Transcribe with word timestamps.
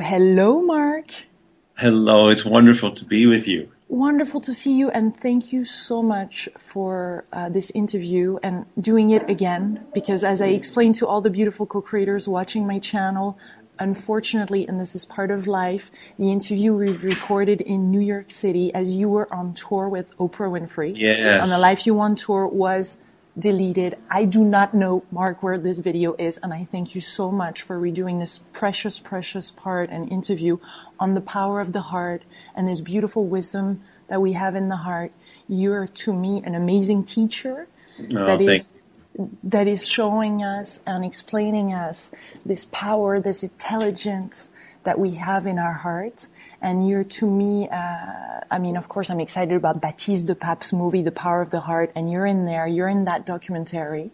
Hello, 0.00 0.60
Mark. 0.60 1.06
Hello, 1.76 2.28
it's 2.28 2.44
wonderful 2.44 2.90
to 2.92 3.04
be 3.04 3.26
with 3.26 3.46
you. 3.46 3.70
Wonderful 3.88 4.40
to 4.40 4.52
see 4.52 4.76
you, 4.76 4.90
and 4.90 5.16
thank 5.16 5.52
you 5.52 5.64
so 5.64 6.02
much 6.02 6.48
for 6.58 7.24
uh, 7.32 7.48
this 7.48 7.70
interview 7.72 8.38
and 8.42 8.66
doing 8.80 9.10
it 9.10 9.28
again. 9.30 9.86
Because, 9.94 10.24
as 10.24 10.42
I 10.42 10.46
explained 10.48 10.96
to 10.96 11.06
all 11.06 11.20
the 11.20 11.30
beautiful 11.30 11.64
co 11.64 11.80
creators 11.80 12.26
watching 12.26 12.66
my 12.66 12.80
channel, 12.80 13.38
unfortunately, 13.78 14.66
and 14.66 14.80
this 14.80 14.96
is 14.96 15.04
part 15.04 15.30
of 15.30 15.46
life, 15.46 15.92
the 16.18 16.32
interview 16.32 16.74
we've 16.74 17.04
recorded 17.04 17.60
in 17.60 17.90
New 17.90 18.00
York 18.00 18.32
City 18.32 18.74
as 18.74 18.94
you 18.94 19.08
were 19.08 19.32
on 19.32 19.54
tour 19.54 19.88
with 19.88 20.16
Oprah 20.16 20.50
Winfrey 20.50 20.92
Yes. 20.96 21.48
on 21.48 21.56
the 21.56 21.62
Life 21.62 21.86
You 21.86 21.94
Want 21.94 22.18
tour 22.18 22.48
was 22.48 22.98
deleted. 23.38 23.96
I 24.10 24.24
do 24.24 24.44
not 24.44 24.74
know, 24.74 25.04
Mark, 25.10 25.42
where 25.42 25.58
this 25.58 25.80
video 25.80 26.14
is, 26.18 26.38
and 26.38 26.52
I 26.52 26.64
thank 26.64 26.94
you 26.94 27.00
so 27.00 27.30
much 27.30 27.62
for 27.62 27.78
redoing 27.80 28.20
this 28.20 28.38
precious, 28.52 29.00
precious 29.00 29.50
part 29.50 29.90
and 29.90 30.10
interview 30.10 30.58
on 31.00 31.14
the 31.14 31.20
power 31.20 31.60
of 31.60 31.72
the 31.72 31.82
heart 31.82 32.22
and 32.54 32.68
this 32.68 32.80
beautiful 32.80 33.26
wisdom 33.26 33.82
that 34.08 34.22
we 34.22 34.32
have 34.32 34.54
in 34.54 34.68
the 34.68 34.76
heart. 34.76 35.12
You're, 35.48 35.86
to 35.86 36.12
me, 36.12 36.42
an 36.44 36.54
amazing 36.54 37.04
teacher 37.04 37.68
Oh, 38.00 38.26
that 38.26 38.40
is 38.40 38.68
that 39.44 39.68
is 39.68 39.86
showing 39.86 40.42
us 40.42 40.82
and 40.86 41.04
explaining 41.04 41.72
us 41.72 42.12
this 42.44 42.64
power, 42.64 43.20
this 43.20 43.44
intelligence 43.44 44.50
that 44.82 44.98
we 44.98 45.12
have 45.12 45.46
in 45.46 45.58
our 45.58 45.74
heart. 45.74 46.26
And 46.64 46.88
you're 46.88 47.04
to 47.04 47.26
me, 47.26 47.68
uh, 47.68 48.40
I 48.50 48.58
mean, 48.58 48.78
of 48.78 48.88
course, 48.88 49.10
I'm 49.10 49.20
excited 49.20 49.54
about 49.54 49.82
Baptiste 49.82 50.26
de 50.26 50.34
Pape's 50.34 50.72
movie, 50.72 51.02
The 51.02 51.12
Power 51.12 51.42
of 51.42 51.50
the 51.50 51.60
Heart, 51.60 51.92
and 51.94 52.10
you're 52.10 52.24
in 52.24 52.46
there, 52.46 52.66
you're 52.66 52.88
in 52.88 53.04
that 53.04 53.26
documentary. 53.26 54.12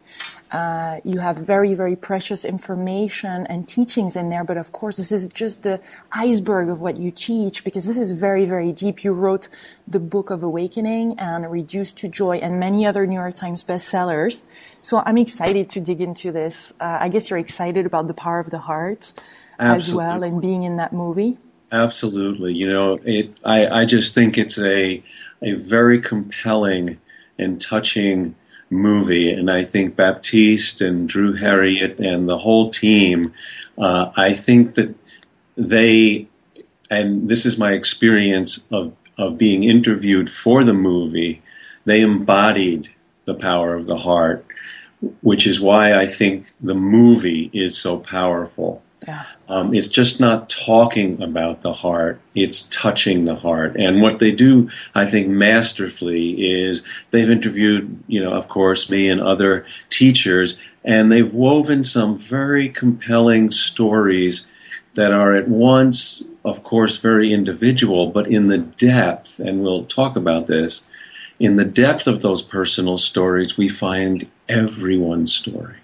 Uh, 0.50 0.98
you 1.04 1.20
have 1.20 1.36
very, 1.36 1.74
very 1.74 1.94
precious 1.94 2.44
information 2.44 3.46
and 3.46 3.68
teachings 3.68 4.16
in 4.16 4.30
there, 4.30 4.42
but 4.42 4.56
of 4.56 4.72
course, 4.72 4.96
this 4.96 5.12
is 5.12 5.28
just 5.28 5.62
the 5.62 5.80
iceberg 6.10 6.68
of 6.68 6.80
what 6.80 6.96
you 6.96 7.12
teach 7.12 7.62
because 7.62 7.86
this 7.86 7.96
is 7.96 8.10
very, 8.10 8.46
very 8.46 8.72
deep. 8.72 9.04
You 9.04 9.12
wrote 9.12 9.46
the 9.86 10.00
Book 10.00 10.30
of 10.30 10.42
Awakening 10.42 11.20
and 11.20 11.48
Reduced 11.48 11.98
to 11.98 12.08
Joy 12.08 12.38
and 12.38 12.58
many 12.58 12.84
other 12.84 13.06
New 13.06 13.14
York 13.14 13.36
Times 13.36 13.62
bestsellers. 13.62 14.42
So 14.82 15.04
I'm 15.06 15.18
excited 15.18 15.70
to 15.70 15.80
dig 15.80 16.00
into 16.00 16.32
this. 16.32 16.74
Uh, 16.80 16.98
I 16.98 17.10
guess 17.10 17.30
you're 17.30 17.38
excited 17.38 17.86
about 17.86 18.08
the 18.08 18.14
power 18.14 18.40
of 18.40 18.50
the 18.50 18.58
heart 18.58 19.12
as 19.56 19.94
well 19.94 20.24
and 20.24 20.42
being 20.42 20.64
in 20.64 20.78
that 20.78 20.92
movie. 20.92 21.38
Absolutely. 21.72 22.52
You 22.54 22.68
know, 22.68 22.98
it. 23.04 23.38
I, 23.44 23.82
I 23.82 23.84
just 23.84 24.14
think 24.14 24.36
it's 24.36 24.58
a 24.58 25.02
a 25.42 25.52
very 25.52 26.00
compelling 26.00 26.98
and 27.38 27.60
touching 27.60 28.34
movie, 28.70 29.32
and 29.32 29.50
I 29.50 29.64
think 29.64 29.96
Baptiste 29.96 30.80
and 30.80 31.08
Drew 31.08 31.34
Heriot 31.34 31.98
and 32.00 32.26
the 32.26 32.38
whole 32.38 32.70
team. 32.70 33.32
Uh, 33.78 34.10
I 34.16 34.32
think 34.32 34.74
that 34.74 34.94
they, 35.56 36.28
and 36.90 37.28
this 37.28 37.46
is 37.46 37.56
my 37.58 37.72
experience 37.72 38.66
of 38.72 38.94
of 39.16 39.38
being 39.38 39.62
interviewed 39.64 40.30
for 40.30 40.64
the 40.64 40.74
movie. 40.74 41.42
They 41.84 42.00
embodied 42.00 42.88
the 43.26 43.34
power 43.34 43.74
of 43.74 43.86
the 43.86 43.98
heart, 43.98 44.44
which 45.22 45.46
is 45.46 45.60
why 45.60 45.94
I 45.94 46.06
think 46.06 46.46
the 46.60 46.74
movie 46.74 47.50
is 47.52 47.78
so 47.78 47.98
powerful. 47.98 48.82
Yeah. 49.06 49.24
Um, 49.48 49.74
it's 49.74 49.88
just 49.88 50.20
not 50.20 50.50
talking 50.50 51.22
about 51.22 51.62
the 51.62 51.72
heart, 51.72 52.20
it's 52.34 52.62
touching 52.70 53.24
the 53.24 53.34
heart. 53.34 53.76
And 53.76 54.02
what 54.02 54.18
they 54.18 54.30
do, 54.30 54.68
I 54.94 55.06
think, 55.06 55.28
masterfully 55.28 56.50
is 56.50 56.82
they've 57.10 57.30
interviewed, 57.30 58.02
you 58.08 58.22
know, 58.22 58.32
of 58.32 58.48
course, 58.48 58.90
me 58.90 59.08
and 59.08 59.20
other 59.20 59.64
teachers, 59.88 60.58
and 60.84 61.10
they've 61.10 61.32
woven 61.32 61.82
some 61.82 62.16
very 62.16 62.68
compelling 62.68 63.50
stories 63.50 64.46
that 64.94 65.12
are 65.12 65.34
at 65.34 65.48
once, 65.48 66.22
of 66.44 66.62
course, 66.62 66.96
very 66.96 67.32
individual, 67.32 68.08
but 68.08 68.26
in 68.26 68.48
the 68.48 68.58
depth, 68.58 69.40
and 69.40 69.62
we'll 69.62 69.84
talk 69.84 70.14
about 70.16 70.46
this, 70.46 70.84
in 71.38 71.56
the 71.56 71.64
depth 71.64 72.06
of 72.06 72.20
those 72.20 72.42
personal 72.42 72.98
stories, 72.98 73.56
we 73.56 73.68
find 73.68 74.28
everyone's 74.48 75.34
story. 75.34 75.79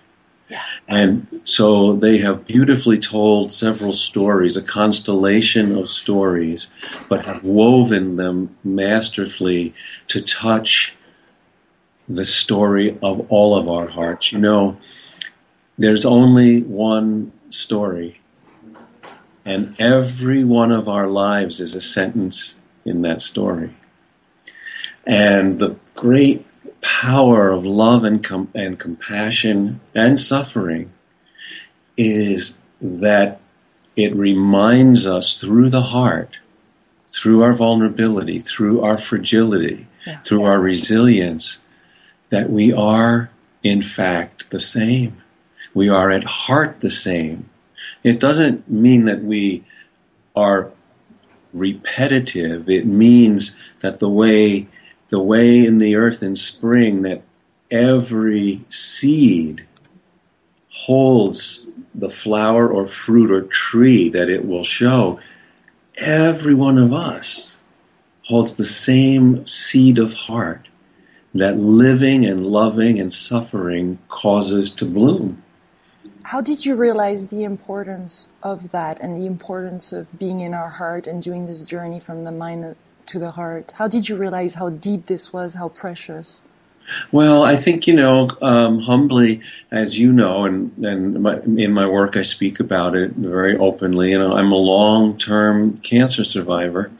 And 0.87 1.41
so 1.45 1.95
they 1.95 2.19
have 2.19 2.47
beautifully 2.47 2.99
told 2.99 3.51
several 3.51 3.93
stories, 3.93 4.57
a 4.57 4.63
constellation 4.63 5.77
of 5.77 5.89
stories, 5.89 6.69
but 7.09 7.25
have 7.25 7.43
woven 7.43 8.17
them 8.17 8.57
masterfully 8.63 9.75
to 10.09 10.23
touch 10.23 10.95
the 12.09 12.25
story 12.25 12.97
of 13.03 13.27
all 13.29 13.57
of 13.57 13.69
our 13.69 13.89
hearts. 13.89 14.33
You 14.33 14.39
know, 14.39 14.77
there's 15.77 16.05
only 16.05 16.63
one 16.63 17.33
story, 17.51 18.21
and 19.45 19.75
every 19.79 20.45
one 20.45 20.71
of 20.73 20.89
our 20.89 21.09
lives 21.09 21.61
is 21.61 21.75
a 21.75 21.81
sentence 21.81 22.59
in 22.85 23.03
that 23.03 23.21
story. 23.21 23.75
And 25.05 25.59
the 25.59 25.77
great 25.95 26.47
power 26.87 27.51
of 27.51 27.65
love 27.65 28.05
and, 28.05 28.23
com- 28.23 28.51
and 28.55 28.79
compassion 28.79 29.81
and 29.93 30.21
suffering 30.21 30.93
is 31.97 32.57
that 32.81 33.41
it 33.97 34.15
reminds 34.15 35.05
us 35.07 35.35
through 35.35 35.69
the 35.69 35.83
heart, 35.83 36.39
through 37.13 37.43
our 37.43 37.55
vulnerability, 37.55 38.39
through 38.39 38.83
our 38.83 38.97
fragility, 38.97 39.87
Yeah. 40.07 40.19
through 40.21 40.45
our 40.45 40.61
resilience, 40.61 41.59
that 42.29 42.51
we 42.51 42.73
are, 42.73 43.31
in 43.65 43.83
fact, 43.83 44.51
the 44.51 44.61
same. 44.61 45.17
We 45.75 45.89
are 45.89 46.11
at 46.13 46.23
heart 46.25 46.81
the 46.81 46.91
same. 46.91 47.49
It 48.05 48.21
doesn't 48.21 48.71
mean 48.71 49.07
that 49.07 49.25
we 49.25 49.65
are 50.37 50.71
repetitive. 51.53 52.71
It 52.71 52.87
means 52.87 53.57
that 53.81 53.99
the 53.99 54.09
way 54.09 54.69
the 55.09 55.21
way 55.21 55.65
in 55.65 55.79
the 55.79 55.97
earth 55.97 56.23
in 56.23 56.37
spring 56.37 57.03
that 57.03 57.23
every 57.71 58.65
seed 58.69 59.67
holds 60.71 61.67
the 61.95 62.11
flower 62.11 62.69
or 62.69 62.87
fruit 62.87 63.31
or 63.31 63.43
tree 63.43 64.09
that 64.11 64.29
it 64.29 64.47
will 64.47 64.65
show, 64.65 65.19
every 65.97 66.55
one 66.55 66.79
of 66.79 66.93
us 66.93 67.59
holds 68.27 68.57
the 68.57 68.65
same 68.65 69.47
seed 69.47 69.99
of 69.99 70.13
heart 70.13 70.69
that 71.33 71.59
living 71.59 72.25
and 72.25 72.47
loving 72.47 72.99
and 72.99 73.13
suffering 73.13 73.99
causes 74.09 74.71
to 74.71 74.85
bloom. 74.85 75.43
How 76.23 76.41
did 76.41 76.67
you 76.67 76.75
realize 76.75 77.29
the 77.29 77.45
importance 77.45 78.29
of 78.43 78.73
that 78.73 79.01
and 79.01 79.21
the 79.21 79.27
importance 79.27 79.93
of 79.93 80.19
being 80.19 80.41
in 80.41 80.55
our 80.55 80.71
heart 80.71 81.07
and 81.07 81.23
doing 81.23 81.45
this 81.45 81.63
journey 81.63 82.01
from 82.01 82.25
the 82.25 82.33
mind 82.33 82.75
to 83.09 83.19
the 83.19 83.33
heart? 83.33 83.73
How 83.73 83.89
did 83.89 84.09
you 84.09 84.17
realize 84.17 84.55
how 84.55 84.71
deep 84.71 85.07
this 85.07 85.33
was, 85.33 85.55
how 85.55 85.69
precious? 85.69 86.43
Well, 87.11 87.45
I 87.45 87.57
think 87.57 87.87
you 87.87 87.95
know, 87.95 88.29
um, 88.43 88.81
humbly, 88.81 89.41
as 89.71 89.99
you 89.99 90.13
know, 90.13 90.45
and 90.45 90.73
and 90.85 91.23
my, 91.23 91.41
in 91.41 91.73
my 91.73 91.87
work 91.87 92.17
I 92.17 92.23
speak 92.23 92.61
about 92.61 92.95
it 92.95 93.13
very 93.13 93.57
openly. 93.57 94.11
You 94.11 94.19
know, 94.19 94.35
I'm 94.35 94.53
a 94.53 94.57
long-term 94.57 95.77
cancer 95.79 96.25
survivor. 96.25 96.91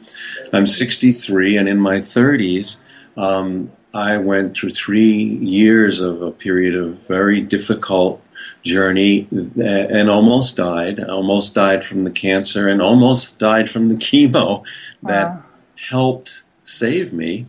I'm 0.51 0.65
63, 0.65 1.57
and 1.57 1.69
in 1.69 1.79
my 1.79 1.97
30s, 1.97 2.77
um, 3.15 3.71
I 3.93 4.17
went 4.17 4.57
through 4.57 4.71
three 4.71 5.23
years 5.23 6.01
of 6.01 6.21
a 6.21 6.31
period 6.31 6.75
of 6.75 7.07
very 7.07 7.41
difficult 7.41 8.21
journey 8.61 9.27
and 9.31 10.09
almost 10.09 10.57
died. 10.57 10.99
I 10.99 11.07
almost 11.07 11.55
died 11.55 11.83
from 11.83 12.03
the 12.03 12.11
cancer, 12.11 12.67
and 12.67 12.81
almost 12.81 13.39
died 13.39 13.69
from 13.69 13.87
the 13.87 13.95
chemo 13.95 14.65
that 15.03 15.29
Wow. 15.29 15.43
Helped 15.89 16.43
save 16.63 17.13
me. 17.13 17.47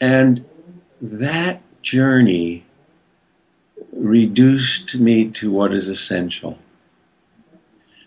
And 0.00 0.44
that 1.00 1.62
journey 1.82 2.64
reduced 3.92 4.96
me 4.96 5.30
to 5.30 5.50
what 5.50 5.74
is 5.74 5.88
essential. 5.88 6.58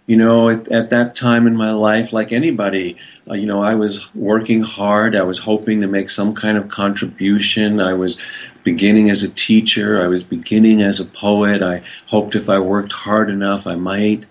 You 0.06 0.18
know, 0.18 0.50
at, 0.50 0.72
at 0.72 0.90
that 0.90 1.14
time 1.14 1.46
in 1.46 1.56
my 1.56 1.72
life, 1.72 2.12
like 2.12 2.32
anybody, 2.32 2.98
uh, 3.30 3.36
you 3.36 3.46
know, 3.46 3.62
I 3.62 3.76
was 3.76 4.14
working 4.16 4.64
hard. 4.64 5.16
I 5.16 5.22
was 5.22 5.38
hoping 5.38 5.82
to 5.82 5.88
make 5.88 6.10
some 6.10 6.34
kind 6.34 6.58
of 6.58 6.68
contribution. 6.68 7.80
I 7.80 7.94
was 7.94 8.18
beginning 8.64 9.12
as 9.12 9.22
a 9.22 9.30
teacher. 9.30 10.04
I 10.04 10.08
was 10.08 10.24
beginning 10.24 10.82
as 10.82 11.00
a 11.00 11.06
poet. 11.06 11.62
I 11.62 11.84
hoped 12.08 12.36
if 12.36 12.50
I 12.50 12.58
worked 12.58 12.92
hard 12.92 13.30
enough, 13.30 13.68
I 13.68 13.76
might 13.76 14.26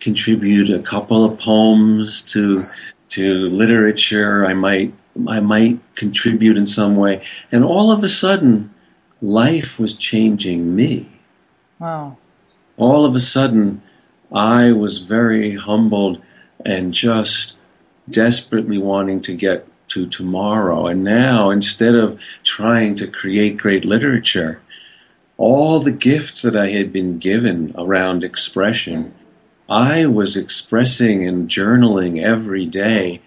contribute 0.00 0.68
a 0.68 0.82
couple 0.82 1.24
of 1.24 1.38
poems 1.38 2.20
to 2.22 2.66
to 3.12 3.46
literature. 3.46 4.44
I 4.46 4.54
might 4.54 4.94
I 5.28 5.40
might 5.40 5.80
contribute 5.94 6.56
in 6.56 6.66
some 6.66 6.96
way. 6.96 7.22
And 7.50 7.64
all 7.64 7.90
of 7.90 8.02
a 8.02 8.08
sudden, 8.08 8.72
life 9.20 9.78
was 9.78 9.94
changing 9.94 10.74
me. 10.74 11.08
Wow. 11.78 12.16
All 12.76 13.04
of 13.04 13.14
a 13.14 13.20
sudden, 13.20 13.82
I 14.32 14.72
was 14.72 14.98
very 14.98 15.56
humbled 15.56 16.22
and 16.64 16.94
just 16.94 17.54
desperately 18.08 18.78
wanting 18.78 19.20
to 19.22 19.34
get 19.34 19.66
to 19.88 20.06
tomorrow. 20.06 20.86
And 20.86 21.04
now, 21.04 21.50
instead 21.50 21.94
of 21.94 22.18
trying 22.42 22.94
to 22.96 23.06
create 23.06 23.58
great 23.58 23.84
literature, 23.84 24.62
all 25.36 25.80
the 25.80 25.92
gifts 25.92 26.42
that 26.42 26.56
I 26.56 26.70
had 26.70 26.92
been 26.92 27.18
given 27.18 27.74
around 27.76 28.24
expression, 28.24 29.14
I 29.72 30.04
was 30.04 30.36
expressing 30.36 31.26
and 31.26 31.48
journaling 31.48 32.22
every 32.22 32.66
day 32.66 33.22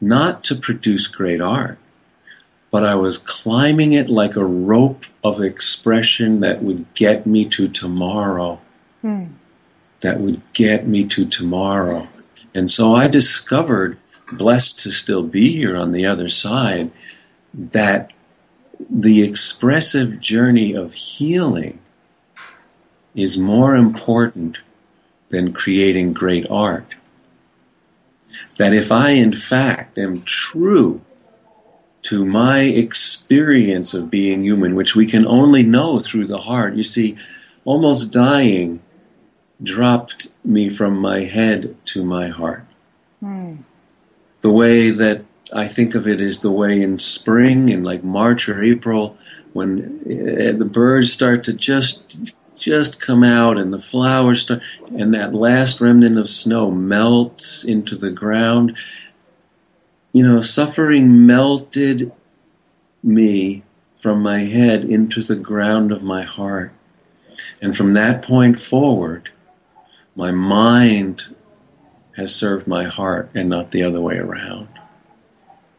not 0.00 0.42
to 0.44 0.56
produce 0.56 1.06
great 1.06 1.40
art, 1.40 1.78
but 2.72 2.84
I 2.84 2.96
was 2.96 3.16
climbing 3.16 3.92
it 3.92 4.10
like 4.10 4.34
a 4.34 4.44
rope 4.44 5.06
of 5.22 5.40
expression 5.40 6.40
that 6.40 6.64
would 6.64 6.92
get 6.94 7.26
me 7.26 7.44
to 7.50 7.68
tomorrow. 7.68 8.60
Hmm. 9.02 9.26
That 10.00 10.18
would 10.18 10.42
get 10.52 10.88
me 10.88 11.04
to 11.04 11.26
tomorrow. 11.26 12.08
And 12.52 12.68
so 12.68 12.96
I 12.96 13.06
discovered, 13.06 13.96
blessed 14.32 14.80
to 14.80 14.90
still 14.90 15.22
be 15.22 15.52
here 15.52 15.76
on 15.76 15.92
the 15.92 16.06
other 16.06 16.28
side, 16.28 16.90
that 17.54 18.10
the 18.90 19.22
expressive 19.22 20.18
journey 20.18 20.74
of 20.74 20.94
healing 20.94 21.78
is 23.14 23.38
more 23.38 23.76
important 23.76 24.58
than 25.34 25.52
creating 25.52 26.12
great 26.12 26.46
art. 26.48 26.94
That 28.56 28.72
if 28.72 28.90
I, 28.92 29.10
in 29.10 29.32
fact, 29.32 29.98
am 29.98 30.22
true 30.22 31.00
to 32.02 32.24
my 32.24 32.60
experience 32.60 33.94
of 33.94 34.10
being 34.10 34.44
human, 34.44 34.74
which 34.74 34.94
we 34.94 35.06
can 35.06 35.26
only 35.26 35.62
know 35.62 35.98
through 35.98 36.26
the 36.26 36.38
heart, 36.38 36.74
you 36.74 36.82
see, 36.82 37.16
almost 37.64 38.12
dying 38.12 38.80
dropped 39.62 40.28
me 40.44 40.68
from 40.68 40.98
my 40.98 41.22
head 41.22 41.76
to 41.86 42.04
my 42.04 42.28
heart. 42.28 42.66
Mm. 43.22 43.64
The 44.42 44.50
way 44.50 44.90
that 44.90 45.24
I 45.52 45.66
think 45.66 45.94
of 45.94 46.06
it 46.06 46.20
is 46.20 46.40
the 46.40 46.50
way 46.50 46.80
in 46.82 46.98
spring, 46.98 47.70
in 47.70 47.82
like 47.82 48.04
March 48.04 48.48
or 48.48 48.62
April, 48.62 49.16
when 49.52 50.00
eh, 50.08 50.52
the 50.52 50.64
birds 50.64 51.12
start 51.12 51.44
to 51.44 51.52
just 51.52 52.16
just 52.56 53.00
come 53.00 53.22
out 53.22 53.58
and 53.58 53.72
the 53.72 53.80
flowers 53.80 54.42
start, 54.42 54.62
and 54.96 55.14
that 55.14 55.34
last 55.34 55.80
remnant 55.80 56.18
of 56.18 56.28
snow 56.28 56.70
melts 56.70 57.64
into 57.64 57.96
the 57.96 58.10
ground. 58.10 58.76
You 60.12 60.22
know, 60.22 60.40
suffering 60.40 61.26
melted 61.26 62.12
me 63.02 63.62
from 63.96 64.22
my 64.22 64.40
head 64.40 64.84
into 64.84 65.22
the 65.22 65.36
ground 65.36 65.90
of 65.90 66.02
my 66.02 66.22
heart. 66.22 66.72
And 67.60 67.76
from 67.76 67.94
that 67.94 68.22
point 68.22 68.60
forward, 68.60 69.30
my 70.14 70.30
mind 70.30 71.34
has 72.16 72.34
served 72.34 72.66
my 72.66 72.84
heart 72.84 73.30
and 73.34 73.48
not 73.48 73.72
the 73.72 73.82
other 73.82 74.00
way 74.00 74.16
around. 74.16 74.68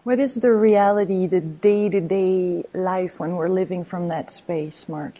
What 0.04 0.20
is 0.20 0.36
the 0.36 0.54
reality, 0.54 1.26
the 1.26 1.40
day 1.40 1.90
to 1.90 2.02
day 2.02 2.64
life 2.74 3.20
when 3.20 3.36
we're 3.36 3.50
living 3.50 3.84
from 3.84 4.08
that 4.10 4.32
space, 4.32 4.88
Mark? 4.88 5.20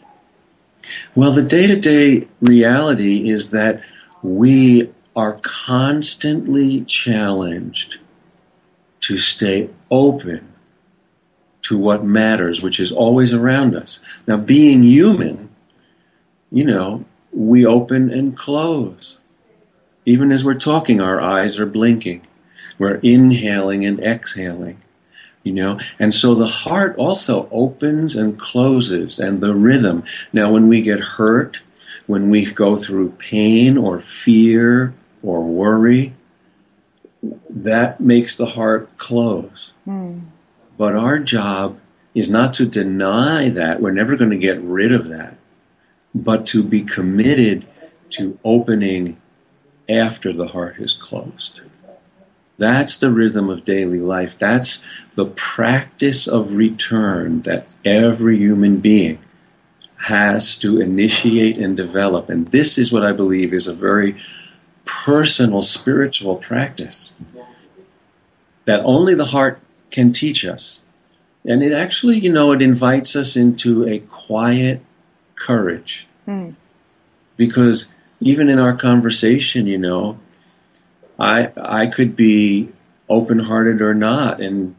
Well, 1.16 1.32
the 1.32 1.44
day 1.44 1.68
to 1.68 1.76
day 1.76 2.28
reality 2.42 3.30
is 3.30 3.52
that 3.52 3.84
we 4.22 4.92
are 5.16 5.40
constantly 5.42 6.82
challenged 6.82 8.00
to 9.02 9.18
stay 9.18 9.70
open 9.90 10.52
to 11.62 11.78
what 11.78 12.04
matters, 12.04 12.62
which 12.62 12.80
is 12.80 12.92
always 12.92 13.34
around 13.34 13.76
us. 13.76 14.00
Now, 14.28 14.38
being 14.38 14.84
human, 14.84 15.50
you 16.52 16.64
know, 16.64 17.06
we 17.32 17.66
open 17.66 18.12
and 18.12 18.38
close. 18.38 19.20
Even 20.06 20.32
as 20.32 20.44
we're 20.44 20.54
talking, 20.54 21.02
our 21.02 21.20
eyes 21.20 21.58
are 21.60 21.66
blinking. 21.66 22.22
We're 22.78 22.96
inhaling 22.96 23.86
and 23.86 24.00
exhaling, 24.00 24.82
you 25.46 25.54
know. 25.54 25.80
And 25.98 26.14
so 26.14 26.36
the 26.36 26.48
heart 26.48 26.98
also 26.98 27.48
opens 27.52 28.18
and 28.18 28.38
closes, 28.38 29.18
and 29.20 29.40
the 29.40 29.56
rhythm. 29.56 30.04
Now, 30.34 30.52
when 30.52 30.68
we 30.68 30.82
get 30.82 31.00
hurt, 31.00 31.62
when 32.08 32.30
we 32.30 32.52
go 32.52 32.76
through 32.76 33.12
pain 33.12 33.78
or 33.78 34.02
fear 34.02 34.94
or 35.24 35.42
worry, 35.44 36.14
that 37.50 38.02
makes 38.02 38.36
the 38.36 38.48
heart 38.48 38.98
close. 38.98 39.72
Mm. 39.88 40.26
But 40.78 40.96
our 40.96 41.20
job 41.20 41.80
is 42.14 42.30
not 42.30 42.54
to 42.56 42.66
deny 42.66 43.50
that. 43.50 43.82
We're 43.82 43.92
never 43.92 44.16
going 44.16 44.32
to 44.32 44.38
get 44.38 44.60
rid 44.62 44.92
of 44.92 45.08
that, 45.08 45.38
but 46.14 46.46
to 46.48 46.64
be 46.64 46.82
committed 46.82 47.66
to 48.12 48.38
opening 48.44 49.20
after 49.88 50.34
the 50.34 50.48
heart 50.48 50.80
is 50.80 50.94
closed. 50.94 51.62
That's 52.58 52.98
the 52.98 53.12
rhythm 53.12 53.50
of 53.50 53.66
daily 53.66 54.00
life. 54.00 54.38
That's 54.38 54.84
the 55.16 55.26
practice 55.26 56.28
of 56.28 56.54
return 56.54 57.42
that 57.42 57.68
every 57.84 58.38
human 58.38 58.80
being 58.80 59.20
has 60.08 60.58
to 60.60 60.80
initiate 60.80 61.58
and 61.58 61.76
develop. 61.76 62.30
And 62.30 62.48
this 62.50 62.78
is 62.78 62.92
what 62.92 63.04
I 63.04 63.12
believe 63.12 63.54
is 63.54 63.68
a 63.68 63.74
very 63.74 64.16
personal 64.86 65.62
spiritual 65.62 66.36
practice 66.36 67.16
that 68.66 68.82
only 68.86 69.14
the 69.16 69.26
heart 69.26 69.60
can 69.92 70.12
teach 70.14 70.46
us. 70.46 70.84
And 71.48 71.64
it 71.64 71.74
actually, 71.74 72.18
you 72.18 72.32
know, 72.32 72.52
it 72.52 72.62
invites 72.62 73.16
us 73.16 73.36
into 73.36 73.88
a 73.88 74.00
quiet 74.00 74.82
courage. 75.36 76.08
Mm. 76.28 76.56
Because 77.38 77.90
even 78.20 78.50
in 78.50 78.60
our 78.60 78.74
conversation, 78.74 79.68
you 79.68 79.78
know, 79.78 80.18
I 81.20 81.52
I 81.58 81.88
could 81.88 82.16
be 82.16 82.70
open 83.10 83.40
hearted 83.40 83.82
or 83.82 83.94
not, 83.94 84.42
and 84.42 84.76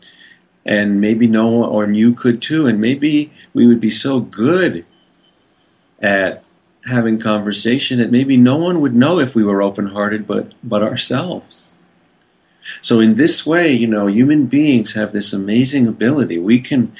and 0.64 1.00
maybe 1.00 1.26
no 1.26 1.48
one 1.48 1.68
or 1.68 1.90
you 1.90 2.14
could 2.14 2.42
too, 2.42 2.66
and 2.66 2.80
maybe 2.80 3.32
we 3.54 3.66
would 3.66 3.80
be 3.80 3.90
so 3.90 4.20
good 4.20 4.84
at 6.00 6.46
having 6.86 7.18
conversation 7.18 7.98
that 7.98 8.10
maybe 8.10 8.36
no 8.36 8.56
one 8.56 8.80
would 8.80 8.94
know 8.94 9.18
if 9.18 9.34
we 9.34 9.42
were 9.42 9.62
open 9.62 9.86
hearted 9.86 10.26
but 10.26 10.52
but 10.62 10.82
ourselves. 10.82 11.74
So 12.82 12.98
in 13.00 13.14
this 13.14 13.46
way, 13.46 13.72
you 13.72 13.86
know, 13.86 14.06
human 14.06 14.46
beings 14.46 14.94
have 14.94 15.12
this 15.12 15.32
amazing 15.32 15.86
ability. 15.86 16.38
We 16.38 16.60
can 16.60 16.92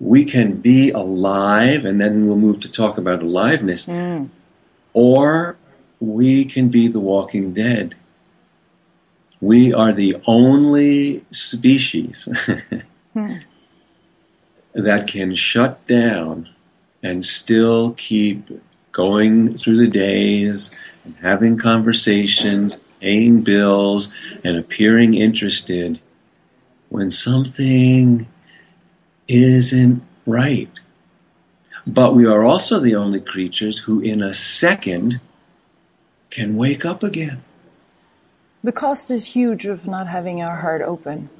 we 0.00 0.24
can 0.24 0.56
be 0.56 0.90
alive, 0.90 1.84
and 1.84 2.00
then 2.00 2.26
we'll 2.26 2.36
move 2.36 2.60
to 2.60 2.70
talk 2.70 2.98
about 2.98 3.22
aliveness, 3.22 3.86
mm. 3.86 4.28
or 4.92 5.56
we 6.00 6.44
can 6.44 6.70
be 6.70 6.88
the 6.88 7.00
walking 7.00 7.52
dead. 7.52 7.94
We 9.40 9.72
are 9.72 9.92
the 9.92 10.16
only 10.26 11.24
species 11.30 12.28
hmm. 13.14 13.36
that 14.74 15.06
can 15.06 15.34
shut 15.34 15.86
down 15.86 16.48
and 17.02 17.24
still 17.24 17.92
keep 17.92 18.48
going 18.92 19.54
through 19.54 19.78
the 19.78 19.88
days 19.88 20.70
and 21.04 21.16
having 21.16 21.56
conversations, 21.56 22.76
paying 23.00 23.40
bills, 23.40 24.12
and 24.44 24.56
appearing 24.56 25.14
interested 25.14 26.00
when 26.88 27.10
something 27.10 28.26
isn't 29.28 30.02
right. 30.26 30.70
But 31.86 32.14
we 32.14 32.26
are 32.26 32.44
also 32.44 32.78
the 32.78 32.94
only 32.94 33.20
creatures 33.20 33.78
who, 33.78 34.00
in 34.00 34.22
a 34.22 34.34
second, 34.34 35.20
can 36.28 36.56
wake 36.56 36.84
up 36.84 37.02
again. 37.02 37.40
The 38.62 38.72
cost 38.72 39.10
is 39.10 39.26
huge 39.26 39.66
of 39.66 39.86
not 39.86 40.06
having 40.06 40.42
our 40.42 40.56
heart 40.56 40.82
open. 40.82 41.30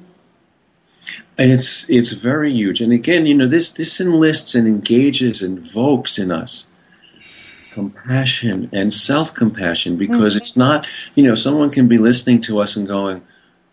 It's 1.37 1.89
it's 1.89 2.11
very 2.11 2.53
huge, 2.53 2.81
and 2.81 2.93
again, 2.93 3.25
you 3.25 3.35
know, 3.35 3.47
this 3.47 3.71
this 3.71 3.99
enlists 3.99 4.53
and 4.53 4.67
engages, 4.67 5.41
invokes 5.41 6.19
in 6.19 6.31
us 6.31 6.71
compassion 7.71 8.69
and 8.71 8.93
self 8.93 9.33
compassion 9.33 9.97
because 9.97 10.33
mm-hmm. 10.33 10.37
it's 10.37 10.55
not, 10.55 10.87
you 11.15 11.23
know, 11.23 11.35
someone 11.35 11.71
can 11.71 11.87
be 11.87 11.97
listening 11.97 12.41
to 12.41 12.59
us 12.59 12.75
and 12.75 12.87
going, 12.87 13.21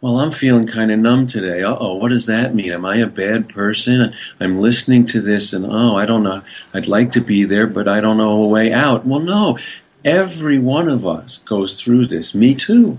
well, 0.00 0.21
I'm 0.21 0.31
feeling 0.31 0.67
kind 0.67 0.93
of 0.93 1.00
numb 1.00 1.26
today. 1.26 1.62
Uh 1.62 1.76
oh, 1.78 1.95
what 1.97 2.09
does 2.11 2.26
that 2.26 2.55
mean? 2.55 2.73
Am 2.73 2.87
I 2.87 2.97
a 2.97 3.07
bad 3.07 3.49
person? 3.49 4.14
I'm 4.40 4.61
listening 4.61 5.05
to 5.07 5.21
this 5.21 5.52
and 5.52 5.67
oh, 5.67 5.97
I 5.97 6.07
don't 6.07 6.23
know. 6.23 6.43
I'd 6.73 6.88
like 6.88 7.11
to 7.12 7.21
be 7.21 7.45
there, 7.45 7.67
but 7.67 7.88
I 7.88 8.00
don't 8.00 8.17
know 8.17 8.43
a 8.43 8.47
way 8.47 8.73
out. 8.73 9.05
Well, 9.05 9.21
no, 9.21 9.59
every 10.05 10.59
one 10.59 10.88
of 10.88 11.07
us 11.07 11.38
goes 11.38 11.81
through 11.81 12.07
this. 12.07 12.35
Me 12.35 12.55
too. 12.55 12.99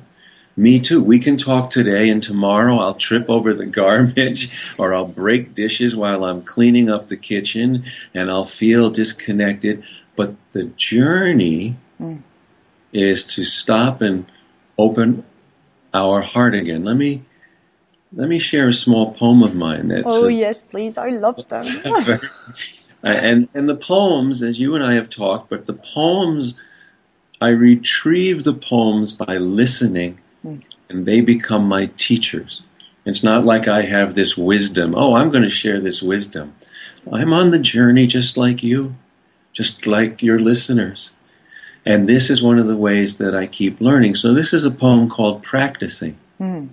Me 0.60 0.78
too. 0.78 1.01
We 1.01 1.20
can 1.20 1.38
talk 1.38 1.70
today, 1.70 2.10
and 2.10 2.22
tomorrow 2.22 2.80
I'll 2.80 2.94
trip 2.94 3.30
over 3.30 3.54
the 3.54 3.66
garbage 3.82 4.51
or 4.78 4.94
I'll 4.94 5.08
break 5.08 5.56
dishes 5.56 5.96
while 5.96 6.25
I'm 6.25 6.42
cleaning 6.42 6.89
up 6.89 7.08
the 7.08 7.16
kitchen 7.16 7.86
and 8.13 8.30
I'll 8.30 8.44
feel 8.44 8.89
disconnected. 8.89 9.86
But 10.18 10.36
the 10.51 10.66
journey 10.66 11.78
mm. 11.98 12.22
is 12.92 13.24
to 13.36 13.46
stop 13.46 14.01
and 14.01 14.25
open 14.78 15.24
our 15.94 16.20
heart 16.20 16.54
again. 16.54 16.84
Let 16.84 16.98
me 16.98 17.24
let 18.12 18.28
me 18.28 18.38
share 18.38 18.68
a 18.68 18.74
small 18.74 19.13
poem 19.13 19.42
of 19.44 19.56
mine. 19.56 19.88
That's 19.88 20.12
oh 20.13 20.28
a, 20.28 20.34
yes, 20.34 20.62
please. 20.62 20.98
I 20.98 21.08
love 21.08 21.38
them. 21.48 21.62
very, 22.04 22.20
and 23.01 23.48
and 23.54 23.70
the 23.70 23.78
poems, 23.78 24.44
as 24.44 24.60
you 24.60 24.75
and 24.75 24.84
I 24.84 24.96
have 24.96 25.10
talked, 25.10 25.50
but 25.50 25.68
the 25.68 25.74
poems, 25.74 26.56
I 27.39 27.48
retrieve 27.48 28.44
the 28.44 28.54
poems 28.54 29.13
by 29.13 29.38
listening 29.38 30.20
and 30.43 31.05
they 31.05 31.22
become 31.22 31.67
my 31.67 31.88
teachers. 31.98 32.63
It's 33.05 33.24
not 33.24 33.46
like 33.46 33.67
I 33.67 33.84
have 33.84 34.13
this 34.13 34.38
wisdom. 34.38 34.93
Oh, 34.96 35.15
I'm 35.15 35.31
going 35.31 35.43
to 35.43 35.50
share 35.50 35.79
this 35.79 36.01
wisdom. 36.01 36.55
I'm 37.12 37.34
on 37.34 37.51
the 37.51 37.60
journey 37.60 38.08
just 38.08 38.38
like 38.38 38.62
you, 38.62 38.96
just 39.51 39.88
like 39.88 40.22
your 40.22 40.39
listeners. 40.39 41.13
And 41.86 42.08
this 42.08 42.29
is 42.29 42.41
one 42.41 42.60
of 42.60 42.67
the 42.67 42.77
ways 42.77 43.17
that 43.17 43.34
I 43.34 43.48
keep 43.48 43.81
learning. 43.81 44.15
So 44.15 44.34
this 44.34 44.53
is 44.53 44.65
a 44.65 44.72
poem 44.72 45.10
called 45.10 45.43
Practicing. 45.43 46.17
Mm. 46.39 46.69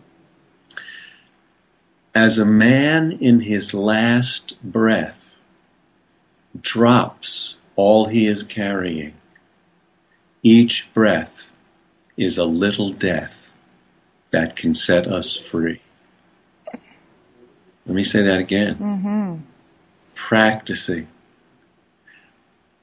As 2.15 2.39
a 2.39 2.45
man 2.45 3.13
in 3.13 3.41
his 3.41 3.73
last 3.73 4.61
breath 4.63 5.37
drops 6.61 7.59
all 7.77 8.07
he 8.07 8.27
is 8.27 8.43
carrying, 8.43 9.15
each 10.43 10.93
breath 10.93 11.55
is 12.17 12.37
a 12.39 12.45
little 12.45 12.91
death 12.91 13.53
that 14.37 14.55
can 14.55 14.75
set 14.75 15.09
us 15.09 15.35
free. 15.35 15.81
Let 17.87 17.95
me 17.95 18.05
say 18.05 18.21
that 18.21 18.39
again. 18.39 18.75
Mm-hmm. 18.75 19.37
Practicing. 20.15 21.09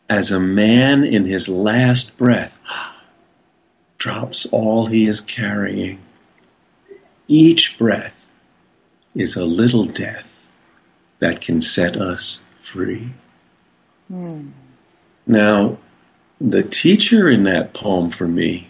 As 0.09 0.31
a 0.31 0.39
man 0.39 1.03
in 1.03 1.25
his 1.25 1.47
last 1.47 2.17
breath 2.17 2.59
drops 3.99 4.47
all 4.47 4.87
he 4.87 5.05
is 5.05 5.21
carrying, 5.21 5.99
each 7.27 7.77
breath 7.77 8.33
is 9.13 9.35
a 9.35 9.45
little 9.45 9.85
death 9.85 10.49
that 11.19 11.39
can 11.39 11.61
set 11.61 11.95
us 11.97 12.41
free. 12.55 13.11
Mm. 14.11 14.53
Now, 15.27 15.77
the 16.41 16.63
teacher 16.63 17.29
in 17.29 17.43
that 17.43 17.75
poem 17.75 18.09
for 18.09 18.27
me 18.27 18.69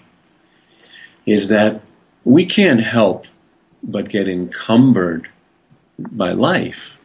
is 1.25 1.47
that 1.47 1.81
we 2.25 2.45
can't 2.45 2.81
help 2.81 3.25
but 3.83 4.09
get 4.09 4.27
encumbered 4.27 5.29
by 5.99 6.31
life. 6.31 6.97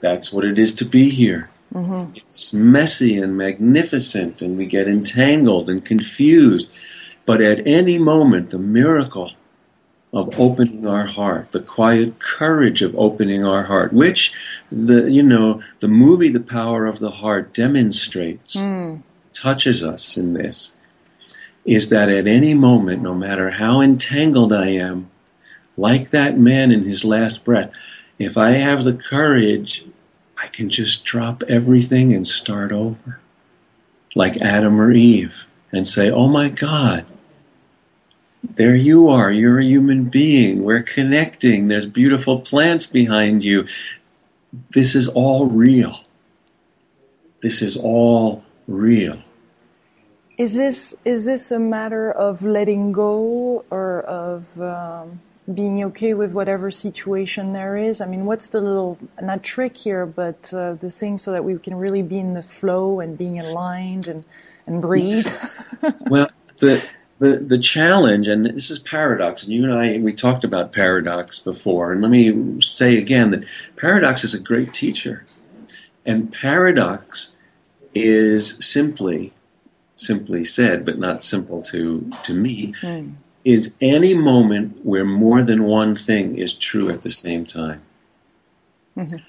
That's 0.00 0.32
what 0.32 0.44
it 0.44 0.58
is 0.58 0.74
to 0.76 0.84
be 0.84 1.10
here. 1.10 1.50
Mm-hmm. 1.74 2.12
It's 2.16 2.52
messy 2.52 3.18
and 3.18 3.36
magnificent, 3.36 4.40
and 4.40 4.56
we 4.56 4.66
get 4.66 4.88
entangled 4.88 5.68
and 5.68 5.84
confused. 5.84 6.68
But 7.26 7.40
at 7.42 7.66
any 7.66 7.98
moment, 7.98 8.50
the 8.50 8.58
miracle 8.58 9.32
of 10.14 10.38
opening 10.40 10.86
our 10.86 11.04
heart, 11.04 11.52
the 11.52 11.60
quiet 11.60 12.18
courage 12.18 12.80
of 12.80 12.94
opening 12.96 13.44
our 13.44 13.64
heart, 13.64 13.92
which 13.92 14.32
the 14.72 15.10
you 15.10 15.22
know 15.22 15.62
the 15.80 15.88
movie 15.88 16.30
The 16.30 16.40
Power 16.40 16.86
of 16.86 16.98
the 17.00 17.10
Heart 17.10 17.52
demonstrates, 17.52 18.56
Mm. 18.56 19.02
touches 19.34 19.84
us 19.84 20.16
in 20.16 20.32
this, 20.32 20.74
is 21.68 21.90
that 21.90 22.08
at 22.08 22.26
any 22.26 22.54
moment, 22.54 23.02
no 23.02 23.12
matter 23.12 23.50
how 23.50 23.82
entangled 23.82 24.54
I 24.54 24.68
am, 24.68 25.10
like 25.76 26.08
that 26.08 26.38
man 26.38 26.72
in 26.72 26.84
his 26.84 27.04
last 27.04 27.44
breath, 27.44 27.74
if 28.18 28.38
I 28.38 28.52
have 28.52 28.84
the 28.84 28.94
courage, 28.94 29.84
I 30.42 30.46
can 30.46 30.70
just 30.70 31.04
drop 31.04 31.42
everything 31.42 32.14
and 32.14 32.26
start 32.26 32.72
over. 32.72 33.20
Like 34.14 34.40
Adam 34.40 34.80
or 34.80 34.92
Eve, 34.92 35.44
and 35.70 35.86
say, 35.86 36.10
Oh 36.10 36.26
my 36.26 36.48
God, 36.48 37.04
there 38.42 38.74
you 38.74 39.10
are. 39.10 39.30
You're 39.30 39.58
a 39.58 39.64
human 39.64 40.04
being. 40.04 40.64
We're 40.64 40.82
connecting. 40.82 41.68
There's 41.68 41.84
beautiful 41.84 42.40
plants 42.40 42.86
behind 42.86 43.44
you. 43.44 43.66
This 44.70 44.94
is 44.94 45.06
all 45.06 45.46
real. 45.46 46.00
This 47.42 47.60
is 47.60 47.76
all 47.76 48.42
real. 48.66 49.22
Is 50.38 50.54
this 50.54 50.94
is 51.04 51.24
this 51.24 51.50
a 51.50 51.58
matter 51.58 52.12
of 52.12 52.42
letting 52.42 52.92
go 52.92 53.64
or 53.70 54.02
of 54.02 54.44
um, 54.60 55.20
being 55.52 55.82
okay 55.86 56.14
with 56.14 56.32
whatever 56.32 56.70
situation 56.70 57.52
there 57.52 57.76
is? 57.76 58.00
I 58.00 58.06
mean, 58.06 58.24
what's 58.24 58.46
the 58.46 58.60
little 58.60 58.98
not 59.20 59.42
trick 59.42 59.76
here, 59.76 60.06
but 60.06 60.54
uh, 60.54 60.74
the 60.74 60.90
thing 60.90 61.18
so 61.18 61.32
that 61.32 61.44
we 61.44 61.58
can 61.58 61.74
really 61.74 62.02
be 62.02 62.18
in 62.18 62.34
the 62.34 62.42
flow 62.42 63.00
and 63.00 63.18
being 63.18 63.40
aligned 63.40 64.06
and 64.06 64.22
and 64.68 64.80
breathe. 64.80 65.28
well, 66.02 66.30
the 66.58 66.84
the 67.18 67.38
the 67.38 67.58
challenge, 67.58 68.28
and 68.28 68.46
this 68.46 68.70
is 68.70 68.78
paradox, 68.78 69.42
and 69.42 69.52
you 69.52 69.64
and 69.64 69.74
I 69.74 69.98
we 69.98 70.12
talked 70.12 70.44
about 70.44 70.72
paradox 70.72 71.40
before, 71.40 71.90
and 71.90 72.00
let 72.00 72.12
me 72.12 72.60
say 72.60 72.96
again 72.96 73.32
that 73.32 73.44
paradox 73.74 74.22
is 74.22 74.34
a 74.34 74.38
great 74.38 74.72
teacher, 74.72 75.26
and 76.06 76.32
paradox 76.32 77.34
is 77.92 78.56
simply 78.60 79.32
simply 79.98 80.44
said, 80.44 80.84
but 80.84 80.98
not 80.98 81.22
simple 81.22 81.60
to 81.62 82.10
to 82.22 82.32
me, 82.32 82.72
Mm. 82.82 83.14
is 83.44 83.74
any 83.80 84.14
moment 84.14 84.78
where 84.84 85.04
more 85.04 85.42
than 85.42 85.64
one 85.64 85.94
thing 85.94 86.36
is 86.38 86.52
true 86.54 86.88
at 86.90 87.02
the 87.02 87.10
same 87.10 87.44
time. 87.44 87.80
Mhm. 88.96 89.22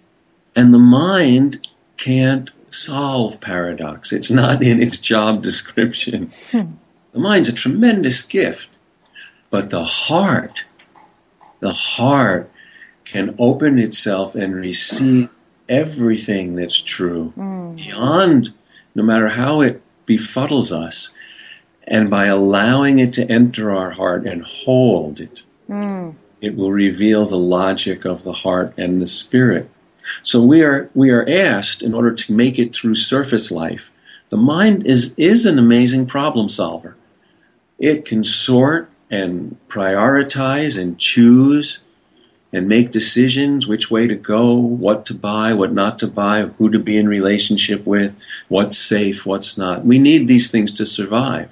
And 0.56 0.74
the 0.74 0.80
mind 0.80 1.68
can't 1.98 2.50
solve 2.70 3.42
paradox. 3.42 4.12
It's 4.14 4.32
not 4.32 4.64
in 4.64 4.82
its 4.82 5.00
job 5.00 5.42
description. 5.42 6.30
Hmm. 6.52 6.74
The 7.14 7.20
mind's 7.20 7.50
a 7.50 7.54
tremendous 7.54 8.22
gift, 8.22 8.68
but 9.50 9.70
the 9.72 9.84
heart, 9.84 10.64
the 11.60 11.74
heart 11.74 12.50
can 13.06 13.34
open 13.40 13.80
itself 13.80 14.36
and 14.36 14.56
receive 14.56 15.30
everything 15.68 16.56
that's 16.56 16.80
true 16.82 17.34
Mm. 17.38 17.76
beyond, 17.78 18.54
no 18.94 19.02
matter 19.04 19.30
how 19.30 19.62
it 19.62 19.82
befuddles 20.10 20.72
us. 20.72 21.12
And 21.88 22.10
by 22.10 22.26
allowing 22.26 23.00
it 23.00 23.14
to 23.14 23.32
enter 23.32 23.72
our 23.72 23.92
heart 23.92 24.26
and 24.26 24.44
hold 24.44 25.20
it, 25.22 25.44
Mm. 25.70 26.16
it 26.42 26.56
will 26.56 26.72
reveal 26.72 27.26
the 27.26 27.38
logic 27.38 28.06
of 28.06 28.24
the 28.24 28.34
heart 28.34 28.74
and 28.78 29.02
the 29.02 29.08
spirit. 29.08 29.70
So 30.24 30.42
we 30.42 30.64
are 30.64 30.90
we 30.96 31.12
are 31.12 31.28
asked 31.30 31.84
in 31.84 31.94
order 31.94 32.12
to 32.12 32.34
make 32.34 32.58
it 32.58 32.76
through 32.76 32.96
surface 32.96 33.52
life. 33.52 33.92
The 34.30 34.38
mind 34.38 34.88
is 34.88 35.14
is 35.18 35.46
an 35.46 35.60
amazing 35.60 36.06
problem 36.08 36.50
solver. 36.50 36.96
It 37.78 38.06
can 38.06 38.24
sort 38.24 38.90
and 39.12 39.58
prioritize 39.68 40.80
and 40.80 40.98
choose 40.98 41.80
and 42.52 42.68
make 42.68 42.92
decisions 42.92 43.68
which 43.68 43.92
way 43.92 44.08
to 44.08 44.16
go, 44.16 44.54
what 44.54 45.06
to 45.06 45.14
buy, 45.14 45.54
what 45.54 45.72
not 45.72 46.00
to 46.00 46.08
buy, 46.08 46.42
who 46.58 46.70
to 46.72 46.80
be 46.80 46.98
in 46.98 47.08
relationship 47.08 47.86
with, 47.86 48.16
what's 48.48 48.78
safe, 48.78 49.26
what's 49.26 49.58
not. 49.58 49.86
We 49.86 50.00
need 50.00 50.28
these 50.28 50.50
things 50.50 50.72
to 50.74 50.86
survive. 50.86 51.52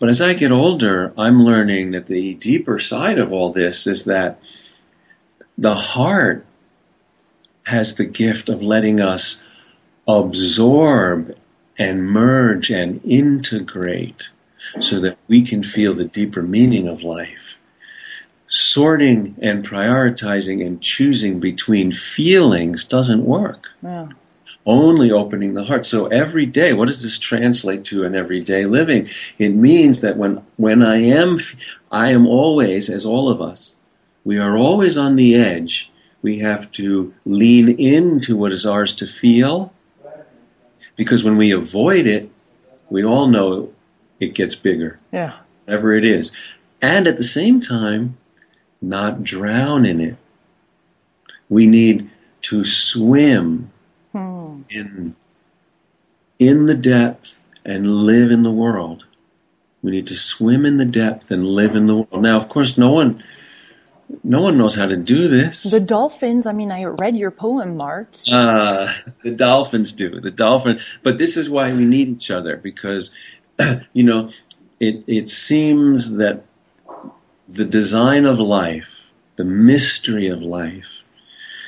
But 0.00 0.08
as 0.08 0.20
I 0.20 0.32
get 0.32 0.50
older, 0.50 1.14
I'm 1.16 1.44
learning 1.44 1.92
that 1.92 2.06
the 2.06 2.34
deeper 2.34 2.80
side 2.80 3.18
of 3.18 3.32
all 3.32 3.52
this 3.52 3.86
is 3.86 4.04
that 4.06 4.40
the 5.56 5.74
heart 5.74 6.44
has 7.66 7.94
the 7.94 8.04
gift 8.04 8.48
of 8.48 8.62
letting 8.62 9.00
us 9.00 9.42
absorb 10.08 11.36
and 11.78 12.04
merge 12.04 12.70
and 12.70 13.00
integrate 13.04 14.30
so 14.80 14.98
that 14.98 15.18
we 15.28 15.42
can 15.42 15.62
feel 15.62 15.94
the 15.94 16.04
deeper 16.04 16.42
meaning 16.42 16.88
of 16.88 17.02
life. 17.02 17.56
Sorting 18.54 19.34
and 19.40 19.64
prioritizing 19.66 20.62
and 20.66 20.78
choosing 20.82 21.40
between 21.40 21.90
feelings 21.90 22.84
doesn't 22.84 23.24
work 23.24 23.70
only 24.66 25.10
opening 25.10 25.54
the 25.54 25.64
heart. 25.64 25.86
So 25.86 26.06
every 26.08 26.44
day, 26.44 26.74
what 26.74 26.88
does 26.88 27.02
this 27.02 27.18
translate 27.18 27.82
to 27.86 28.04
in 28.04 28.14
everyday 28.14 28.66
living? 28.66 29.08
It 29.38 29.54
means 29.54 30.02
that 30.02 30.18
when 30.18 30.42
when 30.58 30.82
I 30.82 30.96
am 30.98 31.38
I 31.90 32.10
am 32.10 32.26
always 32.26 32.90
as 32.90 33.06
all 33.06 33.30
of 33.30 33.40
us, 33.40 33.76
we 34.22 34.38
are 34.38 34.54
always 34.58 34.98
on 34.98 35.16
the 35.16 35.34
edge. 35.34 35.90
We 36.20 36.40
have 36.40 36.70
to 36.72 37.14
lean 37.24 37.70
into 37.70 38.36
what 38.36 38.52
is 38.52 38.66
ours 38.66 38.92
to 38.96 39.06
feel 39.06 39.72
because 40.94 41.24
when 41.24 41.38
we 41.38 41.52
avoid 41.52 42.06
it, 42.06 42.30
we 42.90 43.02
all 43.02 43.28
know 43.28 43.72
it 44.20 44.34
gets 44.34 44.54
bigger, 44.54 44.98
Yeah. 45.10 45.36
whatever 45.64 45.94
it 45.94 46.04
is. 46.04 46.30
And 46.82 47.08
at 47.08 47.16
the 47.16 47.24
same 47.24 47.58
time, 47.58 48.18
not 48.82 49.22
drown 49.22 49.86
in 49.86 50.00
it. 50.00 50.16
We 51.48 51.66
need 51.66 52.10
to 52.42 52.64
swim 52.64 53.70
Hmm. 54.12 54.62
in 54.68 55.14
in 56.38 56.66
the 56.66 56.74
depth 56.74 57.44
and 57.64 57.86
live 57.86 58.30
in 58.30 58.42
the 58.42 58.50
world. 58.50 59.06
We 59.82 59.92
need 59.92 60.06
to 60.08 60.16
swim 60.16 60.66
in 60.66 60.76
the 60.76 60.84
depth 60.84 61.30
and 61.30 61.46
live 61.46 61.76
in 61.76 61.86
the 61.86 61.94
world. 61.94 62.22
Now, 62.22 62.36
of 62.36 62.48
course, 62.48 62.76
no 62.76 62.90
one 62.90 63.22
no 64.22 64.42
one 64.42 64.58
knows 64.58 64.74
how 64.74 64.86
to 64.86 64.96
do 64.96 65.28
this. 65.28 65.62
The 65.62 65.80
dolphins. 65.80 66.46
I 66.46 66.52
mean, 66.52 66.70
I 66.70 66.84
read 66.84 67.16
your 67.16 67.30
poem, 67.30 67.76
Mark. 67.76 68.14
Uh, 68.30 68.92
the 69.22 69.30
dolphins 69.30 69.92
do. 69.92 70.20
The 70.20 70.30
dolphin. 70.30 70.78
But 71.02 71.18
this 71.18 71.36
is 71.36 71.48
why 71.48 71.72
we 71.72 71.84
need 71.84 72.08
each 72.08 72.30
other 72.30 72.56
because, 72.56 73.10
you 73.94 74.02
know, 74.04 74.28
it 74.80 75.04
it 75.06 75.28
seems 75.28 76.16
that 76.16 76.44
the 77.52 77.64
design 77.66 78.24
of 78.24 78.38
life, 78.38 79.00
the 79.36 79.44
mystery 79.44 80.28
of 80.28 80.40
life, 80.40 81.02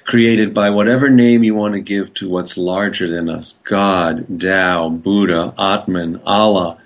created 0.05 0.55
by 0.55 0.71
whatever 0.71 1.11
name 1.11 1.45
you 1.45 1.55
want 1.55 1.75
to 1.75 1.81
give 1.81 2.15
to 2.15 2.29
what's 2.29 2.57
larger 2.57 3.07
than 3.09 3.29
us 3.29 3.55
God, 3.65 4.41
Tao, 4.41 4.89
Buddha, 4.89 5.53
Atman, 5.59 6.23
Allah, 6.25 6.79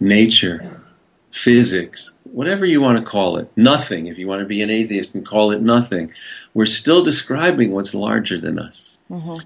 nature, 0.00 0.80
physics, 1.30 2.12
whatever 2.24 2.64
you 2.64 2.80
want 2.80 2.98
to 2.98 3.10
call 3.10 3.36
it, 3.36 3.50
nothing, 3.54 4.06
if 4.06 4.18
you 4.18 4.26
want 4.26 4.40
to 4.40 4.46
be 4.46 4.62
an 4.62 4.70
atheist 4.70 5.14
and 5.14 5.26
call 5.26 5.50
it 5.50 5.60
nothing, 5.60 6.10
we're 6.54 6.66
still 6.66 7.02
describing 7.02 7.72
what's 7.72 7.94
larger 7.94 8.38
than 8.40 8.58
us. 8.58 8.98
Mhm. 9.10 9.44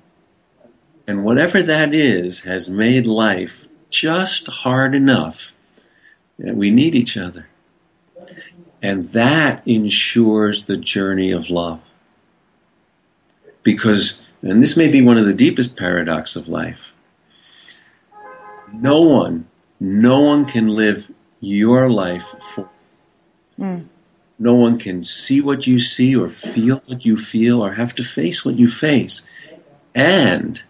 And 1.08 1.24
whatever 1.24 1.60
that 1.62 1.92
is 1.92 2.40
has 2.40 2.68
made 2.68 3.06
life 3.06 3.66
just 3.90 4.46
hard 4.46 4.94
enough 4.94 5.54
that 6.38 6.56
we 6.56 6.70
need 6.70 6.94
each 6.94 7.16
other. 7.16 7.46
And 8.82 9.08
that 9.10 9.62
ensures 9.66 10.64
the 10.64 10.76
journey 10.76 11.30
of 11.30 11.48
love. 11.48 11.80
Because, 13.62 14.20
and 14.42 14.60
this 14.60 14.76
may 14.76 14.88
be 14.88 15.00
one 15.00 15.16
of 15.16 15.24
the 15.24 15.34
deepest 15.34 15.76
paradox 15.76 16.34
of 16.34 16.48
life, 16.48 16.92
no 18.74 19.00
one, 19.00 19.46
no 19.78 20.20
one 20.20 20.44
can 20.44 20.66
live 20.66 21.10
your 21.40 21.88
life 21.88 22.34
for. 22.40 22.68
Mm. 23.58 23.86
No 24.38 24.54
one 24.54 24.78
can 24.78 25.04
see 25.04 25.40
what 25.40 25.68
you 25.68 25.78
see 25.78 26.16
or 26.16 26.28
feel 26.28 26.82
what 26.86 27.04
you 27.04 27.16
feel 27.16 27.62
or 27.62 27.74
have 27.74 27.94
to 27.94 28.02
face 28.02 28.44
what 28.44 28.58
you 28.58 28.66
face. 28.66 29.22
And 29.94 30.60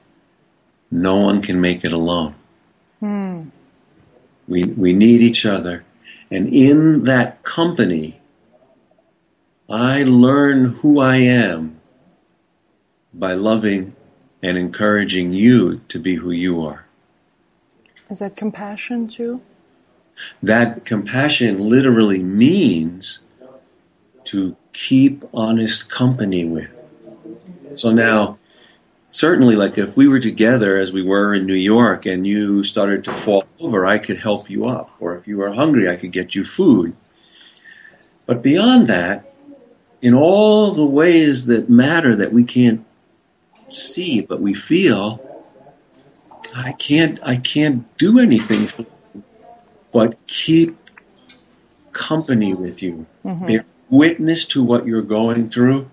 no 0.91 1.17
one 1.17 1.41
can 1.41 1.59
make 1.61 1.83
it 1.83 1.93
alone. 1.93 2.35
Mm. 3.01 3.51
We, 4.47 4.65
we 4.65 4.93
need 4.93 5.23
each 5.23 5.47
other. 5.47 5.85
And 6.33 6.49
in 6.49 7.05
that 7.05 7.43
company, 7.43 8.19
I 9.69 10.03
learn 10.03 10.65
who 10.77 10.99
I 10.99 11.17
am 11.17 11.79
by 13.13 13.35
loving 13.35 13.95
and 14.43 14.57
encouraging 14.57 15.35
you 15.35 15.83
to 15.89 15.99
be 15.99 16.15
who 16.15 16.31
you 16.31 16.65
are. 16.65 16.87
Is 18.09 18.21
that 18.21 18.35
compassion 18.35 19.09
too? 19.09 19.43
That 20.43 20.87
compassion 20.87 21.69
literally 21.69 22.23
means 22.23 23.21
to 24.25 24.57
keep 24.73 25.27
honest 25.35 25.91
company 25.91 26.47
with. 26.47 26.71
So 27.75 27.93
now, 27.93 28.39
certainly, 29.13 29.55
like 29.55 29.79
if 29.79 29.97
we 29.97 30.09
were 30.09 30.19
together 30.19 30.77
as 30.77 30.91
we 30.91 31.03
were 31.03 31.35
in 31.35 31.47
New 31.47 31.55
York 31.55 32.05
and 32.05 32.27
you 32.27 32.65
started 32.65 33.05
to 33.05 33.13
fall 33.13 33.45
over, 33.61 33.87
I 33.87 33.99
could 33.99 34.19
help 34.19 34.51
you 34.51 34.65
up. 34.65 34.91
Or 34.99 35.15
if 35.15 35.29
you 35.29 35.37
were 35.39 35.53
hungry, 35.53 35.89
I 35.89 35.95
could 35.95 36.11
get 36.11 36.35
you 36.35 36.43
food. 36.43 36.97
But 38.27 38.43
beyond 38.43 38.89
that, 38.89 39.33
in 40.01 40.15
all 40.15 40.73
the 40.73 40.85
ways 40.85 41.47
that 41.47 41.71
matter 41.71 42.17
that 42.17 42.33
we 42.33 42.43
can't 42.43 42.85
see 43.69 44.21
but 44.21 44.41
we 44.41 44.55
feel, 44.55 45.21
I 46.57 46.73
can't 46.73 47.21
I 47.23 47.37
can't 47.37 47.97
do 47.99 48.19
anything 48.19 48.69
but 49.93 50.17
keep 50.27 50.77
company 51.93 52.55
with 52.55 52.83
you. 52.83 53.07
Mm-hmm. 53.25 53.47
Bear 53.47 53.65
witness 53.91 54.47
to 54.47 54.65
what 54.65 54.87
you're 54.87 55.03
going 55.03 55.51
through 55.51 55.91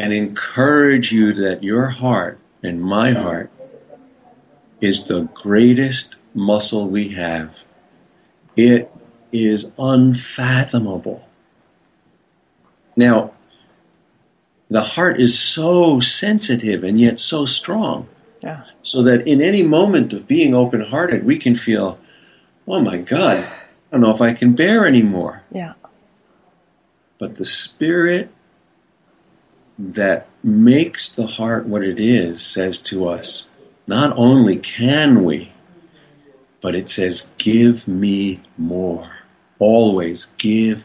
and 0.00 0.14
encourage 0.14 1.12
you 1.12 1.30
that 1.34 1.62
your 1.62 1.88
heart 1.88 2.38
and 2.62 2.80
my 2.80 3.12
heart 3.12 3.50
is 4.80 5.04
the 5.04 5.28
greatest 5.34 6.16
muscle 6.32 6.88
we 6.88 7.08
have. 7.08 7.62
It 8.56 8.90
is 9.30 9.72
unfathomable. 9.78 11.28
Now, 12.96 13.34
the 14.70 14.80
heart 14.80 15.20
is 15.20 15.38
so 15.38 16.00
sensitive 16.00 16.82
and 16.82 16.98
yet 16.98 17.20
so 17.20 17.44
strong. 17.44 18.08
Yeah. 18.42 18.64
So 18.80 19.02
that 19.02 19.26
in 19.26 19.42
any 19.42 19.62
moment 19.62 20.14
of 20.14 20.26
being 20.26 20.54
open 20.54 20.80
hearted, 20.80 21.26
we 21.26 21.38
can 21.38 21.54
feel, 21.54 21.98
oh 22.66 22.80
my 22.80 22.96
God, 22.96 23.44
I 23.44 23.50
don't 23.92 24.00
know 24.00 24.10
if 24.10 24.22
I 24.22 24.32
can 24.32 24.54
bear 24.54 24.86
anymore. 24.86 25.42
Yeah. 25.52 25.74
But 27.18 27.34
the 27.34 27.44
spirit 27.44 28.30
that 29.80 30.28
makes 30.44 31.08
the 31.08 31.26
heart 31.26 31.66
what 31.66 31.82
it 31.82 31.98
is 31.98 32.42
says 32.42 32.78
to 32.78 33.08
us, 33.08 33.48
not 33.86 34.16
only 34.16 34.56
can 34.56 35.24
we, 35.24 35.52
but 36.60 36.74
it 36.74 36.88
says, 36.88 37.30
give 37.38 37.88
me 37.88 38.42
more. 38.58 39.10
Always 39.58 40.26
give 40.36 40.84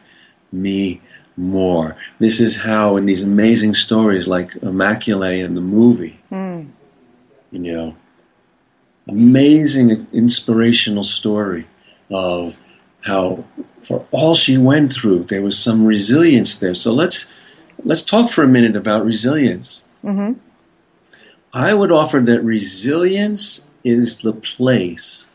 me 0.52 1.02
more. 1.36 1.98
This 2.20 2.40
is 2.40 2.56
how, 2.56 2.96
in 2.96 3.06
these 3.06 3.24
amazing 3.24 3.74
stories 3.74 4.28
like 4.28 4.52
Immaculée 4.54 5.44
in 5.44 5.56
the 5.56 5.62
movie, 5.62 6.18
mm. 6.32 6.70
you 7.52 7.60
know, 7.60 7.96
amazing 9.08 10.08
inspirational 10.14 11.04
story 11.04 11.68
of 12.10 12.58
how 13.02 13.44
for 13.82 14.06
all 14.12 14.34
she 14.34 14.58
went 14.58 14.92
through 14.92 15.24
there 15.26 15.42
was 15.42 15.58
some 15.58 15.86
resilience 15.86 16.58
there 16.58 16.74
so 16.74 16.92
let's 16.92 17.28
let's 17.86 18.04
talk 18.04 18.30
for 18.30 18.44
a 18.44 18.48
minute 18.48 18.76
about 18.76 19.06
resilience 19.06 19.84
mm-hmm. 20.04 20.34
i 21.54 21.74
would 21.74 21.92
offer 21.92 22.20
that 22.20 22.42
resilience 22.42 23.68
is 23.84 24.18
the 24.18 24.34
place 24.34 25.30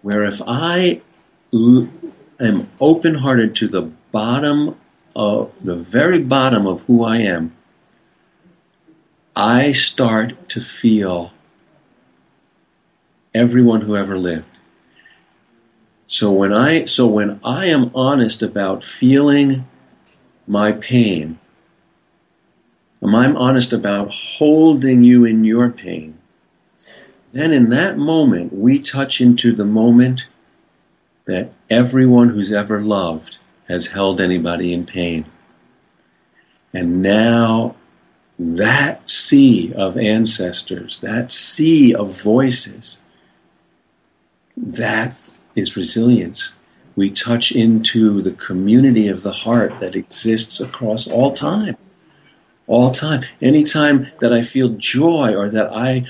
where 0.00 0.24
if 0.24 0.40
i 0.46 1.00
l- 1.52 1.88
am 2.40 2.70
open-hearted 2.80 3.54
to 3.54 3.66
the 3.68 3.82
bottom 4.12 4.76
of 5.14 5.52
the 5.58 5.76
very 5.76 6.20
bottom 6.20 6.66
of 6.66 6.82
who 6.82 7.04
i 7.04 7.16
am 7.16 7.54
i 9.34 9.72
start 9.72 10.48
to 10.48 10.60
feel 10.60 11.32
everyone 13.34 13.82
who 13.82 13.96
ever 13.96 14.16
lived 14.16 14.44
so 16.06 16.32
when 16.32 16.52
I 16.52 16.86
so 16.86 17.06
when 17.06 17.38
I 17.44 17.66
am 17.66 17.92
honest 17.94 18.42
about 18.42 18.82
feeling 18.82 19.64
my 20.50 20.72
pain, 20.72 21.38
when 22.98 23.14
I'm 23.14 23.36
honest 23.36 23.72
about 23.72 24.12
holding 24.12 25.04
you 25.04 25.24
in 25.24 25.44
your 25.44 25.70
pain, 25.70 26.18
then 27.32 27.52
in 27.52 27.70
that 27.70 27.96
moment 27.96 28.52
we 28.52 28.80
touch 28.80 29.20
into 29.20 29.54
the 29.54 29.64
moment 29.64 30.26
that 31.26 31.52
everyone 31.70 32.30
who's 32.30 32.50
ever 32.50 32.82
loved 32.82 33.38
has 33.68 33.86
held 33.88 34.20
anybody 34.20 34.72
in 34.72 34.84
pain. 34.86 35.24
And 36.74 37.00
now 37.00 37.76
that 38.36 39.08
sea 39.08 39.72
of 39.74 39.96
ancestors, 39.96 40.98
that 40.98 41.30
sea 41.30 41.94
of 41.94 42.20
voices, 42.20 42.98
that 44.56 45.22
is 45.54 45.76
resilience. 45.76 46.56
We 47.00 47.08
touch 47.08 47.50
into 47.50 48.20
the 48.20 48.32
community 48.32 49.08
of 49.08 49.22
the 49.22 49.32
heart 49.32 49.78
that 49.80 49.96
exists 49.96 50.60
across 50.60 51.08
all 51.08 51.30
time. 51.30 51.78
All 52.66 52.90
time. 52.90 53.22
Anytime 53.40 54.08
that 54.20 54.34
I 54.34 54.42
feel 54.42 54.76
joy 54.76 55.34
or 55.34 55.48
that 55.48 55.74
I 55.74 56.04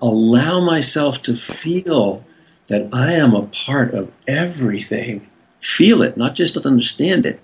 allow 0.00 0.58
myself 0.58 1.20
to 1.24 1.36
feel 1.36 2.24
that 2.68 2.88
I 2.94 3.12
am 3.12 3.34
a 3.34 3.42
part 3.42 3.92
of 3.92 4.10
everything, 4.26 5.28
feel 5.58 6.00
it, 6.00 6.16
not 6.16 6.34
just 6.34 6.56
understand 6.56 7.26
it. 7.26 7.38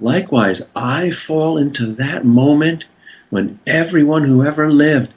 Likewise, 0.00 0.62
I 0.74 1.10
fall 1.10 1.58
into 1.58 1.92
that 1.92 2.24
moment 2.24 2.86
when 3.28 3.60
everyone 3.66 4.22
who 4.22 4.46
ever 4.46 4.72
lived, 4.72 5.12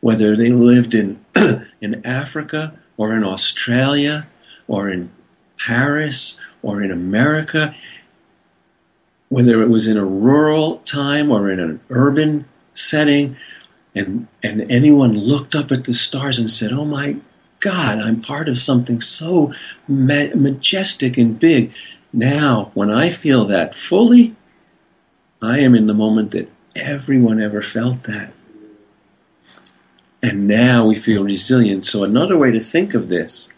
whether 0.00 0.34
they 0.34 0.50
lived 0.50 0.96
in, 0.96 1.24
in 1.80 2.04
Africa 2.04 2.76
or 2.96 3.16
in 3.16 3.22
Australia 3.22 4.26
or 4.66 4.88
in 4.88 5.12
Paris 5.58 6.38
or 6.62 6.82
in 6.82 6.90
America, 6.90 7.74
whether 9.28 9.62
it 9.62 9.68
was 9.68 9.86
in 9.86 9.96
a 9.96 10.04
rural 10.04 10.78
time 10.78 11.30
or 11.30 11.50
in 11.50 11.60
an 11.60 11.80
urban 11.90 12.46
setting, 12.74 13.36
and, 13.94 14.28
and 14.42 14.70
anyone 14.70 15.12
looked 15.12 15.54
up 15.54 15.72
at 15.72 15.84
the 15.84 15.92
stars 15.92 16.38
and 16.38 16.50
said, 16.50 16.72
Oh 16.72 16.84
my 16.84 17.16
God, 17.60 18.00
I'm 18.00 18.20
part 18.20 18.48
of 18.48 18.58
something 18.58 19.00
so 19.00 19.52
ma- 19.88 20.34
majestic 20.34 21.18
and 21.18 21.38
big. 21.38 21.72
Now, 22.12 22.70
when 22.74 22.90
I 22.90 23.10
feel 23.10 23.44
that 23.46 23.74
fully, 23.74 24.36
I 25.42 25.58
am 25.60 25.74
in 25.74 25.86
the 25.86 25.94
moment 25.94 26.30
that 26.30 26.50
everyone 26.76 27.40
ever 27.40 27.60
felt 27.60 28.04
that 28.04 28.32
and 30.22 30.42
now 30.42 30.84
we 30.84 30.94
feel 30.94 31.24
resilient. 31.24 31.86
So 31.86 32.04
another 32.04 32.36
way 32.36 32.50
to 32.50 32.60
think 32.60 32.94
of 32.94 33.08
this, 33.08 33.52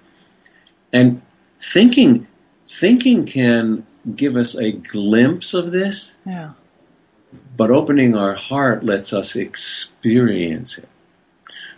and 0.93 1.23
thinking, 1.61 2.27
thinking 2.67 3.27
can 3.27 3.87
give 4.17 4.37
us 4.37 4.57
a 4.57 4.73
glimpse 4.73 5.55
of 5.55 5.71
this. 5.73 6.15
Yeah. 6.27 6.53
But 7.57 7.71
opening 7.71 8.17
our 8.17 8.35
heart 8.35 8.83
lets 8.83 9.13
us 9.13 9.37
experience 9.37 10.79
it. 10.79 10.89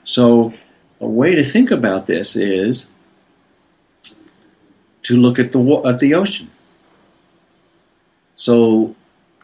So 0.04 0.54
a 1.00 1.06
way 1.06 1.34
to 1.34 1.44
think 1.44 1.70
about 1.70 2.06
this 2.06 2.36
is 2.36 2.90
to 5.02 5.16
look 5.16 5.38
at 5.38 5.52
the 5.52 5.82
at 5.84 6.00
the 6.00 6.14
ocean. 6.14 6.50
So 8.36 8.94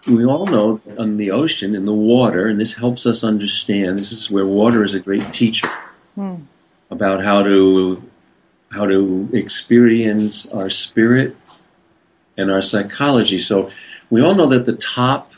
we 0.09 0.25
all 0.25 0.47
know 0.47 0.81
on 0.97 1.19
the 1.19 1.31
ocean, 1.31 1.75
in 1.75 1.85
the 1.85 1.93
water, 1.93 2.47
and 2.47 2.59
this 2.59 2.75
helps 2.75 3.05
us 3.05 3.23
understand. 3.23 3.99
This 3.99 4.13
is 4.13 4.31
where 4.31 4.47
water 4.47 4.83
is 4.83 4.95
a 4.95 5.01
great 5.01 5.35
teacher 5.35 5.69
mm. 6.17 6.43
about 6.91 7.23
how 7.23 7.43
to 7.43 8.08
how 8.71 8.87
to 8.87 9.29
experience 9.33 10.47
our 10.49 10.71
spirit 10.71 11.37
and 12.37 12.51
our 12.51 12.63
psychology. 12.63 13.39
So 13.39 13.71
we 14.11 14.23
all 14.23 14.35
know 14.35 14.47
that 14.47 14.65
the 14.65 14.77
top 14.77 15.33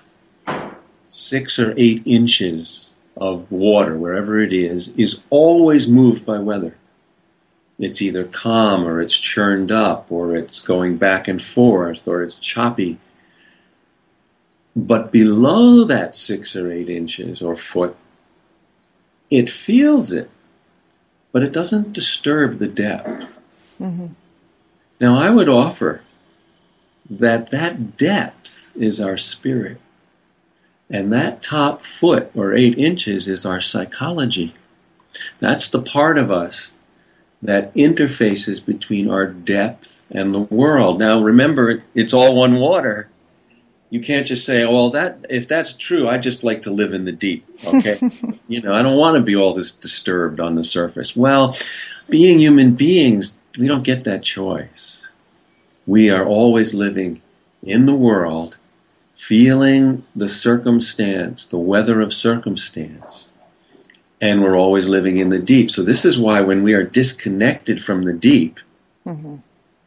six 1.08 1.58
or 1.58 1.74
eight 1.76 2.02
inches 2.04 2.92
of 3.16 3.50
water, 3.50 3.96
wherever 3.96 4.40
it 4.40 4.52
is, 4.52 4.88
is 4.88 5.22
always 5.30 5.88
moved 5.88 6.24
by 6.24 6.38
weather. 6.38 6.76
It's 7.78 8.02
either 8.02 8.24
calm 8.24 8.86
or 8.86 9.00
it's 9.00 9.16
churned 9.16 9.72
up 9.72 10.12
or 10.12 10.36
it's 10.36 10.60
going 10.60 10.98
back 10.98 11.28
and 11.28 11.40
forth 11.40 12.06
or 12.06 12.22
it's 12.22 12.34
choppy. 12.34 12.98
But 14.76 15.10
below 15.10 15.84
that 15.84 16.14
six 16.14 16.54
or 16.54 16.70
eight 16.70 16.88
inches 16.88 17.42
or 17.42 17.56
foot, 17.56 17.96
it 19.30 19.48
feels 19.48 20.12
it, 20.12 20.30
but 21.32 21.42
it 21.42 21.52
doesn't 21.52 21.92
disturb 21.92 22.58
the 22.58 22.68
depth. 22.68 23.40
Mm-hmm. 23.80 24.08
Now, 25.00 25.18
I 25.18 25.30
would 25.30 25.48
offer 25.48 26.02
that 27.08 27.50
that 27.50 27.96
depth 27.96 28.72
is 28.76 29.00
our 29.00 29.18
spirit. 29.18 29.80
And 30.88 31.12
that 31.12 31.42
top 31.42 31.82
foot 31.82 32.30
or 32.34 32.52
eight 32.52 32.76
inches 32.76 33.28
is 33.28 33.46
our 33.46 33.60
psychology. 33.60 34.54
That's 35.38 35.68
the 35.68 35.82
part 35.82 36.18
of 36.18 36.30
us 36.30 36.72
that 37.42 37.74
interfaces 37.74 38.64
between 38.64 39.08
our 39.08 39.26
depth 39.26 40.04
and 40.12 40.34
the 40.34 40.40
world. 40.40 40.98
Now, 40.98 41.20
remember, 41.20 41.80
it's 41.94 42.12
all 42.12 42.34
one 42.34 42.56
water. 42.56 43.08
You 43.90 44.00
can't 44.00 44.26
just 44.26 44.46
say, 44.46 44.62
oh, 44.62 44.72
"Well, 44.72 44.90
that 44.90 45.26
if 45.28 45.48
that's 45.48 45.72
true, 45.72 46.08
I 46.08 46.16
just 46.16 46.44
like 46.44 46.62
to 46.62 46.70
live 46.70 46.94
in 46.94 47.04
the 47.04 47.12
deep." 47.12 47.44
Okay, 47.66 47.98
you 48.48 48.62
know, 48.62 48.72
I 48.72 48.82
don't 48.82 48.96
want 48.96 49.16
to 49.16 49.22
be 49.22 49.34
all 49.34 49.52
this 49.52 49.72
disturbed 49.72 50.38
on 50.38 50.54
the 50.54 50.62
surface. 50.62 51.16
Well, 51.16 51.56
being 52.08 52.38
human 52.38 52.74
beings, 52.74 53.38
we 53.58 53.66
don't 53.66 53.82
get 53.82 54.04
that 54.04 54.22
choice. 54.22 55.10
We 55.86 56.08
are 56.08 56.24
always 56.24 56.72
living 56.72 57.20
in 57.62 57.86
the 57.86 57.94
world, 57.94 58.56
feeling 59.16 60.04
the 60.14 60.28
circumstance, 60.28 61.44
the 61.44 61.58
weather 61.58 62.00
of 62.00 62.14
circumstance, 62.14 63.30
and 64.20 64.42
we're 64.42 64.58
always 64.58 64.86
living 64.86 65.16
in 65.16 65.30
the 65.30 65.40
deep. 65.40 65.68
So, 65.68 65.82
this 65.82 66.04
is 66.04 66.16
why 66.16 66.40
when 66.42 66.62
we 66.62 66.74
are 66.74 66.84
disconnected 66.84 67.82
from 67.82 68.02
the 68.02 68.12
deep, 68.12 68.60
mm-hmm. 69.04 69.36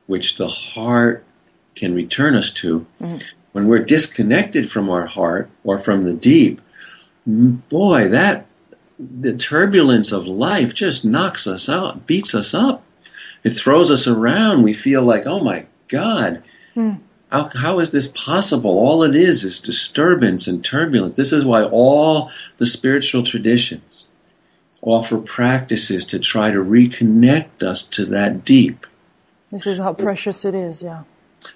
which 0.07 0.37
the 0.37 0.49
heart 0.49 1.23
can 1.75 1.95
return 1.95 2.35
us 2.35 2.49
to, 2.51 2.85
mm-hmm. 3.01 3.17
When 3.53 3.67
we're 3.67 3.83
disconnected 3.83 4.69
from 4.69 4.89
our 4.89 5.05
heart 5.05 5.49
or 5.63 5.77
from 5.77 6.03
the 6.03 6.13
deep, 6.13 6.61
boy, 7.25 8.07
that 8.09 8.45
the 8.99 9.35
turbulence 9.35 10.11
of 10.11 10.27
life 10.27 10.73
just 10.73 11.05
knocks 11.05 11.47
us 11.47 11.69
out, 11.69 12.05
beats 12.05 12.35
us 12.35 12.53
up. 12.53 12.83
It 13.43 13.51
throws 13.51 13.89
us 13.89 14.07
around. 14.07 14.63
We 14.63 14.73
feel 14.73 15.03
like, 15.03 15.25
oh 15.25 15.39
my 15.39 15.65
God, 15.87 16.43
mm. 16.75 16.99
how, 17.31 17.49
how 17.55 17.79
is 17.79 17.91
this 17.91 18.07
possible? 18.07 18.71
All 18.71 19.03
it 19.03 19.15
is 19.15 19.43
is 19.43 19.59
disturbance 19.59 20.47
and 20.47 20.63
turbulence. 20.63 21.17
This 21.17 21.33
is 21.33 21.45
why 21.45 21.63
all 21.63 22.29
the 22.57 22.65
spiritual 22.65 23.23
traditions 23.23 24.07
offer 24.81 25.17
practices 25.17 26.05
to 26.05 26.19
try 26.19 26.51
to 26.51 26.57
reconnect 26.57 27.63
us 27.63 27.83
to 27.83 28.05
that 28.05 28.43
deep. 28.43 28.85
This 29.49 29.67
is 29.67 29.79
how 29.79 29.93
precious 29.93 30.45
it 30.45 30.55
is, 30.55 30.81
yeah. 30.81 31.03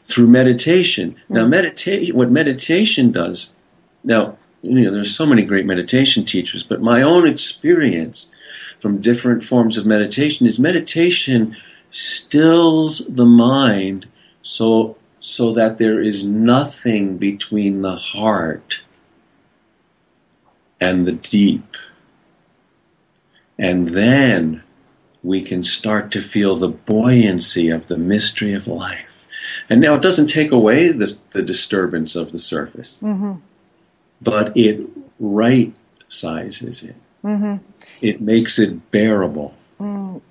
Through 0.04 0.28
meditation. 0.28 1.12
Mm. 1.30 1.36
Now, 1.36 1.47
meditation, 1.47 2.15
what 2.15 2.32
meditation 2.32 3.12
does, 3.12 3.56
now, 4.04 4.38
you 4.62 4.82
know, 4.82 4.91
there's 4.91 5.15
so 5.15 5.26
many 5.26 5.43
great 5.43 5.65
meditation 5.65 6.26
teachers, 6.26 6.63
but 6.63 6.82
my 6.82 7.02
own 7.02 7.28
experience 7.28 8.32
from 8.80 9.02
different 9.02 9.43
forms 9.43 9.78
of 9.78 9.86
meditation 9.86 10.47
is 10.47 10.60
meditation 10.60 11.56
stills 11.91 13.06
the 13.08 13.26
mind 13.26 14.08
so 14.41 14.97
so 15.19 15.52
that 15.52 15.78
there 15.78 16.00
is 16.00 16.23
nothing 16.23 17.17
between 17.17 17.82
the 17.82 17.95
heart 17.95 18.82
and 20.80 21.06
the 21.08 21.12
deep. 21.12 21.76
And 23.58 23.89
then 23.89 24.63
we 25.23 25.41
can 25.41 25.63
start 25.63 26.12
to 26.12 26.21
feel 26.21 26.56
the 26.56 26.69
buoyancy 26.69 27.69
of 27.69 27.88
the 27.88 27.97
mystery 27.97 28.54
of 28.54 28.67
life. 28.67 29.06
And 29.69 29.82
now 29.82 29.95
it 29.95 30.01
doesn't 30.01 30.27
take 30.27 30.51
away 30.51 30.89
the, 30.89 31.17
the 31.32 31.41
disturbance 31.41 32.15
of 32.15 32.32
the 32.32 32.38
surface, 32.38 32.99
mm-hmm. 33.01 33.34
but 34.21 34.56
it 34.56 34.88
right 35.19 35.75
sizes 36.08 36.84
it. 36.84 36.95
Mm-hmm. 37.23 37.58
It 38.01 38.21
makes 38.21 38.58
it 38.60 38.91
bearable. 38.91 39.56
Mm. 39.80 40.21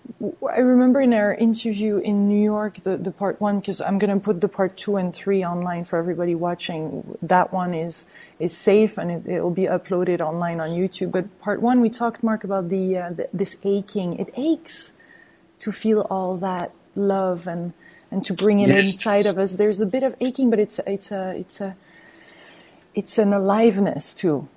I 0.50 0.58
remember 0.58 1.00
in 1.00 1.12
our 1.12 1.34
interview 1.34 1.98
in 1.98 2.26
New 2.26 2.42
York, 2.42 2.82
the, 2.82 2.96
the 2.96 3.12
part 3.12 3.40
one, 3.40 3.60
because 3.60 3.80
I'm 3.80 3.98
going 3.98 4.10
to 4.10 4.18
put 4.18 4.40
the 4.40 4.48
part 4.48 4.76
two 4.76 4.96
and 4.96 5.14
three 5.14 5.44
online 5.44 5.84
for 5.84 5.98
everybody 5.98 6.34
watching. 6.34 7.16
That 7.22 7.52
one 7.52 7.74
is 7.74 8.06
is 8.38 8.56
safe 8.56 8.98
and 8.98 9.26
it, 9.26 9.42
will 9.42 9.50
be 9.50 9.66
uploaded 9.66 10.20
online 10.20 10.60
on 10.60 10.70
YouTube. 10.70 11.10
But 11.10 11.38
part 11.40 11.62
one, 11.62 11.80
we 11.80 11.88
talked, 11.88 12.22
Mark, 12.22 12.44
about 12.44 12.68
the, 12.68 12.98
uh, 12.98 13.10
the, 13.10 13.28
this 13.32 13.56
aching. 13.64 14.18
It 14.18 14.28
aches 14.36 14.92
to 15.60 15.72
feel 15.72 16.02
all 16.10 16.36
that 16.38 16.72
love 16.94 17.46
and 17.46 17.72
and 18.10 18.24
to 18.24 18.32
bring 18.32 18.60
it 18.60 18.68
yes. 18.68 18.92
inside 18.92 19.26
of 19.26 19.38
us. 19.38 19.54
There's 19.54 19.80
a 19.80 19.86
bit 19.86 20.02
of 20.02 20.14
aching, 20.20 20.50
but 20.50 20.58
it's 20.58 20.80
it's 20.86 21.10
a 21.10 21.30
it's 21.36 21.60
a 21.60 21.76
it's 22.94 23.18
an 23.18 23.32
aliveness 23.32 24.14
too. 24.14 24.48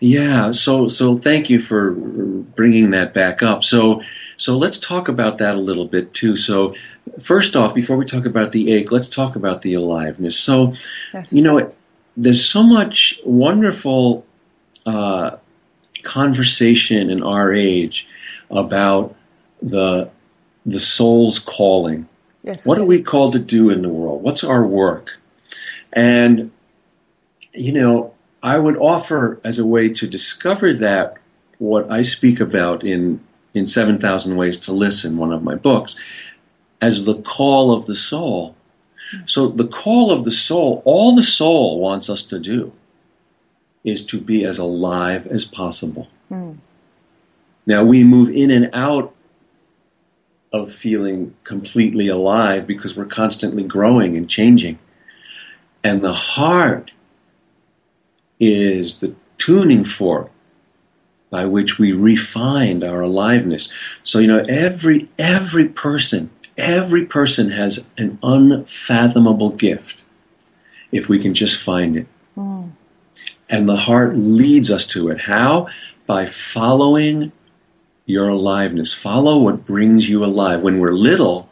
Yeah. 0.00 0.50
So 0.50 0.88
so 0.88 1.18
thank 1.18 1.50
you 1.50 1.60
for 1.60 1.92
bringing 1.92 2.90
that 2.90 3.14
back 3.14 3.42
up. 3.42 3.62
So 3.64 4.02
so 4.36 4.56
let's 4.56 4.78
talk 4.78 5.08
about 5.08 5.38
that 5.38 5.54
a 5.54 5.60
little 5.60 5.86
bit 5.86 6.14
too. 6.14 6.36
So 6.36 6.74
first 7.20 7.56
off, 7.56 7.74
before 7.74 7.96
we 7.96 8.04
talk 8.04 8.24
about 8.26 8.52
the 8.52 8.72
ache, 8.72 8.90
let's 8.90 9.08
talk 9.08 9.36
about 9.36 9.62
the 9.62 9.74
aliveness. 9.74 10.38
So 10.38 10.74
yes. 11.12 11.32
you 11.32 11.42
know 11.42 11.72
there's 12.16 12.44
so 12.44 12.62
much 12.62 13.20
wonderful 13.24 14.26
uh, 14.84 15.36
conversation 16.02 17.10
in 17.10 17.22
our 17.22 17.52
age 17.52 18.08
about 18.50 19.14
the 19.62 20.10
the 20.66 20.80
soul's 20.80 21.38
calling. 21.38 22.08
Yes. 22.48 22.64
What 22.64 22.78
are 22.78 22.84
we 22.86 23.02
called 23.02 23.34
to 23.34 23.38
do 23.38 23.68
in 23.68 23.82
the 23.82 23.90
world? 23.90 24.22
What's 24.22 24.42
our 24.42 24.66
work? 24.66 25.18
And 25.92 26.50
you 27.52 27.72
know, 27.72 28.14
I 28.42 28.58
would 28.58 28.78
offer 28.78 29.38
as 29.44 29.58
a 29.58 29.66
way 29.66 29.90
to 29.90 30.06
discover 30.06 30.72
that 30.72 31.18
what 31.58 31.90
I 31.90 32.00
speak 32.00 32.40
about 32.40 32.84
in 32.84 33.20
in 33.52 33.66
7,000 33.66 34.36
Ways 34.36 34.56
to 34.60 34.72
Listen, 34.72 35.18
one 35.18 35.32
of 35.32 35.42
my 35.42 35.56
books, 35.56 35.94
as 36.80 37.04
the 37.04 37.20
call 37.20 37.70
of 37.70 37.84
the 37.84 37.94
soul. 37.94 38.56
So 39.26 39.48
the 39.48 39.66
call 39.66 40.10
of 40.10 40.24
the 40.24 40.30
soul, 40.30 40.80
all 40.86 41.14
the 41.14 41.22
soul 41.22 41.78
wants 41.78 42.08
us 42.08 42.22
to 42.24 42.38
do 42.38 42.72
is 43.84 44.06
to 44.06 44.20
be 44.20 44.44
as 44.44 44.58
alive 44.58 45.26
as 45.26 45.44
possible. 45.44 46.08
Mm. 46.30 46.58
Now 47.66 47.84
we 47.84 48.04
move 48.04 48.30
in 48.30 48.50
and 48.50 48.70
out 48.72 49.14
of 50.52 50.72
feeling 50.72 51.34
completely 51.44 52.08
alive 52.08 52.66
because 52.66 52.96
we're 52.96 53.04
constantly 53.04 53.62
growing 53.62 54.16
and 54.16 54.28
changing. 54.28 54.78
And 55.84 56.02
the 56.02 56.12
heart 56.12 56.92
is 58.40 58.98
the 58.98 59.14
tuning 59.36 59.84
fork 59.84 60.30
by 61.30 61.44
which 61.44 61.78
we 61.78 61.92
refine 61.92 62.82
our 62.82 63.02
aliveness. 63.02 63.70
So 64.02 64.18
you 64.18 64.26
know 64.26 64.44
every 64.48 65.08
every 65.18 65.68
person 65.68 66.30
every 66.58 67.06
person 67.06 67.52
has 67.52 67.86
an 67.96 68.18
unfathomable 68.22 69.50
gift 69.50 70.04
if 70.90 71.08
we 71.08 71.18
can 71.18 71.32
just 71.32 71.62
find 71.62 71.96
it. 71.96 72.06
Mm. 72.36 72.72
And 73.48 73.68
the 73.68 73.76
heart 73.76 74.16
leads 74.16 74.70
us 74.70 74.86
to 74.88 75.08
it. 75.08 75.20
How? 75.22 75.68
By 76.06 76.26
following 76.26 77.32
your 78.08 78.28
aliveness. 78.28 78.92
Follow 78.92 79.38
what 79.38 79.64
brings 79.64 80.08
you 80.08 80.24
alive. 80.24 80.62
When 80.62 80.80
we're 80.80 80.92
little, 80.92 81.48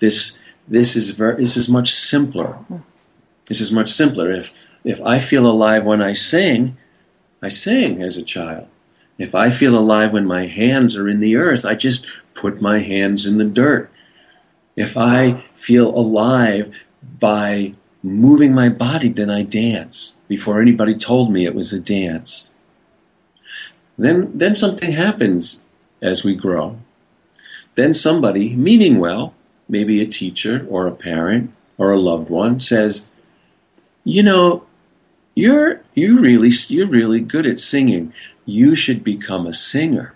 this 0.00 0.36
this 0.66 0.96
is 0.96 1.10
very 1.10 1.36
this 1.36 1.56
is 1.56 1.68
much 1.68 1.92
simpler. 1.92 2.58
This 3.46 3.60
is 3.60 3.70
much 3.70 3.90
simpler. 3.90 4.32
If 4.32 4.68
if 4.82 5.00
I 5.02 5.20
feel 5.20 5.46
alive 5.46 5.84
when 5.84 6.02
I 6.02 6.12
sing, 6.12 6.76
I 7.42 7.48
sing 7.48 8.02
as 8.02 8.16
a 8.16 8.22
child. 8.22 8.66
If 9.18 9.34
I 9.34 9.50
feel 9.50 9.78
alive 9.78 10.12
when 10.12 10.26
my 10.26 10.46
hands 10.46 10.96
are 10.96 11.08
in 11.08 11.20
the 11.20 11.36
earth, 11.36 11.64
I 11.64 11.74
just 11.74 12.06
put 12.34 12.60
my 12.60 12.78
hands 12.78 13.26
in 13.26 13.38
the 13.38 13.44
dirt 13.44 13.90
if 14.78 14.96
I 14.96 15.44
feel 15.56 15.88
alive 15.88 16.72
by 17.18 17.72
moving 18.00 18.54
my 18.54 18.68
body, 18.68 19.08
then 19.08 19.28
I 19.28 19.42
dance 19.42 20.16
before 20.28 20.62
anybody 20.62 20.94
told 20.94 21.32
me 21.32 21.44
it 21.44 21.54
was 21.54 21.72
a 21.72 21.80
dance. 21.80 22.50
Then, 23.98 24.30
then 24.38 24.54
something 24.54 24.92
happens 24.92 25.62
as 26.00 26.24
we 26.24 26.34
grow. 26.34 26.78
Then 27.74 27.94
somebody, 27.94 28.54
meaning 28.54 28.98
well, 28.98 29.34
maybe 29.68 30.00
a 30.00 30.06
teacher 30.06 30.66
or 30.68 30.86
a 30.86 30.94
parent 30.94 31.52
or 31.76 31.92
a 31.92 32.00
loved 32.00 32.30
one, 32.30 32.60
says, 32.60 33.06
"You 34.04 34.22
know, 34.22 34.64
you're 35.34 35.82
you 35.94 36.18
really 36.18 36.50
you're 36.68 36.88
really 36.88 37.20
good 37.20 37.46
at 37.46 37.58
singing. 37.58 38.12
You 38.44 38.74
should 38.74 39.04
become 39.04 39.46
a 39.46 39.52
singer." 39.52 40.14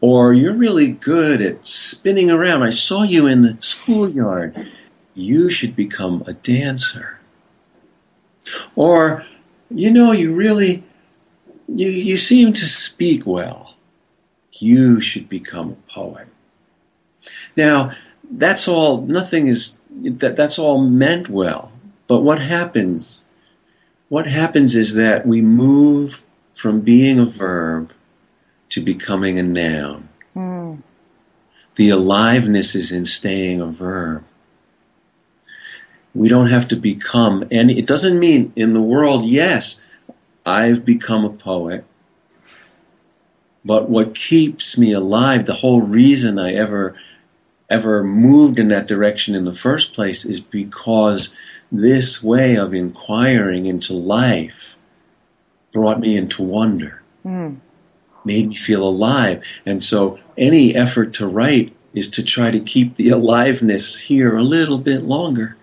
Or 0.00 0.32
you're 0.32 0.54
really 0.54 0.92
good 0.92 1.40
at 1.42 1.66
spinning 1.66 2.30
around. 2.30 2.62
I 2.62 2.70
saw 2.70 3.02
you 3.02 3.26
in 3.26 3.42
the 3.42 3.56
schoolyard. 3.60 4.70
You 5.14 5.50
should 5.50 5.74
become 5.74 6.22
a 6.24 6.34
dancer. 6.34 7.18
Or, 8.76 9.24
you 9.70 9.90
know, 9.90 10.12
you 10.12 10.32
really 10.32 10.84
you, 11.68 11.88
you 11.88 12.16
seem 12.16 12.52
to 12.54 12.66
speak 12.66 13.26
well. 13.26 13.67
You 14.58 15.00
should 15.00 15.28
become 15.28 15.70
a 15.70 15.92
poet. 15.92 16.28
Now, 17.56 17.92
that's 18.30 18.68
all, 18.68 19.02
nothing 19.02 19.46
is, 19.46 19.80
that, 19.90 20.36
that's 20.36 20.58
all 20.58 20.86
meant 20.86 21.28
well. 21.28 21.72
But 22.06 22.20
what 22.20 22.40
happens? 22.40 23.22
What 24.08 24.26
happens 24.26 24.74
is 24.74 24.94
that 24.94 25.26
we 25.26 25.42
move 25.42 26.22
from 26.52 26.80
being 26.80 27.18
a 27.18 27.24
verb 27.24 27.92
to 28.70 28.80
becoming 28.80 29.38
a 29.38 29.42
noun. 29.42 30.08
Mm. 30.34 30.82
The 31.76 31.90
aliveness 31.90 32.74
is 32.74 32.90
in 32.90 33.04
staying 33.04 33.60
a 33.60 33.66
verb. 33.66 34.24
We 36.14 36.28
don't 36.28 36.48
have 36.48 36.66
to 36.68 36.76
become 36.76 37.46
any, 37.50 37.78
it 37.78 37.86
doesn't 37.86 38.18
mean 38.18 38.52
in 38.56 38.74
the 38.74 38.82
world, 38.82 39.24
yes, 39.24 39.82
I've 40.44 40.84
become 40.84 41.24
a 41.24 41.30
poet. 41.30 41.84
But 43.68 43.90
what 43.90 44.14
keeps 44.14 44.78
me 44.78 44.92
alive, 44.92 45.44
the 45.44 45.60
whole 45.60 45.82
reason 45.82 46.38
I 46.38 46.54
ever 46.54 46.96
ever 47.68 48.02
moved 48.02 48.58
in 48.58 48.68
that 48.68 48.88
direction 48.88 49.34
in 49.34 49.44
the 49.44 49.52
first 49.52 49.92
place 49.92 50.24
is 50.24 50.40
because 50.40 51.28
this 51.70 52.22
way 52.22 52.56
of 52.56 52.72
inquiring 52.72 53.66
into 53.66 53.92
life 53.92 54.78
brought 55.70 56.00
me 56.00 56.16
into 56.16 56.42
wonder, 56.42 57.02
mm. 57.22 57.58
made 58.24 58.48
me 58.48 58.54
feel 58.54 58.82
alive. 58.88 59.44
And 59.66 59.82
so 59.82 60.18
any 60.38 60.74
effort 60.74 61.12
to 61.14 61.26
write 61.26 61.76
is 61.92 62.08
to 62.12 62.22
try 62.22 62.50
to 62.50 62.60
keep 62.60 62.96
the 62.96 63.10
aliveness 63.18 63.98
here 63.98 64.34
a 64.34 64.42
little 64.42 64.78
bit 64.78 65.02
longer 65.02 65.58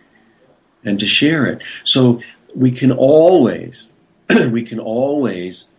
and 0.84 1.00
to 1.00 1.08
share 1.08 1.48
it. 1.48 1.64
So 1.84 2.22
we 2.54 2.70
can 2.70 2.92
always, 2.92 3.94
we 4.52 4.62
can 4.62 4.80
always 4.80 5.72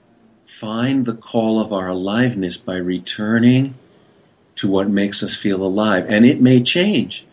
find 0.60 1.04
the 1.04 1.14
call 1.14 1.60
of 1.60 1.70
our 1.70 1.88
aliveness 1.88 2.56
by 2.56 2.76
returning 2.76 3.74
to 4.54 4.66
what 4.66 4.88
makes 4.88 5.22
us 5.22 5.36
feel 5.36 5.62
alive. 5.62 6.06
And 6.08 6.24
it 6.24 6.40
may 6.40 6.62
change. 6.62 7.26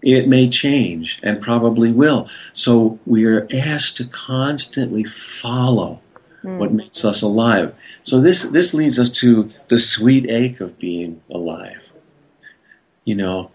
It 0.00 0.26
may 0.26 0.48
change 0.48 1.20
and 1.22 1.38
probably 1.40 1.92
will. 1.92 2.28
So 2.54 2.98
we 3.04 3.26
are 3.26 3.46
asked 3.52 3.98
to 3.98 4.06
constantly 4.06 5.04
follow 5.04 6.00
mm. 6.42 6.56
what 6.56 6.72
makes 6.72 7.04
us 7.04 7.20
alive. 7.20 7.74
So 8.00 8.22
this, 8.22 8.42
this 8.42 8.72
leads 8.72 8.98
us 8.98 9.10
to 9.20 9.52
the 9.68 9.78
sweet 9.78 10.30
ache 10.30 10.60
of 10.62 10.78
being 10.78 11.20
alive. 11.30 11.92
You 13.04 13.16
know, 13.16 13.50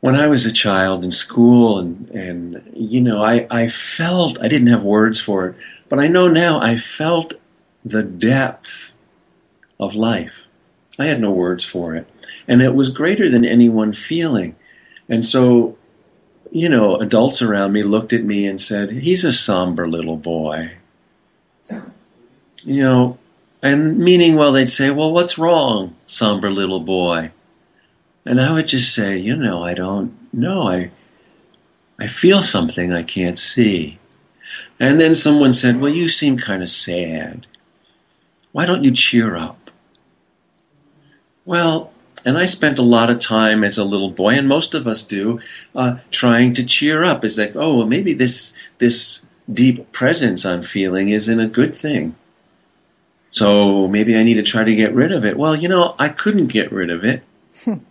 when 0.00 0.16
I 0.16 0.26
was 0.26 0.44
a 0.44 0.52
child 0.52 1.04
in 1.04 1.12
school 1.12 1.78
and, 1.78 2.10
and 2.10 2.68
you 2.74 3.00
know, 3.00 3.22
I, 3.22 3.46
I 3.48 3.68
felt, 3.68 4.40
I 4.42 4.48
didn't 4.48 4.68
have 4.68 4.82
words 4.82 5.20
for 5.20 5.50
it, 5.50 5.56
but 5.88 6.00
I 6.00 6.08
know 6.08 6.26
now 6.26 6.60
I 6.60 6.76
felt 6.76 7.34
the 7.86 8.02
depth 8.02 8.96
of 9.78 9.94
life. 9.94 10.46
I 10.98 11.06
had 11.06 11.20
no 11.20 11.30
words 11.30 11.64
for 11.64 11.94
it. 11.94 12.08
And 12.48 12.60
it 12.60 12.74
was 12.74 12.88
greater 12.88 13.28
than 13.30 13.44
any 13.44 13.68
one 13.68 13.92
feeling. 13.92 14.56
And 15.08 15.24
so, 15.24 15.76
you 16.50 16.68
know, 16.68 16.96
adults 16.96 17.42
around 17.42 17.72
me 17.72 17.82
looked 17.82 18.12
at 18.12 18.24
me 18.24 18.46
and 18.46 18.60
said, 18.60 18.90
He's 18.90 19.24
a 19.24 19.32
somber 19.32 19.88
little 19.88 20.16
boy. 20.16 20.72
You 22.64 22.82
know, 22.82 23.18
and 23.62 23.98
meaning, 23.98 24.34
well, 24.34 24.52
they'd 24.52 24.68
say, 24.68 24.90
Well, 24.90 25.12
what's 25.12 25.38
wrong, 25.38 25.94
somber 26.06 26.50
little 26.50 26.80
boy? 26.80 27.30
And 28.24 28.40
I 28.40 28.52
would 28.52 28.66
just 28.66 28.92
say, 28.94 29.16
You 29.16 29.36
know, 29.36 29.62
I 29.62 29.74
don't 29.74 30.16
know. 30.32 30.68
I, 30.68 30.90
I 32.00 32.08
feel 32.08 32.42
something 32.42 32.92
I 32.92 33.04
can't 33.04 33.38
see. 33.38 33.98
And 34.80 34.98
then 34.98 35.14
someone 35.14 35.52
said, 35.52 35.80
Well, 35.80 35.92
you 35.92 36.08
seem 36.08 36.36
kind 36.36 36.62
of 36.62 36.68
sad. 36.68 37.46
Why 38.56 38.64
don't 38.64 38.84
you 38.84 38.90
cheer 38.90 39.36
up? 39.36 39.70
Well, 41.44 41.92
and 42.24 42.38
I 42.38 42.46
spent 42.46 42.78
a 42.78 42.82
lot 42.82 43.10
of 43.10 43.18
time 43.18 43.62
as 43.62 43.76
a 43.76 43.84
little 43.84 44.08
boy, 44.08 44.30
and 44.30 44.48
most 44.48 44.72
of 44.72 44.86
us 44.86 45.02
do, 45.02 45.40
uh, 45.74 45.98
trying 46.10 46.54
to 46.54 46.64
cheer 46.64 47.04
up. 47.04 47.22
It's 47.22 47.36
like, 47.36 47.54
oh, 47.54 47.76
well, 47.76 47.86
maybe 47.86 48.14
this 48.14 48.54
this 48.78 49.26
deep 49.52 49.92
presence 49.92 50.46
I'm 50.46 50.62
feeling 50.62 51.10
isn't 51.10 51.38
a 51.38 51.46
good 51.46 51.74
thing. 51.74 52.14
So 53.28 53.88
maybe 53.88 54.16
I 54.16 54.22
need 54.22 54.40
to 54.40 54.42
try 54.42 54.64
to 54.64 54.74
get 54.74 54.94
rid 54.94 55.12
of 55.12 55.26
it. 55.26 55.36
Well, 55.36 55.54
you 55.54 55.68
know, 55.68 55.94
I 55.98 56.08
couldn't 56.08 56.46
get 56.46 56.72
rid 56.72 56.88
of 56.88 57.04
it. 57.04 57.22
Hmm. 57.62 57.84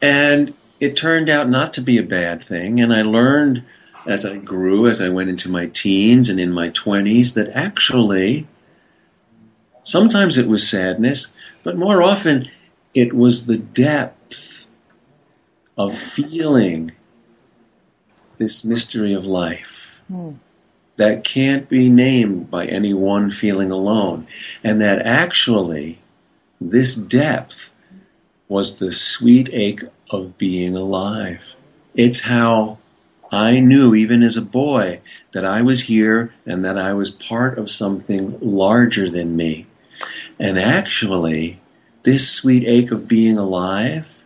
and 0.00 0.54
it 0.80 0.96
turned 0.96 1.28
out 1.28 1.50
not 1.50 1.74
to 1.74 1.82
be 1.82 1.98
a 1.98 2.02
bad 2.02 2.40
thing. 2.40 2.80
And 2.80 2.90
I 2.90 3.02
learned 3.02 3.64
as 4.06 4.24
I 4.24 4.38
grew, 4.38 4.88
as 4.88 5.02
I 5.02 5.10
went 5.10 5.28
into 5.28 5.50
my 5.50 5.66
teens 5.66 6.30
and 6.30 6.40
in 6.40 6.52
my 6.52 6.70
20s, 6.70 7.34
that 7.34 7.54
actually 7.54 8.46
sometimes 9.82 10.38
it 10.38 10.48
was 10.48 10.68
sadness, 10.68 11.28
but 11.62 11.76
more 11.76 12.02
often 12.02 12.50
it 12.94 13.12
was 13.14 13.46
the 13.46 13.58
depth 13.58 14.66
of 15.76 15.96
feeling 15.96 16.92
this 18.38 18.64
mystery 18.64 19.12
of 19.12 19.24
life 19.24 20.00
mm. 20.10 20.36
that 20.96 21.24
can't 21.24 21.68
be 21.68 21.88
named 21.88 22.50
by 22.50 22.66
any 22.66 22.92
one 22.92 23.30
feeling 23.30 23.70
alone. 23.70 24.26
And 24.62 24.80
that 24.80 25.00
actually, 25.06 26.00
this 26.60 26.94
depth 26.94 27.72
was 28.48 28.78
the 28.78 28.92
sweet 28.92 29.48
ache 29.52 29.82
of 30.10 30.36
being 30.36 30.76
alive. 30.76 31.54
It's 31.94 32.20
how 32.20 32.78
I 33.30 33.60
knew, 33.60 33.94
even 33.94 34.22
as 34.22 34.36
a 34.36 34.42
boy, 34.42 35.00
that 35.32 35.44
I 35.44 35.62
was 35.62 35.82
here 35.82 36.34
and 36.44 36.62
that 36.64 36.76
I 36.76 36.92
was 36.92 37.10
part 37.10 37.58
of 37.58 37.70
something 37.70 38.38
larger 38.40 39.08
than 39.08 39.36
me. 39.36 39.66
And 40.38 40.58
actually, 40.58 41.60
this 42.02 42.30
sweet 42.30 42.66
ache 42.66 42.90
of 42.90 43.08
being 43.08 43.38
alive, 43.38 44.18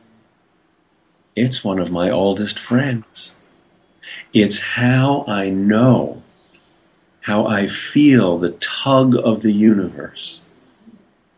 it's 1.34 1.62
one 1.62 1.78
of 1.78 1.90
my 1.90 2.10
oldest 2.10 2.58
friends. 2.58 3.38
It's 4.32 4.60
how 4.60 5.24
I 5.28 5.50
know, 5.50 6.22
how 7.22 7.46
I 7.46 7.66
feel 7.66 8.38
the 8.38 8.52
tug 8.52 9.14
of 9.16 9.42
the 9.42 9.52
universe 9.52 10.40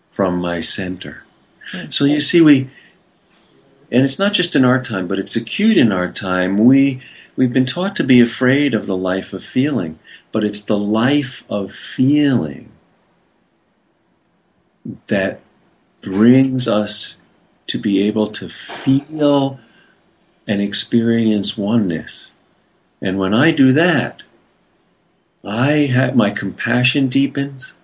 from 0.08 0.40
my 0.40 0.60
center. 0.60 1.24
Hmm. 1.72 1.90
So 1.90 2.04
you 2.04 2.20
see, 2.20 2.40
we, 2.40 2.70
and 3.90 4.04
it's 4.04 4.18
not 4.18 4.32
just 4.32 4.54
in 4.54 4.64
our 4.64 4.82
time, 4.82 5.08
but 5.08 5.18
it's 5.18 5.36
acute 5.36 5.76
in 5.76 5.92
our 5.92 6.10
time. 6.10 6.64
We, 6.64 7.00
we've 7.36 7.52
been 7.52 7.66
taught 7.66 7.96
to 7.96 8.04
be 8.04 8.20
afraid 8.20 8.74
of 8.74 8.86
the 8.86 8.96
life 8.96 9.32
of 9.32 9.42
feeling, 9.42 9.98
but 10.30 10.44
it's 10.44 10.60
the 10.60 10.78
life 10.78 11.44
of 11.48 11.72
feeling 11.72 12.70
that 15.08 15.40
brings 16.02 16.66
us 16.66 17.18
to 17.66 17.78
be 17.78 18.02
able 18.02 18.28
to 18.28 18.48
feel 18.48 19.58
and 20.46 20.62
experience 20.62 21.56
oneness. 21.56 22.30
And 23.02 23.18
when 23.18 23.34
I 23.34 23.50
do 23.50 23.72
that, 23.72 24.22
I 25.44 25.70
have 25.92 26.16
my 26.16 26.30
compassion 26.30 27.08
deepens, 27.08 27.74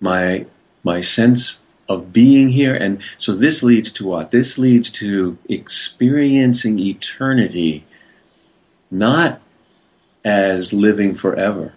my 0.00 0.46
my 0.84 1.00
sense 1.00 1.62
of 1.88 2.12
being 2.12 2.48
here, 2.48 2.74
and 2.74 3.00
so 3.16 3.34
this 3.34 3.62
leads 3.62 3.90
to 3.92 4.06
what? 4.06 4.32
This 4.32 4.58
leads 4.58 4.90
to 4.90 5.38
experiencing 5.48 6.78
eternity, 6.80 7.84
not 8.90 9.40
as 10.24 10.72
living 10.72 11.14
forever, 11.14 11.74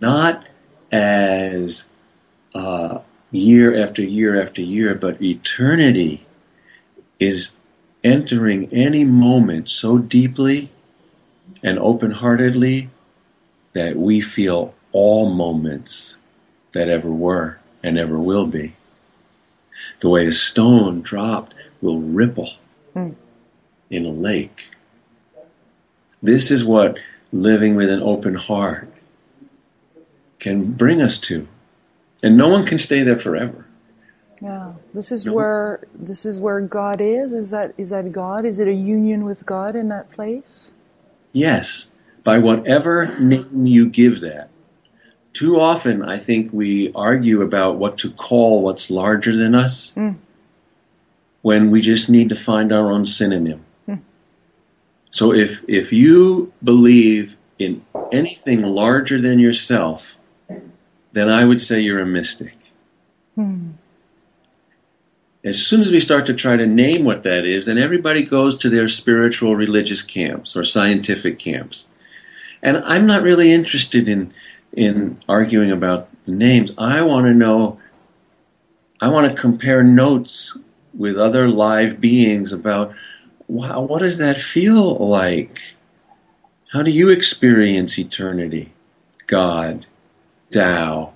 not 0.00 0.46
as 0.90 1.90
uh, 2.54 2.98
year 3.30 3.76
after 3.76 4.02
year 4.02 4.40
after 4.40 4.62
year, 4.62 4.94
but 4.94 5.20
eternity 5.22 6.26
is 7.18 7.52
entering 8.04 8.68
any 8.72 9.04
moment 9.04 9.68
so 9.68 9.98
deeply 9.98 10.70
and 11.62 11.78
open 11.78 12.10
heartedly 12.10 12.90
that 13.72 13.96
we 13.96 14.20
feel 14.20 14.74
all 14.92 15.30
moments 15.30 16.16
that 16.72 16.88
ever 16.88 17.10
were 17.10 17.58
and 17.82 17.98
ever 17.98 18.18
will 18.18 18.46
be. 18.46 18.74
The 20.00 20.08
way 20.08 20.26
a 20.26 20.32
stone 20.32 21.00
dropped 21.00 21.54
will 21.80 22.00
ripple 22.00 22.52
mm. 22.94 23.14
in 23.90 24.04
a 24.04 24.10
lake. 24.10 24.70
This 26.22 26.50
is 26.50 26.64
what 26.64 26.98
living 27.32 27.74
with 27.74 27.90
an 27.90 28.02
open 28.02 28.34
heart 28.34 28.92
can 30.38 30.72
bring 30.72 31.00
us 31.00 31.18
to 31.18 31.48
and 32.22 32.36
no 32.36 32.48
one 32.48 32.64
can 32.64 32.78
stay 32.78 33.02
there 33.02 33.18
forever. 33.18 33.66
Yeah, 34.40 34.72
this 34.92 35.12
is 35.12 35.24
no. 35.24 35.34
where 35.34 35.86
this 35.94 36.26
is 36.26 36.40
where 36.40 36.60
God 36.60 37.00
is. 37.00 37.32
Is 37.32 37.50
that 37.50 37.74
is 37.78 37.90
that 37.90 38.10
God? 38.10 38.44
Is 38.44 38.58
it 38.58 38.66
a 38.66 38.74
union 38.74 39.24
with 39.24 39.46
God 39.46 39.76
in 39.76 39.88
that 39.88 40.10
place? 40.10 40.74
Yes, 41.32 41.90
by 42.24 42.38
whatever 42.38 43.18
name 43.18 43.66
you 43.66 43.88
give 43.88 44.20
that. 44.20 44.48
Too 45.32 45.60
often, 45.60 46.02
I 46.02 46.18
think 46.18 46.52
we 46.52 46.92
argue 46.92 47.40
about 47.40 47.76
what 47.76 47.96
to 47.98 48.10
call 48.10 48.62
what's 48.62 48.90
larger 48.90 49.34
than 49.34 49.54
us, 49.54 49.94
mm. 49.94 50.16
when 51.40 51.70
we 51.70 51.80
just 51.80 52.10
need 52.10 52.28
to 52.28 52.34
find 52.34 52.72
our 52.72 52.90
own 52.90 53.06
synonym. 53.06 53.64
Mm. 53.88 54.00
So 55.10 55.32
if 55.32 55.64
if 55.68 55.92
you 55.92 56.52
believe 56.62 57.36
in 57.58 57.82
anything 58.10 58.62
larger 58.62 59.20
than 59.20 59.38
yourself, 59.38 60.18
then 61.12 61.28
I 61.28 61.44
would 61.44 61.60
say 61.60 61.80
you're 61.80 62.00
a 62.00 62.06
mystic. 62.06 62.56
Hmm. 63.34 63.72
As 65.44 65.64
soon 65.64 65.80
as 65.80 65.90
we 65.90 65.98
start 65.98 66.24
to 66.26 66.34
try 66.34 66.56
to 66.56 66.66
name 66.66 67.04
what 67.04 67.24
that 67.24 67.44
is, 67.44 67.66
then 67.66 67.76
everybody 67.76 68.22
goes 68.22 68.56
to 68.58 68.70
their 68.70 68.88
spiritual 68.88 69.56
religious 69.56 70.00
camps 70.00 70.56
or 70.56 70.62
scientific 70.62 71.38
camps. 71.38 71.88
And 72.62 72.78
I'm 72.84 73.06
not 73.06 73.22
really 73.22 73.52
interested 73.52 74.08
in 74.08 74.32
in 74.72 75.18
arguing 75.28 75.70
about 75.70 76.08
the 76.24 76.32
names. 76.32 76.72
I 76.78 77.02
want 77.02 77.26
to 77.26 77.34
know 77.34 77.78
I 79.00 79.08
want 79.08 79.28
to 79.28 79.40
compare 79.40 79.82
notes 79.82 80.56
with 80.94 81.18
other 81.18 81.48
live 81.48 82.00
beings 82.00 82.52
about 82.52 82.94
wow, 83.48 83.80
what 83.80 83.98
does 83.98 84.18
that 84.18 84.38
feel 84.38 84.96
like? 84.96 85.74
How 86.70 86.82
do 86.82 86.90
you 86.90 87.10
experience 87.10 87.98
eternity, 87.98 88.72
God, 89.26 89.86
Tao, 90.52 91.12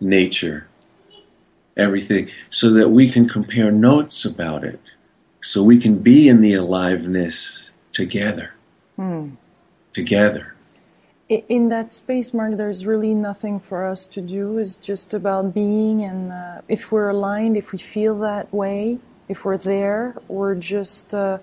nature, 0.00 0.68
everything, 1.76 2.28
so 2.50 2.70
that 2.70 2.90
we 2.90 3.08
can 3.08 3.28
compare 3.28 3.70
notes 3.70 4.24
about 4.24 4.64
it, 4.64 4.80
so 5.42 5.62
we 5.62 5.78
can 5.78 5.98
be 5.98 6.28
in 6.28 6.40
the 6.40 6.54
aliveness 6.54 7.70
together. 7.92 8.52
Hmm. 8.96 9.30
Together. 9.92 10.54
In 11.28 11.68
that 11.70 11.94
space, 11.94 12.34
Mark, 12.34 12.56
there's 12.58 12.84
really 12.84 13.14
nothing 13.14 13.58
for 13.58 13.86
us 13.86 14.06
to 14.08 14.20
do. 14.20 14.58
It's 14.58 14.74
just 14.74 15.14
about 15.14 15.54
being, 15.54 16.04
and 16.04 16.30
uh, 16.30 16.60
if 16.68 16.92
we're 16.92 17.08
aligned, 17.08 17.56
if 17.56 17.72
we 17.72 17.78
feel 17.78 18.18
that 18.18 18.52
way, 18.52 18.98
if 19.28 19.44
we're 19.44 19.56
there, 19.56 20.16
we're 20.28 20.54
just. 20.54 21.14
Uh, 21.14 21.38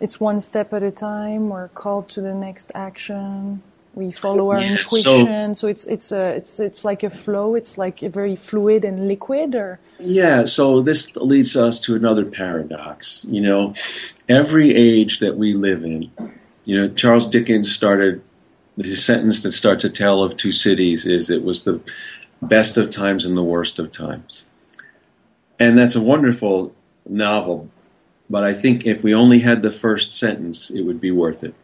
it's 0.00 0.18
one 0.18 0.40
step 0.40 0.72
at 0.72 0.82
a 0.82 0.90
time. 0.90 1.48
We're 1.48 1.68
called 1.68 2.08
to 2.10 2.20
the 2.20 2.34
next 2.34 2.72
action. 2.74 3.62
We 3.94 4.10
follow 4.10 4.50
our 4.50 4.58
intuition. 4.58 5.54
So, 5.54 5.60
so, 5.60 5.68
it's 5.68 5.86
it's 5.86 6.12
a 6.12 6.28
it's 6.30 6.60
it's 6.60 6.84
like 6.84 7.02
a 7.02 7.10
flow. 7.10 7.54
It's 7.54 7.78
like 7.78 8.02
a 8.02 8.08
very 8.08 8.36
fluid 8.36 8.84
and 8.84 9.08
liquid. 9.08 9.54
Or 9.54 9.78
yeah. 9.98 10.44
So 10.44 10.80
this 10.80 11.14
leads 11.16 11.56
us 11.56 11.80
to 11.80 11.94
another 11.94 12.24
paradox. 12.24 13.24
You 13.28 13.40
know, 13.40 13.74
every 14.28 14.74
age 14.74 15.20
that 15.20 15.36
we 15.36 15.54
live 15.54 15.84
in. 15.84 16.10
You 16.64 16.80
know, 16.80 16.94
Charles 16.94 17.28
Dickens 17.28 17.70
started 17.72 18.22
his 18.76 19.04
sentence 19.04 19.42
that 19.42 19.52
starts 19.52 19.84
a 19.84 19.90
tale 19.90 20.22
of 20.22 20.36
two 20.36 20.50
cities 20.50 21.06
is 21.06 21.30
it 21.30 21.44
was 21.44 21.62
the 21.62 21.80
best 22.42 22.76
of 22.76 22.90
times 22.90 23.24
and 23.24 23.36
the 23.36 23.42
worst 23.42 23.78
of 23.78 23.92
times. 23.92 24.46
And 25.60 25.78
that's 25.78 25.94
a 25.94 26.00
wonderful 26.00 26.74
novel 27.06 27.70
but 28.28 28.44
I 28.44 28.54
think 28.54 28.86
if 28.86 29.02
we 29.02 29.14
only 29.14 29.40
had 29.40 29.62
the 29.62 29.70
first 29.70 30.12
sentence, 30.12 30.70
it 30.70 30.82
would 30.82 31.00
be 31.00 31.10
worth 31.10 31.44
it. 31.44 31.54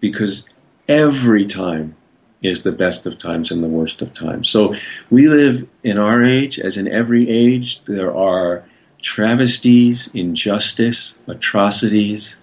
Because 0.00 0.48
every 0.88 1.46
time 1.46 1.96
is 2.42 2.62
the 2.62 2.72
best 2.72 3.06
of 3.06 3.18
times 3.18 3.50
and 3.50 3.62
the 3.62 3.68
worst 3.68 4.02
of 4.02 4.12
times. 4.12 4.48
So 4.48 4.74
we 5.10 5.28
live 5.28 5.68
in 5.82 5.98
our 5.98 6.24
age, 6.24 6.58
as 6.58 6.76
in 6.76 6.86
every 6.88 7.28
age, 7.28 7.82
there 7.84 8.14
are 8.14 8.64
travesties, 9.00 10.10
injustice, 10.14 11.18
atrocities 11.26 12.36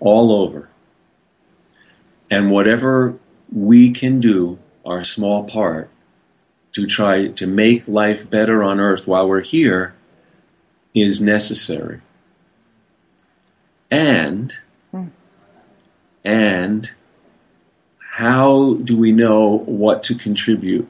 all 0.00 0.32
over. 0.32 0.68
And 2.30 2.50
whatever 2.50 3.18
we 3.52 3.90
can 3.90 4.20
do, 4.20 4.58
our 4.84 5.04
small 5.04 5.44
part, 5.44 5.90
to 6.72 6.86
try 6.86 7.28
to 7.28 7.46
make 7.46 7.86
life 7.86 8.28
better 8.28 8.62
on 8.62 8.80
earth 8.80 9.06
while 9.06 9.28
we're 9.28 9.40
here 9.40 9.94
is 10.92 11.20
necessary 11.20 12.00
and 13.90 14.52
hmm. 14.90 15.06
and 16.24 16.92
how 18.14 18.74
do 18.74 18.96
we 18.96 19.10
know 19.10 19.58
what 19.66 20.04
to 20.04 20.14
contribute? 20.14 20.88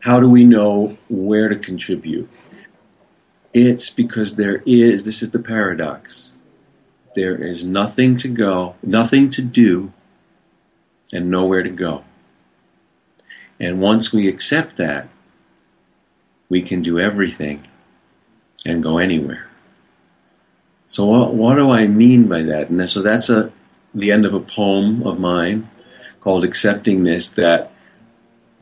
How 0.00 0.20
do 0.20 0.28
we 0.28 0.44
know 0.44 0.98
where 1.08 1.48
to 1.48 1.56
contribute? 1.56 2.28
It's 3.54 3.88
because 3.88 4.34
there 4.34 4.62
is, 4.66 5.06
this 5.06 5.22
is 5.22 5.30
the 5.30 5.38
paradox. 5.38 6.34
There 7.14 7.34
is 7.34 7.64
nothing 7.64 8.18
to 8.18 8.28
go, 8.28 8.74
nothing 8.82 9.30
to 9.30 9.40
do, 9.40 9.94
and 11.10 11.30
nowhere 11.30 11.62
to 11.62 11.70
go. 11.70 12.04
And 13.58 13.80
once 13.80 14.12
we 14.12 14.28
accept 14.28 14.76
that, 14.76 15.08
we 16.50 16.60
can 16.60 16.82
do 16.82 17.00
everything 17.00 17.66
and 18.66 18.82
go 18.82 18.98
anywhere. 18.98 19.48
So 20.86 21.06
what, 21.06 21.32
what 21.32 21.54
do 21.54 21.70
I 21.70 21.86
mean 21.86 22.28
by 22.28 22.42
that? 22.42 22.68
And 22.68 22.86
so 22.90 23.00
that's 23.00 23.30
a 23.30 23.50
the 23.96 24.12
end 24.12 24.24
of 24.26 24.34
a 24.34 24.40
poem 24.40 25.02
of 25.06 25.18
mine 25.18 25.70
called 26.20 26.44
"Accepting 26.44 27.02
This." 27.02 27.28
That 27.28 27.72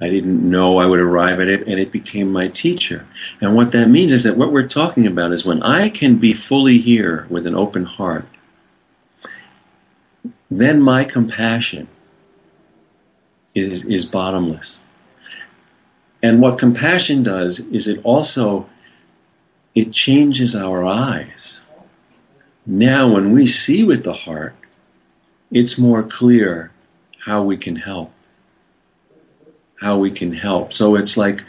I 0.01 0.09
didn't 0.09 0.49
know 0.49 0.79
I 0.79 0.87
would 0.87 1.01
arrive 1.01 1.41
at 1.41 1.49
it, 1.49 1.67
and 1.67 1.79
it 1.79 1.93
became 1.93 2.33
my 2.33 2.49
teacher. 2.49 3.07
And 3.41 3.55
what 3.55 3.73
that 3.73 3.89
means 3.89 4.13
is 4.13 4.23
that 4.25 4.37
what 4.37 4.53
we're 4.53 4.69
talking 4.69 5.07
about 5.07 5.33
is 5.33 5.45
when 5.45 5.63
I 5.63 5.89
can 5.89 6.17
be 6.17 6.33
fully 6.33 6.79
here 6.79 7.27
with 7.31 7.47
an 7.47 7.55
open 7.55 7.85
heart, 7.85 8.27
then 10.51 10.83
my 10.83 11.05
compassion 11.05 11.89
is, 13.55 13.85
is 13.85 14.05
bottomless. 14.05 14.79
And 16.23 16.41
what 16.41 16.59
compassion 16.59 17.23
does 17.23 17.61
is 17.61 17.87
it 17.87 18.01
also 18.03 18.69
it 19.75 19.93
changes 19.93 20.55
our 20.55 20.85
eyes. 20.85 21.63
Now, 22.67 23.13
when 23.13 23.33
we 23.33 23.47
see 23.47 23.85
with 23.85 24.05
the 24.05 24.15
heart, 24.15 24.55
it's 25.55 25.79
more 25.79 26.03
clear 26.03 26.73
how 27.21 27.43
we 27.43 27.57
can 27.57 27.77
help. 27.77 28.13
How 29.81 29.97
we 29.97 30.11
can 30.11 30.35
help. 30.35 30.73
So 30.73 30.97
it's 30.97 31.17
like 31.17 31.45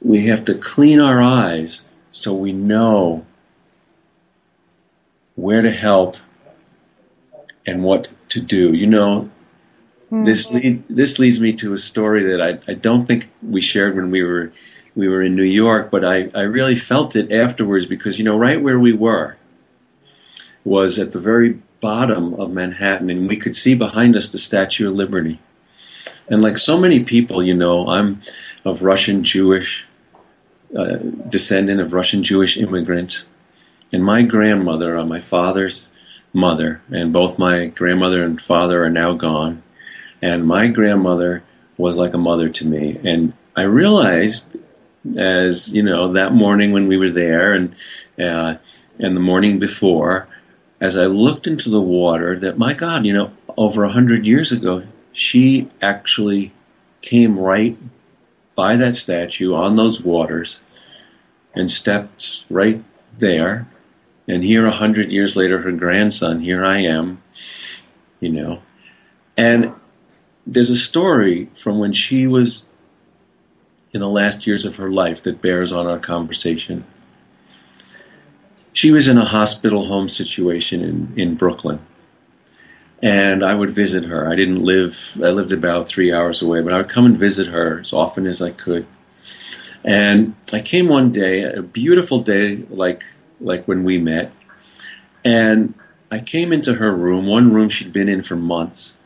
we 0.00 0.26
have 0.26 0.44
to 0.46 0.54
clean 0.54 1.00
our 1.00 1.22
eyes 1.22 1.84
so 2.10 2.34
we 2.34 2.52
know 2.52 3.24
where 5.36 5.62
to 5.62 5.70
help 5.70 6.16
and 7.64 7.84
what 7.84 8.08
to 8.30 8.40
do. 8.40 8.74
You 8.74 8.88
know, 8.88 9.30
mm-hmm. 10.06 10.24
this 10.24 10.50
lead, 10.50 10.84
this 10.88 11.18
leads 11.20 11.40
me 11.40 11.52
to 11.54 11.72
a 11.72 11.78
story 11.78 12.24
that 12.24 12.42
I, 12.42 12.70
I 12.70 12.74
don't 12.74 13.06
think 13.06 13.30
we 13.40 13.60
shared 13.60 13.94
when 13.94 14.10
we 14.10 14.22
were 14.22 14.52
we 14.94 15.08
were 15.08 15.22
in 15.22 15.34
New 15.34 15.42
York, 15.42 15.90
but 15.90 16.04
I, 16.04 16.28
I 16.34 16.42
really 16.42 16.74
felt 16.74 17.16
it 17.16 17.32
afterwards 17.32 17.86
because 17.86 18.18
you 18.18 18.24
know 18.24 18.36
right 18.36 18.60
where 18.60 18.78
we 18.78 18.92
were 18.92 19.36
was 20.64 20.98
at 20.98 21.12
the 21.12 21.20
very 21.20 21.60
bottom 21.82 22.32
of 22.34 22.52
Manhattan, 22.52 23.10
and 23.10 23.28
we 23.28 23.36
could 23.36 23.54
see 23.54 23.74
behind 23.74 24.16
us 24.16 24.28
the 24.28 24.38
Statue 24.38 24.86
of 24.86 24.94
Liberty. 24.94 25.40
And 26.28 26.40
like 26.40 26.56
so 26.56 26.78
many 26.78 27.00
people, 27.00 27.42
you 27.42 27.54
know, 27.54 27.88
I'm 27.88 28.22
of 28.64 28.84
Russian 28.84 29.24
Jewish 29.24 29.84
uh, 30.74 30.96
descendant 31.28 31.80
of 31.80 31.92
Russian 31.92 32.22
Jewish 32.22 32.56
immigrants, 32.56 33.26
and 33.92 34.02
my 34.02 34.22
grandmother 34.22 34.96
on 34.96 35.08
my 35.08 35.20
father's 35.20 35.88
mother, 36.32 36.80
and 36.90 37.12
both 37.12 37.38
my 37.38 37.66
grandmother 37.66 38.24
and 38.24 38.40
father 38.40 38.82
are 38.82 38.90
now 38.90 39.12
gone, 39.12 39.62
and 40.22 40.46
my 40.46 40.68
grandmother 40.68 41.42
was 41.76 41.96
like 41.96 42.14
a 42.14 42.18
mother 42.18 42.48
to 42.48 42.64
me, 42.64 42.98
and 43.04 43.34
I 43.54 43.62
realized 43.62 44.56
as 45.16 45.68
you 45.68 45.82
know 45.82 46.12
that 46.12 46.32
morning 46.32 46.70
when 46.70 46.86
we 46.86 46.96
were 46.96 47.10
there 47.10 47.52
and 47.52 47.74
uh, 48.18 48.54
and 49.00 49.16
the 49.16 49.20
morning 49.20 49.58
before 49.58 50.28
as 50.82 50.96
I 50.96 51.06
looked 51.06 51.46
into 51.46 51.70
the 51.70 51.80
water 51.80 52.36
that, 52.40 52.58
my 52.58 52.74
God, 52.74 53.06
you 53.06 53.12
know, 53.12 53.30
over 53.56 53.84
a 53.84 53.92
hundred 53.92 54.26
years 54.26 54.50
ago, 54.50 54.82
she 55.12 55.68
actually 55.80 56.52
came 57.02 57.38
right 57.38 57.78
by 58.56 58.74
that 58.74 58.96
statue 58.96 59.54
on 59.54 59.76
those 59.76 60.00
waters 60.00 60.60
and 61.54 61.70
stepped 61.70 62.44
right 62.50 62.82
there. 63.16 63.68
And 64.26 64.42
here, 64.42 64.66
a 64.66 64.72
hundred 64.72 65.12
years 65.12 65.36
later, 65.36 65.62
her 65.62 65.70
grandson, 65.70 66.40
here 66.40 66.64
I 66.64 66.78
am, 66.78 67.22
you 68.18 68.30
know. 68.30 68.60
And 69.36 69.72
there's 70.44 70.70
a 70.70 70.76
story 70.76 71.48
from 71.54 71.78
when 71.78 71.92
she 71.92 72.26
was 72.26 72.66
in 73.92 74.00
the 74.00 74.08
last 74.08 74.48
years 74.48 74.64
of 74.64 74.76
her 74.76 74.90
life 74.90 75.22
that 75.22 75.40
bears 75.40 75.70
on 75.70 75.86
our 75.86 76.00
conversation 76.00 76.84
she 78.72 78.90
was 78.90 79.08
in 79.08 79.18
a 79.18 79.24
hospital 79.24 79.86
home 79.86 80.08
situation 80.08 80.82
in, 80.82 81.12
in 81.16 81.34
Brooklyn. 81.34 81.80
And 83.02 83.44
I 83.44 83.54
would 83.54 83.70
visit 83.70 84.04
her. 84.04 84.30
I 84.30 84.36
didn't 84.36 84.62
live, 84.62 85.18
I 85.22 85.30
lived 85.30 85.52
about 85.52 85.88
three 85.88 86.12
hours 86.12 86.40
away, 86.40 86.62
but 86.62 86.72
I 86.72 86.78
would 86.78 86.88
come 86.88 87.04
and 87.04 87.18
visit 87.18 87.48
her 87.48 87.80
as 87.80 87.92
often 87.92 88.26
as 88.26 88.40
I 88.40 88.50
could. 88.50 88.86
And 89.84 90.36
I 90.52 90.60
came 90.60 90.88
one 90.88 91.10
day, 91.10 91.42
a 91.42 91.62
beautiful 91.62 92.20
day 92.20 92.64
like, 92.70 93.02
like 93.40 93.66
when 93.66 93.82
we 93.82 93.98
met. 93.98 94.32
And 95.24 95.74
I 96.10 96.20
came 96.20 96.52
into 96.52 96.74
her 96.74 96.94
room, 96.94 97.26
one 97.26 97.52
room 97.52 97.68
she'd 97.68 97.92
been 97.92 98.08
in 98.08 98.22
for 98.22 98.36
months. 98.36 98.96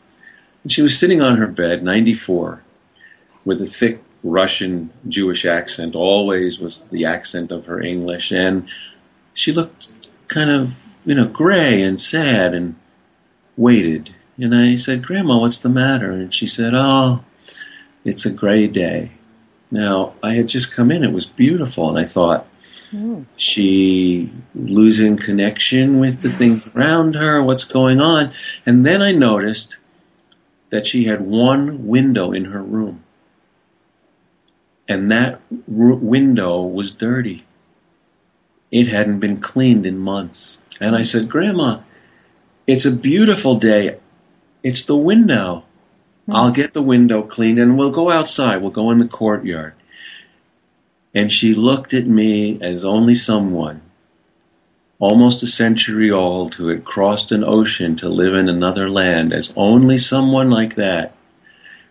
And 0.61 0.71
she 0.71 0.81
was 0.81 0.97
sitting 0.97 1.21
on 1.21 1.37
her 1.37 1.47
bed, 1.47 1.83
94, 1.83 2.61
with 3.45 3.61
a 3.61 3.65
thick 3.65 4.03
Russian 4.23 4.91
Jewish 5.07 5.45
accent, 5.45 5.95
always 5.95 6.59
was 6.59 6.83
the 6.85 7.05
accent 7.05 7.51
of 7.51 7.65
her 7.65 7.81
English. 7.81 8.31
And 8.31 8.67
she 9.37 9.51
looked 9.51 9.93
kind 10.29 10.49
of, 10.49 10.91
you 11.05 11.13
know, 11.13 11.27
gray 11.27 11.83
and 11.83 12.01
sad 12.01 12.55
and 12.55 12.75
waited. 13.55 14.15
And 14.39 14.55
I 14.55 14.75
said, 14.75 15.05
Grandma, 15.05 15.37
what's 15.37 15.59
the 15.59 15.69
matter? 15.69 16.11
And 16.11 16.33
she 16.33 16.47
said, 16.47 16.73
Oh, 16.73 17.23
it's 18.03 18.25
a 18.25 18.31
gray 18.31 18.65
day. 18.65 19.11
Now, 19.69 20.15
I 20.23 20.33
had 20.33 20.47
just 20.47 20.73
come 20.73 20.89
in, 20.89 21.03
it 21.03 21.11
was 21.11 21.25
beautiful, 21.25 21.89
and 21.89 21.99
I 21.99 22.05
thought, 22.05 22.47
mm. 22.91 23.25
she 23.35 24.31
losing 24.55 25.17
connection 25.17 25.99
with 25.99 26.21
the 26.21 26.29
things 26.29 26.73
around 26.75 27.15
her, 27.15 27.43
what's 27.43 27.65
going 27.65 27.99
on? 27.99 28.31
And 28.65 28.85
then 28.85 29.01
I 29.01 29.11
noticed 29.11 29.77
that 30.69 30.87
she 30.87 31.03
had 31.03 31.21
one 31.21 31.85
window 31.85 32.31
in 32.31 32.45
her 32.45 32.63
room. 32.63 33.03
And 34.87 35.11
that 35.11 35.41
r- 35.51 35.95
window 35.95 36.61
was 36.61 36.89
dirty. 36.89 37.45
It 38.71 38.87
hadn't 38.87 39.19
been 39.19 39.39
cleaned 39.39 39.85
in 39.85 39.97
months. 39.97 40.61
And 40.79 40.95
I 40.95 41.01
said, 41.01 41.29
Grandma, 41.29 41.81
it's 42.65 42.85
a 42.85 42.91
beautiful 42.91 43.55
day. 43.55 43.97
It's 44.63 44.83
the 44.83 44.97
window. 44.97 45.63
Mm-hmm. 46.23 46.35
I'll 46.35 46.51
get 46.51 46.73
the 46.73 46.81
window 46.81 47.21
cleaned 47.23 47.59
and 47.59 47.77
we'll 47.77 47.91
go 47.91 48.11
outside. 48.11 48.61
We'll 48.61 48.71
go 48.71 48.91
in 48.91 48.99
the 48.99 49.07
courtyard. 49.07 49.73
And 51.15 51.31
she 51.31 51.53
looked 51.53 51.93
at 51.93 52.05
me 52.05 52.61
as 52.61 52.83
only 52.83 53.15
someone, 53.15 53.81
almost 54.99 55.41
a 55.41 55.47
century 55.47 56.11
old, 56.11 56.55
who 56.55 56.67
had 56.67 56.83
crossed 56.83 57.31
an 57.31 57.43
ocean 57.43 57.95
to 57.95 58.09
live 58.09 58.35
in 58.35 58.49
another 58.49 58.89
land, 58.89 59.33
as 59.33 59.53
only 59.55 59.97
someone 59.97 60.51
like 60.51 60.75
that 60.75 61.15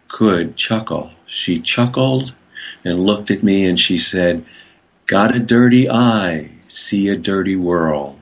could 0.06 0.56
chuckle. 0.56 1.10
She 1.24 1.60
chuckled 1.60 2.34
and 2.84 3.04
looked 3.04 3.30
at 3.30 3.42
me 3.42 3.66
and 3.66 3.80
she 3.80 3.98
said, 3.98 4.44
Got 5.06 5.34
a 5.34 5.40
dirty 5.40 5.90
eye, 5.90 6.50
see 6.66 7.08
a 7.08 7.16
dirty 7.16 7.56
world. 7.56 8.18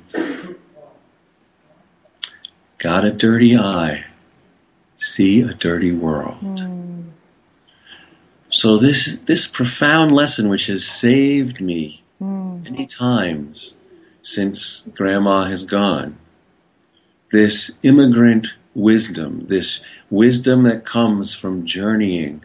Got 2.78 3.04
a 3.04 3.10
dirty 3.10 3.56
eye, 3.56 4.04
see 4.94 5.40
a 5.40 5.54
dirty 5.54 5.92
world. 5.92 6.40
Mm. 6.40 7.10
So 8.48 8.76
this 8.76 9.18
this 9.24 9.46
profound 9.46 10.12
lesson, 10.12 10.48
which 10.48 10.66
has 10.66 10.86
saved 10.86 11.60
me 11.60 12.02
mm. 12.20 12.62
many 12.62 12.86
times 12.86 13.76
since 14.22 14.82
Grandma 14.94 15.44
has 15.44 15.62
gone, 15.62 16.18
this 17.30 17.72
immigrant 17.82 18.54
wisdom, 18.74 19.46
this 19.46 19.80
wisdom 20.10 20.62
that 20.64 20.84
comes 20.84 21.34
from 21.34 21.64
journeying 21.64 22.44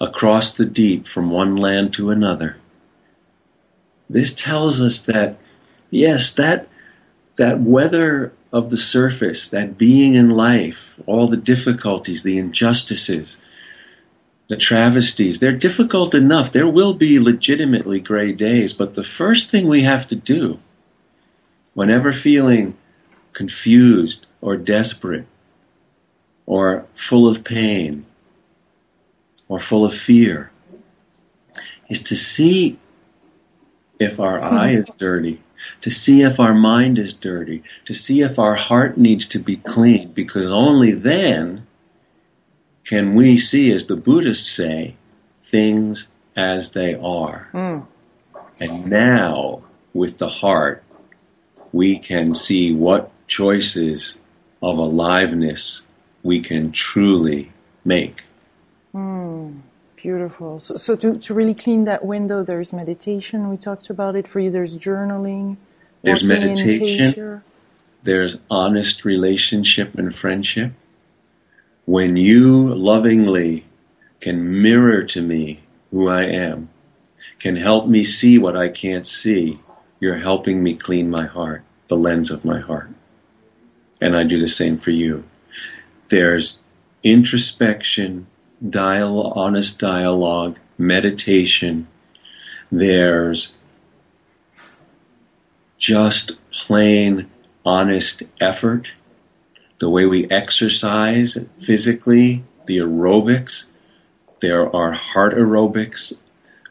across 0.00 0.52
the 0.52 0.66
deep 0.66 1.06
from 1.06 1.30
one 1.30 1.56
land 1.56 1.92
to 1.94 2.10
another. 2.10 2.56
This 4.08 4.32
tells 4.32 4.80
us 4.80 5.00
that 5.00 5.38
yes, 5.90 6.30
that 6.32 6.68
that 7.36 7.60
weather 7.60 8.32
of 8.52 8.70
the 8.70 8.76
surface, 8.76 9.48
that 9.48 9.76
being 9.76 10.14
in 10.14 10.30
life, 10.30 10.98
all 11.06 11.26
the 11.26 11.36
difficulties, 11.36 12.22
the 12.22 12.38
injustices, 12.38 13.36
the 14.48 14.56
travesties, 14.56 15.40
they're 15.40 15.52
difficult 15.52 16.14
enough. 16.14 16.52
There 16.52 16.68
will 16.68 16.94
be 16.94 17.18
legitimately 17.18 18.00
gray 18.00 18.32
days, 18.32 18.72
but 18.72 18.94
the 18.94 19.02
first 19.02 19.50
thing 19.50 19.68
we 19.68 19.82
have 19.82 20.06
to 20.08 20.16
do, 20.16 20.60
whenever 21.74 22.12
feeling 22.12 22.76
confused 23.32 24.26
or 24.40 24.56
desperate 24.56 25.26
or 26.46 26.86
full 26.94 27.28
of 27.28 27.44
pain 27.44 28.06
or 29.48 29.58
full 29.58 29.84
of 29.84 29.94
fear, 29.94 30.50
is 31.88 32.02
to 32.04 32.16
see 32.16 32.78
if 33.98 34.20
our 34.20 34.40
eye 34.40 34.70
is 34.70 34.88
dirty 34.96 35.40
to 35.80 35.90
see 35.90 36.22
if 36.22 36.38
our 36.38 36.54
mind 36.54 36.98
is 36.98 37.12
dirty, 37.12 37.62
to 37.84 37.94
see 37.94 38.20
if 38.20 38.38
our 38.38 38.54
heart 38.54 38.96
needs 38.96 39.26
to 39.26 39.38
be 39.38 39.56
cleaned, 39.56 40.14
because 40.14 40.50
only 40.50 40.92
then 40.92 41.66
can 42.84 43.14
we 43.14 43.36
see, 43.36 43.72
as 43.72 43.86
the 43.86 43.96
Buddhists 43.96 44.50
say, 44.50 44.94
things 45.42 46.12
as 46.36 46.72
they 46.72 46.94
are. 46.94 47.48
Mm. 47.52 47.86
And 48.60 48.86
now, 48.86 49.62
with 49.92 50.18
the 50.18 50.28
heart, 50.28 50.82
we 51.72 51.98
can 51.98 52.34
see 52.34 52.72
what 52.72 53.10
choices 53.26 54.18
of 54.62 54.78
aliveness 54.78 55.82
we 56.22 56.40
can 56.40 56.72
truly 56.72 57.52
make. 57.84 58.22
Mm. 58.94 59.60
Beautiful. 60.06 60.60
So, 60.60 60.76
so 60.76 60.94
to, 60.94 61.16
to 61.16 61.34
really 61.34 61.52
clean 61.52 61.82
that 61.86 62.04
window, 62.04 62.44
there's 62.44 62.72
meditation. 62.72 63.48
We 63.48 63.56
talked 63.56 63.90
about 63.90 64.14
it. 64.14 64.28
For 64.28 64.38
you, 64.38 64.52
there's 64.52 64.78
journaling. 64.78 65.56
There's 66.02 66.22
meditation. 66.22 67.42
There's 68.04 68.38
honest 68.48 69.04
relationship 69.04 69.96
and 69.96 70.14
friendship. 70.14 70.74
When 71.86 72.14
you 72.14 72.72
lovingly 72.72 73.64
can 74.20 74.62
mirror 74.62 75.02
to 75.02 75.22
me 75.22 75.64
who 75.90 76.08
I 76.08 76.22
am, 76.22 76.68
can 77.40 77.56
help 77.56 77.88
me 77.88 78.04
see 78.04 78.38
what 78.38 78.56
I 78.56 78.68
can't 78.68 79.08
see, 79.08 79.58
you're 79.98 80.18
helping 80.18 80.62
me 80.62 80.76
clean 80.76 81.10
my 81.10 81.26
heart, 81.26 81.64
the 81.88 81.96
lens 81.96 82.30
of 82.30 82.44
my 82.44 82.60
heart. 82.60 82.90
And 84.00 84.16
I 84.16 84.22
do 84.22 84.38
the 84.38 84.46
same 84.46 84.78
for 84.78 84.92
you. 84.92 85.24
There's 86.10 86.60
introspection, 87.02 88.28
dialogue, 88.66 89.32
honest 89.36 89.78
dialogue, 89.78 90.58
meditation. 90.78 91.86
There's 92.70 93.54
just 95.78 96.38
plain 96.50 97.30
honest 97.64 98.22
effort, 98.40 98.92
the 99.78 99.90
way 99.90 100.06
we 100.06 100.28
exercise 100.30 101.38
physically, 101.58 102.44
the 102.66 102.78
aerobics. 102.78 103.66
There 104.40 104.74
are 104.74 104.92
heart 104.92 105.34
aerobics 105.34 106.18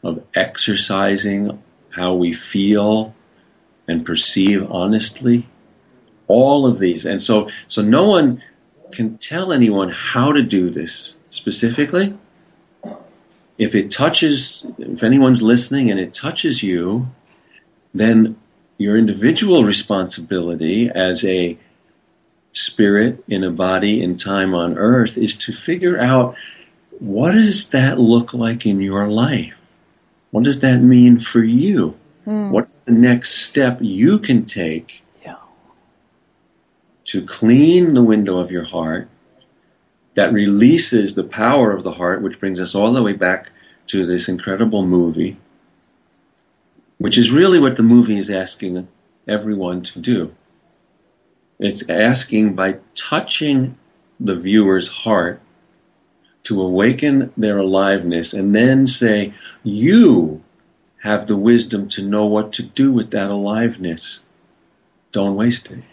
of 0.04 0.24
exercising 0.36 1.62
how 1.92 2.14
we 2.16 2.34
feel 2.34 3.14
and 3.88 4.06
perceive 4.06 4.70
honestly. 4.72 5.48
All 6.28 6.66
of 6.66 6.80
these. 6.80 7.06
And 7.06 7.22
so, 7.22 7.48
so 7.68 7.84
no 7.84 8.10
one 8.10 8.42
can 8.92 9.18
tell 9.18 9.54
anyone 9.54 9.90
how 9.90 10.32
to 10.32 10.42
do 10.42 10.70
this 10.72 11.15
specifically, 11.36 12.18
if 13.58 13.76
it 13.76 13.92
touches, 13.92 14.66
if 14.78 15.04
anyone's 15.04 15.42
listening 15.42 15.92
and 15.92 16.00
it 16.00 16.14
touches 16.14 16.64
you, 16.64 17.08
then 17.94 18.38
your 18.78 18.98
individual 18.98 19.64
responsibility 19.64 20.90
as 20.90 21.24
a 21.26 21.58
spirit 22.54 23.24
in 23.28 23.44
a 23.44 23.52
body 23.52 24.02
in 24.02 24.18
time 24.18 24.54
on 24.54 24.78
earth 24.78 25.18
is 25.18 25.36
to 25.36 25.52
figure 25.52 26.00
out 26.00 26.36
what 27.00 27.32
does 27.34 27.70
that 27.70 28.00
look 28.00 28.34
like 28.34 28.66
in 28.66 28.80
your 28.80 29.08
life? 29.10 29.54
What 30.32 30.46
does 30.46 30.62
that 30.62 30.82
mean 30.82 31.20
for 31.20 31.44
you? 31.44 31.98
Mm. 32.26 32.52
What's 32.52 32.78
the 32.78 32.94
next 32.94 33.32
step 33.32 33.78
you 33.82 34.20
can 34.20 34.46
take 34.46 35.04
yeah. 35.26 35.36
to 37.06 37.26
clean 37.26 37.94
the 37.94 38.04
window 38.04 38.38
of 38.38 38.52
your 38.52 38.64
heart 38.64 39.10
that 40.16 40.34
releases 40.34 41.14
the 41.14 41.24
power 41.24 41.72
of 41.72 41.84
the 41.84 41.94
heart, 41.94 42.22
which 42.22 42.40
brings 42.40 42.60
us 42.60 42.74
all 42.74 42.92
the 42.94 43.04
way 43.04 43.14
back 43.14 43.52
to 43.88 44.06
this 44.06 44.28
incredible 44.28 44.86
movie, 44.86 45.38
which 46.98 47.18
is 47.18 47.30
really 47.30 47.60
what 47.60 47.76
the 47.76 47.84
movie 47.84 48.18
is 48.18 48.30
asking 48.30 48.88
everyone 49.28 49.82
to 49.84 50.00
do. 50.00 50.34
It's 51.60 51.88
asking 51.90 52.56
by 52.56 52.80
touching 52.96 53.78
the 54.20 54.36
viewer's 54.36 54.88
heart 54.88 55.42
to 56.44 56.62
awaken 56.62 57.34
their 57.36 57.58
aliveness 57.58 58.34
and 58.34 58.54
then 58.54 58.88
say, 58.88 59.34
You 59.64 60.44
have 61.04 61.28
the 61.28 61.38
wisdom 61.38 61.88
to 61.90 62.06
know 62.06 62.26
what 62.26 62.54
to 62.54 62.64
do 62.64 62.92
with 62.92 63.12
that 63.12 63.30
aliveness. 63.30 64.22
Don't 65.12 65.36
waste 65.36 65.72
it. 65.72 65.84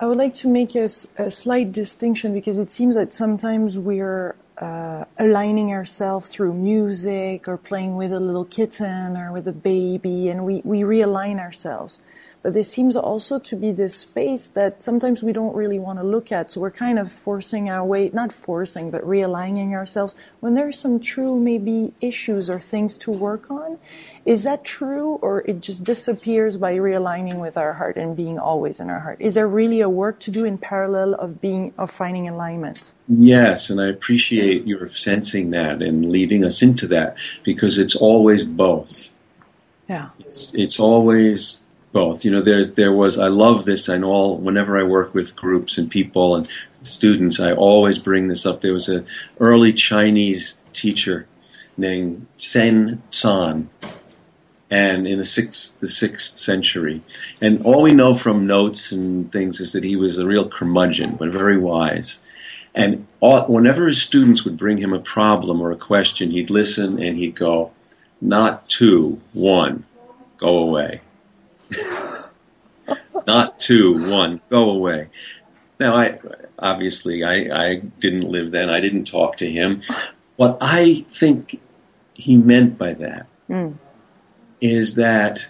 I 0.00 0.06
would 0.06 0.16
like 0.16 0.34
to 0.34 0.48
make 0.48 0.76
a, 0.76 0.84
a 0.84 1.30
slight 1.30 1.72
distinction 1.72 2.32
because 2.32 2.60
it 2.60 2.70
seems 2.70 2.94
that 2.94 3.12
sometimes 3.12 3.80
we're 3.80 4.36
uh, 4.58 5.04
aligning 5.18 5.72
ourselves 5.72 6.28
through 6.28 6.54
music 6.54 7.48
or 7.48 7.56
playing 7.56 7.96
with 7.96 8.12
a 8.12 8.20
little 8.20 8.44
kitten 8.44 9.16
or 9.16 9.32
with 9.32 9.48
a 9.48 9.52
baby, 9.52 10.28
and 10.28 10.44
we, 10.44 10.62
we 10.64 10.82
realign 10.82 11.40
ourselves. 11.40 12.00
But 12.48 12.54
there 12.54 12.62
seems 12.62 12.96
also 12.96 13.38
to 13.38 13.56
be 13.56 13.72
this 13.72 13.94
space 13.94 14.46
that 14.46 14.82
sometimes 14.82 15.22
we 15.22 15.34
don't 15.34 15.54
really 15.54 15.78
want 15.78 15.98
to 15.98 16.02
look 16.02 16.32
at. 16.32 16.50
So 16.50 16.62
we're 16.62 16.70
kind 16.70 16.98
of 16.98 17.12
forcing 17.12 17.68
our 17.68 17.84
way, 17.84 18.10
not 18.14 18.32
forcing, 18.32 18.90
but 18.90 19.02
realigning 19.02 19.72
ourselves 19.72 20.16
when 20.40 20.54
there's 20.54 20.78
some 20.78 20.98
true 20.98 21.38
maybe 21.38 21.92
issues 22.00 22.48
or 22.48 22.58
things 22.58 22.96
to 23.04 23.10
work 23.10 23.50
on. 23.50 23.78
Is 24.24 24.44
that 24.44 24.64
true 24.64 25.16
or 25.20 25.42
it 25.42 25.60
just 25.60 25.84
disappears 25.84 26.56
by 26.56 26.74
realigning 26.78 27.38
with 27.38 27.58
our 27.58 27.74
heart 27.74 27.98
and 27.98 28.16
being 28.16 28.38
always 28.38 28.80
in 28.80 28.88
our 28.88 29.00
heart? 29.00 29.20
Is 29.20 29.34
there 29.34 29.46
really 29.46 29.82
a 29.82 29.90
work 29.90 30.18
to 30.20 30.30
do 30.30 30.46
in 30.46 30.56
parallel 30.56 31.16
of 31.16 31.42
being, 31.42 31.74
of 31.76 31.90
finding 31.90 32.30
alignment? 32.30 32.94
Yes, 33.08 33.68
and 33.68 33.78
I 33.78 33.88
appreciate 33.88 34.66
your 34.66 34.88
sensing 34.88 35.50
that 35.50 35.82
and 35.82 36.10
leading 36.10 36.46
us 36.46 36.62
into 36.62 36.86
that 36.86 37.18
because 37.44 37.76
it's 37.76 37.94
always 37.94 38.42
both. 38.44 39.10
Yeah. 39.86 40.08
It's, 40.20 40.54
it's 40.54 40.80
always 40.80 41.58
both. 41.98 42.24
You 42.24 42.30
know, 42.30 42.40
there 42.40 42.64
there 42.64 42.92
was. 42.92 43.18
I 43.18 43.28
love 43.28 43.64
this. 43.64 43.88
I 43.88 43.96
know 43.98 44.12
all. 44.16 44.36
Whenever 44.48 44.78
I 44.78 44.84
work 44.84 45.14
with 45.14 45.34
groups 45.44 45.78
and 45.78 45.90
people 45.90 46.36
and 46.36 46.48
students, 46.84 47.40
I 47.40 47.50
always 47.52 47.98
bring 47.98 48.28
this 48.28 48.46
up. 48.46 48.60
There 48.60 48.72
was 48.80 48.88
an 48.88 49.04
early 49.40 49.72
Chinese 49.72 50.42
teacher 50.72 51.26
named 51.76 52.26
Sen 52.36 53.02
San, 53.10 53.68
and 54.70 55.08
in 55.08 55.18
the 55.18 55.24
sixth 55.24 55.80
the 55.80 55.88
sixth 55.88 56.38
century. 56.38 57.00
And 57.40 57.62
all 57.66 57.82
we 57.82 58.00
know 58.00 58.14
from 58.14 58.46
notes 58.46 58.92
and 58.92 59.32
things 59.32 59.58
is 59.58 59.72
that 59.72 59.84
he 59.84 59.96
was 59.96 60.18
a 60.18 60.26
real 60.26 60.48
curmudgeon, 60.48 61.16
but 61.16 61.30
very 61.30 61.58
wise. 61.58 62.20
And 62.74 63.06
all, 63.18 63.42
whenever 63.46 63.88
his 63.88 64.00
students 64.00 64.44
would 64.44 64.56
bring 64.56 64.78
him 64.78 64.92
a 64.92 65.00
problem 65.16 65.60
or 65.60 65.72
a 65.72 65.84
question, 65.92 66.30
he'd 66.30 66.50
listen 66.50 67.02
and 67.02 67.16
he'd 67.16 67.34
go, 67.34 67.72
"Not 68.20 68.68
two, 68.68 69.18
one, 69.32 69.84
go 70.36 70.58
away." 70.66 71.00
Not 73.26 73.58
two, 73.60 74.08
one, 74.10 74.40
go 74.48 74.70
away. 74.70 75.08
Now, 75.78 75.96
I 75.96 76.18
obviously 76.58 77.22
I, 77.22 77.66
I 77.70 77.76
didn't 78.00 78.24
live 78.24 78.50
then. 78.50 78.70
I 78.70 78.80
didn't 78.80 79.04
talk 79.06 79.36
to 79.36 79.50
him. 79.50 79.82
What 80.36 80.58
I 80.60 81.04
think 81.08 81.60
he 82.14 82.36
meant 82.36 82.78
by 82.78 82.94
that 82.94 83.26
Mm. 83.48 83.74
is 84.60 84.96
that 84.96 85.48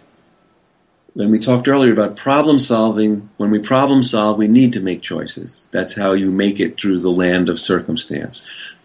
when 1.15 1.33
we 1.33 1.39
talked 1.41 1.67
earlier 1.67 1.93
about 1.93 2.15
problem 2.17 2.61
solving, 2.61 3.29
when 3.37 3.51
we 3.51 3.59
problem 3.59 4.05
solve, 4.05 4.39
we 4.39 4.47
need 4.47 4.73
to 4.75 4.81
make 4.81 5.03
choices. 5.03 5.67
That's 5.73 5.95
how 5.95 6.13
you 6.13 6.31
make 6.31 6.61
it 6.61 6.81
through 6.81 7.01
the 7.01 7.11
land 7.11 7.49
of 7.49 7.59
circumstance. 7.59 8.45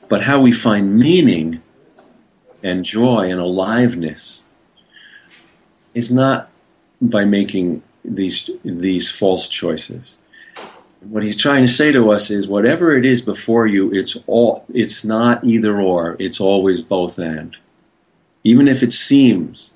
But 0.10 0.24
how 0.24 0.40
we 0.40 0.52
find 0.52 0.98
meaning 0.98 1.62
and 2.64 2.84
joy 2.84 3.30
and 3.30 3.40
aliveness 3.40 4.42
is 5.94 6.10
not 6.10 6.50
by 7.02 7.26
making 7.26 7.84
these 8.04 8.50
these 8.64 9.10
false 9.10 9.48
choices. 9.48 10.18
What 11.02 11.24
he's 11.24 11.36
trying 11.36 11.64
to 11.64 11.68
say 11.68 11.92
to 11.92 12.12
us 12.12 12.32
is 12.32 12.48
whatever 12.48 12.96
it 12.96 13.06
is 13.06 13.22
before 13.22 13.68
you, 13.68 13.92
it's 13.94 14.18
all 14.28 14.66
it's 14.74 15.04
not 15.04 15.44
either 15.44 15.82
or, 15.82 16.16
it's 16.20 16.40
always 16.40 16.82
both 16.82 17.18
and. 17.18 17.58
Even 18.44 18.68
if 18.68 18.84
it 18.84 18.94
seems 18.94 19.74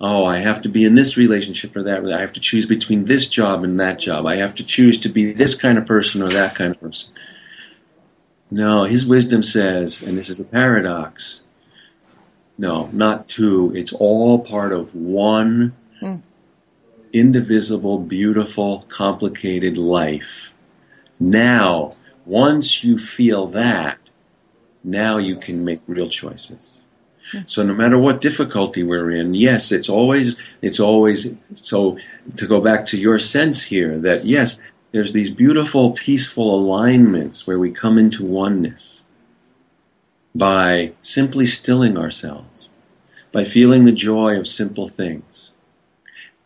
oh, 0.00 0.24
I 0.24 0.38
have 0.38 0.62
to 0.62 0.68
be 0.68 0.84
in 0.84 0.94
this 0.94 1.16
relationship 1.16 1.76
or 1.76 1.82
that. 1.82 2.10
I 2.10 2.20
have 2.20 2.32
to 2.32 2.40
choose 2.40 2.66
between 2.66 3.04
this 3.04 3.26
job 3.26 3.62
and 3.62 3.78
that 3.78 3.98
job. 3.98 4.26
I 4.26 4.36
have 4.36 4.54
to 4.56 4.64
choose 4.64 4.98
to 5.00 5.08
be 5.08 5.32
this 5.32 5.54
kind 5.54 5.76
of 5.76 5.86
person 5.86 6.22
or 6.22 6.30
that 6.30 6.54
kind 6.54 6.74
of 6.74 6.80
person. 6.80 7.12
No, 8.50 8.84
his 8.84 9.06
wisdom 9.06 9.42
says, 9.42 10.02
and 10.02 10.16
this 10.16 10.28
is 10.28 10.36
the 10.36 10.44
paradox 10.44 11.44
no, 12.60 12.74
not 12.92 13.26
two. 13.36 13.72
It's 13.74 13.92
all 14.06 14.38
part 14.54 14.72
of 14.72 14.94
one 14.94 15.72
Mm. 16.02 16.20
indivisible, 17.12 17.96
beautiful, 17.98 18.72
complicated 18.88 19.76
life. 19.76 20.54
Now, 21.18 21.94
once 22.24 22.66
you 22.84 22.94
feel 22.98 23.42
that, 23.48 23.98
now 24.82 25.14
you 25.28 25.36
can 25.36 25.56
make 25.64 25.80
real 25.86 26.08
choices. 26.08 26.80
So 27.46 27.62
no 27.62 27.74
matter 27.74 27.98
what 27.98 28.20
difficulty 28.28 28.82
we're 28.82 29.10
in, 29.20 29.28
yes, 29.34 29.62
it's 29.76 29.88
always 29.98 30.26
it's 30.66 30.80
always 30.80 31.18
so 31.54 31.76
to 32.40 32.44
go 32.52 32.58
back 32.68 32.80
to 32.86 32.96
your 33.06 33.18
sense 33.36 33.58
here 33.74 33.92
that 34.08 34.24
yes, 34.24 34.48
there's 34.92 35.12
these 35.12 35.30
beautiful 35.44 35.84
peaceful 35.92 36.48
alignments 36.60 37.46
where 37.46 37.60
we 37.64 37.70
come 37.82 37.96
into 38.04 38.24
oneness 38.24 39.04
by 40.34 40.92
simply 41.02 41.46
stilling 41.58 41.96
ourselves, 42.04 42.49
by 43.32 43.44
feeling 43.44 43.84
the 43.84 43.92
joy 43.92 44.38
of 44.38 44.46
simple 44.46 44.88
things. 44.88 45.52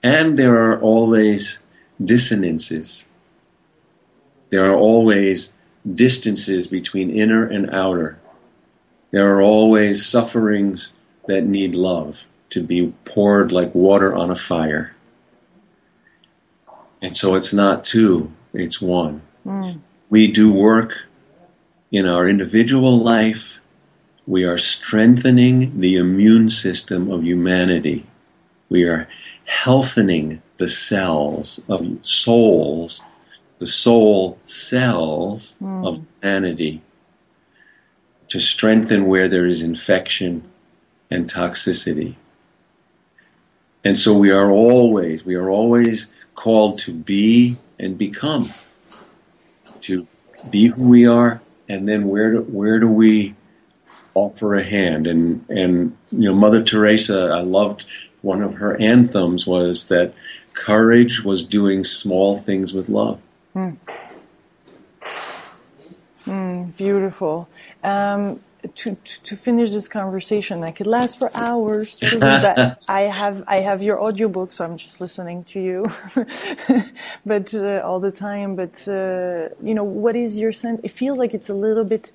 And 0.02 0.38
there 0.38 0.56
are 0.58 0.80
always 0.80 1.60
dissonances. 2.02 3.04
There 4.50 4.70
are 4.70 4.76
always 4.76 5.52
distances 5.92 6.66
between 6.66 7.10
inner 7.10 7.46
and 7.46 7.70
outer. 7.70 8.18
There 9.10 9.34
are 9.34 9.42
always 9.42 10.04
sufferings 10.04 10.92
that 11.26 11.42
need 11.42 11.74
love 11.74 12.26
to 12.50 12.62
be 12.62 12.92
poured 13.04 13.52
like 13.52 13.74
water 13.74 14.14
on 14.14 14.30
a 14.30 14.36
fire. 14.36 14.94
And 17.00 17.16
so 17.16 17.34
it's 17.34 17.52
not 17.52 17.84
two, 17.84 18.32
it's 18.52 18.80
one. 18.80 19.22
Mm. 19.44 19.80
We 20.08 20.30
do 20.30 20.52
work 20.52 21.06
in 21.90 22.06
our 22.06 22.28
individual 22.28 22.98
life. 22.98 23.60
We 24.26 24.44
are 24.44 24.58
strengthening 24.58 25.80
the 25.80 25.96
immune 25.96 26.48
system 26.48 27.10
of 27.10 27.24
humanity. 27.24 28.06
We 28.70 28.84
are 28.84 29.06
healthening 29.46 30.40
the 30.56 30.68
cells 30.68 31.60
of 31.68 31.98
souls, 32.02 33.02
the 33.58 33.66
soul 33.66 34.38
cells 34.46 35.56
Mm. 35.60 35.86
of 35.86 36.00
humanity 36.22 36.80
to 38.28 38.40
strengthen 38.40 39.06
where 39.06 39.28
there 39.28 39.46
is 39.46 39.60
infection 39.62 40.42
and 41.10 41.30
toxicity. 41.30 42.14
And 43.84 43.98
so 43.98 44.16
we 44.16 44.30
are 44.30 44.50
always, 44.50 45.26
we 45.26 45.34
are 45.34 45.50
always 45.50 46.06
called 46.34 46.78
to 46.80 46.92
be 46.92 47.58
and 47.78 47.98
become, 47.98 48.50
to 49.82 50.06
be 50.50 50.68
who 50.68 50.84
we 50.88 51.06
are, 51.06 51.42
and 51.68 51.86
then 51.86 52.08
where 52.08 52.32
do, 52.32 52.40
where 52.42 52.78
do 52.78 52.88
we 52.88 53.34
offer 54.14 54.54
a 54.54 54.64
hand? 54.64 55.06
And 55.06 55.44
and 55.48 55.96
you 56.10 56.28
know, 56.28 56.34
Mother 56.34 56.62
Teresa, 56.62 57.30
I 57.34 57.40
loved 57.40 57.86
one 58.22 58.42
of 58.42 58.54
her 58.54 58.80
anthems 58.80 59.46
was 59.46 59.88
that 59.88 60.14
courage 60.54 61.22
was 61.22 61.44
doing 61.44 61.84
small 61.84 62.34
things 62.34 62.72
with 62.72 62.88
love. 62.88 63.20
Beautiful. 66.76 67.48
Um, 67.82 68.40
to, 68.76 68.94
to 68.94 69.22
to 69.22 69.36
finish 69.36 69.70
this 69.70 69.88
conversation, 69.88 70.62
I 70.62 70.70
could 70.70 70.86
last 70.86 71.18
for 71.18 71.30
hours. 71.34 71.98
but 72.18 72.82
I 72.88 73.02
have 73.02 73.44
I 73.46 73.60
have 73.60 73.82
your 73.82 74.02
audiobook, 74.02 74.52
so 74.52 74.64
I'm 74.64 74.76
just 74.76 75.00
listening 75.00 75.44
to 75.44 75.60
you, 75.60 75.84
but 77.26 77.54
uh, 77.54 77.82
all 77.84 78.00
the 78.00 78.10
time. 78.10 78.56
But 78.56 78.88
uh, 78.88 79.54
you 79.62 79.74
know, 79.74 79.84
what 79.84 80.16
is 80.16 80.38
your 80.38 80.52
sense? 80.52 80.80
It 80.82 80.92
feels 80.92 81.18
like 81.18 81.34
it's 81.34 81.50
a 81.50 81.54
little 81.54 81.84
bit. 81.84 82.10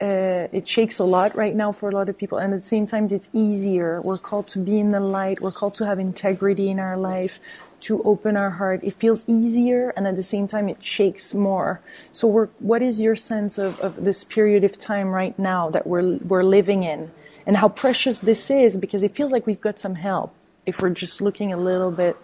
Uh, 0.00 0.46
it 0.52 0.68
shakes 0.68 1.00
a 1.00 1.04
lot 1.04 1.34
right 1.34 1.56
now 1.56 1.72
for 1.72 1.88
a 1.88 1.92
lot 1.92 2.08
of 2.08 2.16
people, 2.16 2.38
and 2.38 2.54
at 2.54 2.60
the 2.60 2.66
same 2.66 2.86
time, 2.86 3.08
it's 3.10 3.28
easier. 3.32 4.00
We're 4.00 4.18
called 4.18 4.46
to 4.48 4.58
be 4.60 4.78
in 4.78 4.92
the 4.92 5.00
light. 5.00 5.40
We're 5.40 5.50
called 5.50 5.74
to 5.76 5.86
have 5.86 5.98
integrity 5.98 6.70
in 6.70 6.78
our 6.78 6.96
life, 6.96 7.40
to 7.80 8.02
open 8.04 8.36
our 8.36 8.50
heart. 8.50 8.80
It 8.84 8.94
feels 8.94 9.28
easier, 9.28 9.90
and 9.96 10.06
at 10.06 10.14
the 10.14 10.22
same 10.22 10.46
time, 10.46 10.68
it 10.68 10.84
shakes 10.84 11.34
more. 11.34 11.80
So, 12.12 12.28
we're, 12.28 12.46
what 12.60 12.80
is 12.80 13.00
your 13.00 13.16
sense 13.16 13.58
of, 13.58 13.80
of 13.80 14.04
this 14.04 14.22
period 14.22 14.62
of 14.62 14.78
time 14.78 15.08
right 15.08 15.36
now 15.36 15.68
that 15.70 15.84
we're 15.86 16.18
we're 16.18 16.44
living 16.44 16.84
in, 16.84 17.10
and 17.44 17.56
how 17.56 17.68
precious 17.68 18.20
this 18.20 18.50
is? 18.50 18.76
Because 18.76 19.02
it 19.02 19.16
feels 19.16 19.32
like 19.32 19.46
we've 19.48 19.60
got 19.60 19.80
some 19.80 19.96
help 19.96 20.32
if 20.68 20.82
we're 20.82 20.90
just 20.90 21.22
looking 21.22 21.50
a 21.52 21.56
little 21.56 21.90
bit, 21.90 22.14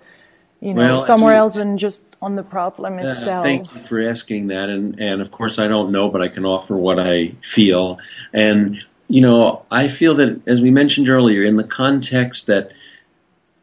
you 0.64 0.72
know, 0.72 0.80
Well, 0.80 1.00
somewhere 1.00 1.34
else 1.34 1.52
than 1.54 1.76
just 1.76 2.04
on 2.22 2.36
the 2.36 2.42
problem 2.42 2.94
Uh, 2.98 3.08
itself. 3.08 3.42
thank 3.44 3.72
you 3.74 3.80
for 3.82 4.00
asking 4.08 4.46
that, 4.46 4.70
and 4.70 4.98
and 4.98 5.20
of 5.20 5.30
course 5.30 5.58
I 5.58 5.68
don't 5.68 5.92
know, 5.92 6.08
but 6.08 6.22
I 6.22 6.28
can 6.28 6.44
offer 6.46 6.74
what 6.74 6.98
I 6.98 7.32
feel, 7.42 7.98
and 8.32 8.82
you 9.08 9.20
know 9.20 9.62
I 9.70 9.88
feel 9.88 10.14
that 10.14 10.40
as 10.46 10.62
we 10.62 10.70
mentioned 10.70 11.10
earlier, 11.10 11.44
in 11.44 11.56
the 11.56 11.64
context 11.64 12.46
that 12.46 12.72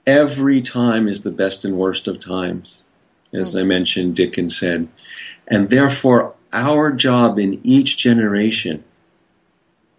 every 0.06 0.62
time 0.62 1.08
is 1.08 1.24
the 1.24 1.32
best 1.32 1.66
and 1.66 1.76
worst 1.78 2.08
of 2.08 2.20
times, 2.20 2.84
as 3.34 3.56
I 3.56 3.64
mentioned, 3.64 4.16
Dickens 4.16 4.58
said, 4.60 4.88
and 5.47 5.70
therefore 5.70 6.36
our 6.54 6.91
job 6.91 7.39
in 7.39 7.60
each 7.64 7.97
generation 7.97 8.84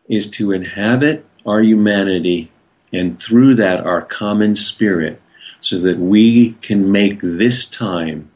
is 0.08 0.28
to 0.30 0.52
inhabit 0.52 1.24
our 1.46 1.62
humanity, 1.62 2.50
and 2.92 3.18
through 3.20 3.54
that 3.56 3.80
our 3.86 4.02
common 4.02 4.54
spirit, 4.54 5.20
so 5.62 5.78
that 5.78 5.98
we 5.98 6.52
can 6.54 6.90
make 6.90 7.20
this 7.22 7.64
time 7.64 8.30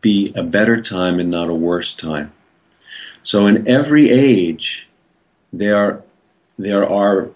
be 0.00 0.32
a 0.36 0.42
better 0.42 0.80
time 0.80 1.18
and 1.18 1.30
not 1.30 1.48
a 1.48 1.54
worse 1.54 1.94
time. 1.94 2.32
So 3.22 3.46
in 3.46 3.66
every 3.66 4.10
age, 4.10 4.88
there 5.52 6.02
there 6.58 6.88
are 6.88 7.30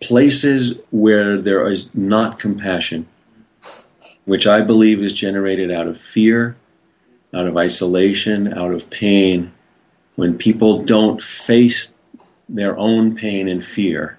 places 0.00 0.74
where 0.90 1.40
there 1.40 1.66
is 1.68 1.94
not 1.94 2.38
compassion, 2.38 3.08
which 4.26 4.46
I 4.46 4.60
believe 4.60 5.02
is 5.02 5.12
generated 5.12 5.70
out 5.70 5.88
of 5.88 5.98
fear, 5.98 6.56
out 7.32 7.46
of 7.46 7.56
isolation, 7.56 8.52
out 8.52 8.72
of 8.72 8.90
pain. 8.90 9.52
When 10.16 10.36
people 10.36 10.82
don't 10.82 11.22
face 11.22 11.94
their 12.48 12.76
own 12.76 13.14
pain 13.14 13.48
and 13.48 13.64
fear 13.64 14.18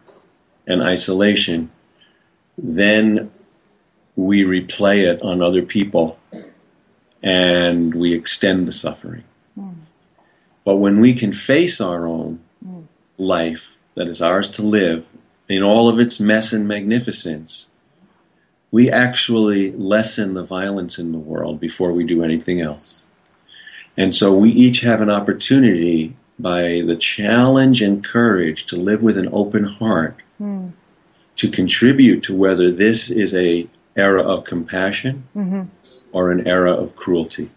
and 0.65 0.81
isolation, 0.81 1.69
then 2.57 3.31
we 4.25 4.43
replay 4.43 5.09
it 5.11 5.21
on 5.21 5.41
other 5.41 5.61
people 5.61 6.19
and 7.23 7.93
we 7.95 8.13
extend 8.13 8.67
the 8.67 8.71
suffering. 8.71 9.23
But 10.65 10.77
when 10.77 10.99
we 10.99 11.13
can 11.13 11.33
face 11.33 11.81
our 11.81 12.05
own 12.05 12.39
life 13.17 13.75
that 13.95 14.07
is 14.07 14.21
ours 14.21 14.47
to 14.51 14.61
live 14.61 15.05
in 15.47 15.63
all 15.63 15.89
of 15.89 15.99
its 15.99 16.19
mess 16.19 16.53
and 16.53 16.67
magnificence, 16.67 17.67
we 18.71 18.89
actually 18.91 19.71
lessen 19.71 20.35
the 20.35 20.43
violence 20.43 20.99
in 20.99 21.11
the 21.11 21.17
world 21.17 21.59
before 21.59 21.91
we 21.91 22.03
do 22.03 22.23
anything 22.23 22.61
else. 22.61 23.03
And 23.97 24.13
so 24.13 24.31
we 24.33 24.51
each 24.51 24.81
have 24.81 25.01
an 25.01 25.09
opportunity 25.09 26.15
by 26.37 26.83
the 26.85 26.95
challenge 26.95 27.81
and 27.81 28.03
courage 28.03 28.65
to 28.67 28.75
live 28.75 29.01
with 29.01 29.17
an 29.17 29.29
open 29.31 29.63
heart, 29.63 30.17
Mm. 30.39 30.71
to 31.35 31.49
contribute 31.49 32.23
to 32.23 32.33
whether 32.35 32.71
this 32.71 33.09
is 33.09 33.33
a 33.33 33.67
era 34.07 34.23
of 34.33 34.43
compassion 34.53 35.15
Mm-hmm. 35.35 35.63
or 36.11 36.23
an 36.31 36.41
era 36.47 36.73
of 36.83 36.95
cruelty. 36.95 37.47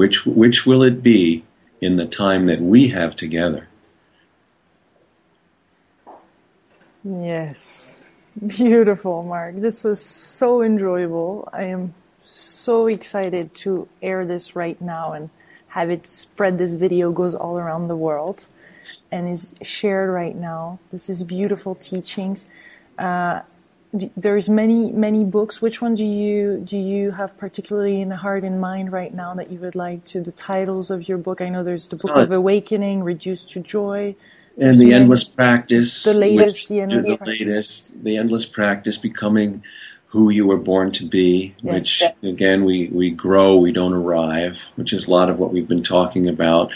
Which 0.00 0.16
which 0.26 0.58
will 0.68 0.82
it 0.90 1.02
be 1.02 1.44
in 1.80 1.96
the 1.96 2.06
time 2.06 2.42
that 2.50 2.60
we 2.72 2.88
have 2.98 3.12
together? 3.24 3.62
Yes. 7.04 8.04
Beautiful, 8.46 9.22
Mark. 9.22 9.56
This 9.56 9.84
was 9.84 10.00
so 10.00 10.62
enjoyable. 10.62 11.48
I 11.52 11.64
am 11.64 11.94
so 12.24 12.86
excited 12.86 13.54
to 13.56 13.88
air 14.00 14.24
this 14.24 14.56
right 14.56 14.80
now 14.80 15.12
and 15.12 15.28
have 15.68 15.90
it 15.90 16.06
spread. 16.06 16.56
This 16.58 16.74
video 16.74 17.12
goes 17.12 17.34
all 17.34 17.58
around 17.58 17.88
the 17.88 17.96
world 17.96 18.46
and 19.10 19.28
is 19.28 19.52
shared 19.62 20.10
right 20.10 20.36
now. 20.36 20.78
This 20.90 21.10
is 21.10 21.24
beautiful 21.24 21.74
teachings. 21.74 22.46
Uh, 22.98 23.40
there's 24.16 24.48
many 24.48 24.90
many 24.92 25.24
books. 25.24 25.60
Which 25.60 25.82
one 25.82 25.94
do 25.94 26.04
you 26.04 26.62
do 26.64 26.78
you 26.78 27.10
have 27.10 27.36
particularly 27.36 28.00
in 28.00 28.08
the 28.08 28.16
heart 28.16 28.42
and 28.44 28.60
mind 28.60 28.90
right 28.92 29.12
now 29.12 29.34
that 29.34 29.50
you 29.52 29.58
would 29.58 29.74
like 29.74 30.04
to? 30.06 30.20
The 30.22 30.32
titles 30.32 30.90
of 30.90 31.08
your 31.08 31.18
book. 31.18 31.40
I 31.40 31.48
know 31.48 31.62
there's 31.62 31.88
the 31.88 31.96
Book 31.96 32.16
Uh, 32.16 32.20
of 32.20 32.32
Awakening, 32.32 33.02
Reduced 33.02 33.50
to 33.50 33.60
Joy. 33.60 34.14
And 34.58 34.78
the 34.78 34.84
many- 34.84 34.94
endless 34.94 35.24
practice, 35.24 36.02
The 36.04 36.12
latest, 36.14 36.68
the 36.68 36.80
endless 36.80 37.06
the 37.08 37.16
practice. 37.16 37.40
latest, 37.40 37.92
the 38.04 38.16
endless 38.18 38.44
practice, 38.44 38.98
becoming 38.98 39.62
who 40.08 40.28
you 40.28 40.46
were 40.46 40.58
born 40.58 40.90
to 40.92 41.06
be. 41.06 41.54
Yeah. 41.62 41.72
Which 41.74 42.02
again, 42.22 42.64
we 42.66 42.88
we 42.92 43.10
grow, 43.10 43.56
we 43.56 43.72
don't 43.72 43.94
arrive, 43.94 44.72
which 44.76 44.92
is 44.92 45.06
a 45.06 45.10
lot 45.10 45.30
of 45.30 45.38
what 45.38 45.52
we've 45.52 45.68
been 45.68 45.82
talking 45.82 46.28
about. 46.28 46.70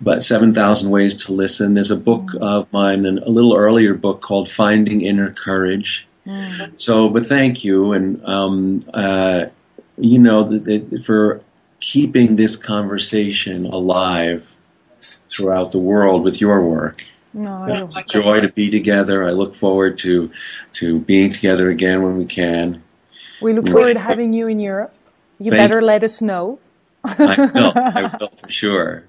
But 0.00 0.22
seven 0.22 0.52
thousand 0.54 0.90
ways 0.90 1.14
to 1.24 1.32
listen. 1.32 1.72
There's 1.74 1.90
a 1.90 1.96
book 1.96 2.32
Mm. 2.32 2.38
of 2.42 2.72
mine, 2.72 3.04
and 3.06 3.18
a 3.20 3.30
little 3.30 3.56
earlier 3.56 3.94
book 3.94 4.20
called 4.22 4.48
Finding 4.48 5.00
Inner 5.02 5.30
Courage. 5.30 6.06
Mm. 6.26 6.80
So, 6.80 7.08
but 7.08 7.26
thank 7.26 7.64
you, 7.64 7.92
and 7.92 8.24
um, 8.24 8.84
uh, 8.94 9.46
you 9.98 10.18
know, 10.18 10.44
the, 10.44 10.78
the, 10.78 11.00
for 11.00 11.42
keeping 11.80 12.36
this 12.36 12.54
conversation 12.54 13.66
alive 13.66 14.56
throughout 15.28 15.72
the 15.72 15.78
world 15.78 16.22
with 16.22 16.40
your 16.40 16.60
work. 16.62 17.04
No, 17.34 17.64
It's 17.66 17.96
a 17.96 18.04
joy 18.04 18.40
to 18.40 18.48
be 18.48 18.68
together. 18.70 19.24
I 19.24 19.30
look 19.30 19.54
forward 19.54 19.96
to 19.98 20.30
to 20.74 21.00
being 21.00 21.32
together 21.32 21.70
again 21.70 22.02
when 22.02 22.18
we 22.18 22.26
can. 22.26 22.82
We 23.40 23.54
look 23.54 23.68
forward 23.68 23.94
to 23.94 24.00
having 24.00 24.32
you 24.32 24.48
in 24.48 24.60
Europe. 24.60 24.94
You 25.38 25.50
Thank 25.50 25.70
better 25.70 25.80
you. 25.80 25.86
let 25.86 26.04
us 26.04 26.20
know. 26.20 26.58
I 27.04 27.50
will. 27.54 27.72
I 27.74 28.16
will 28.20 28.28
for 28.36 28.48
sure. 28.50 29.04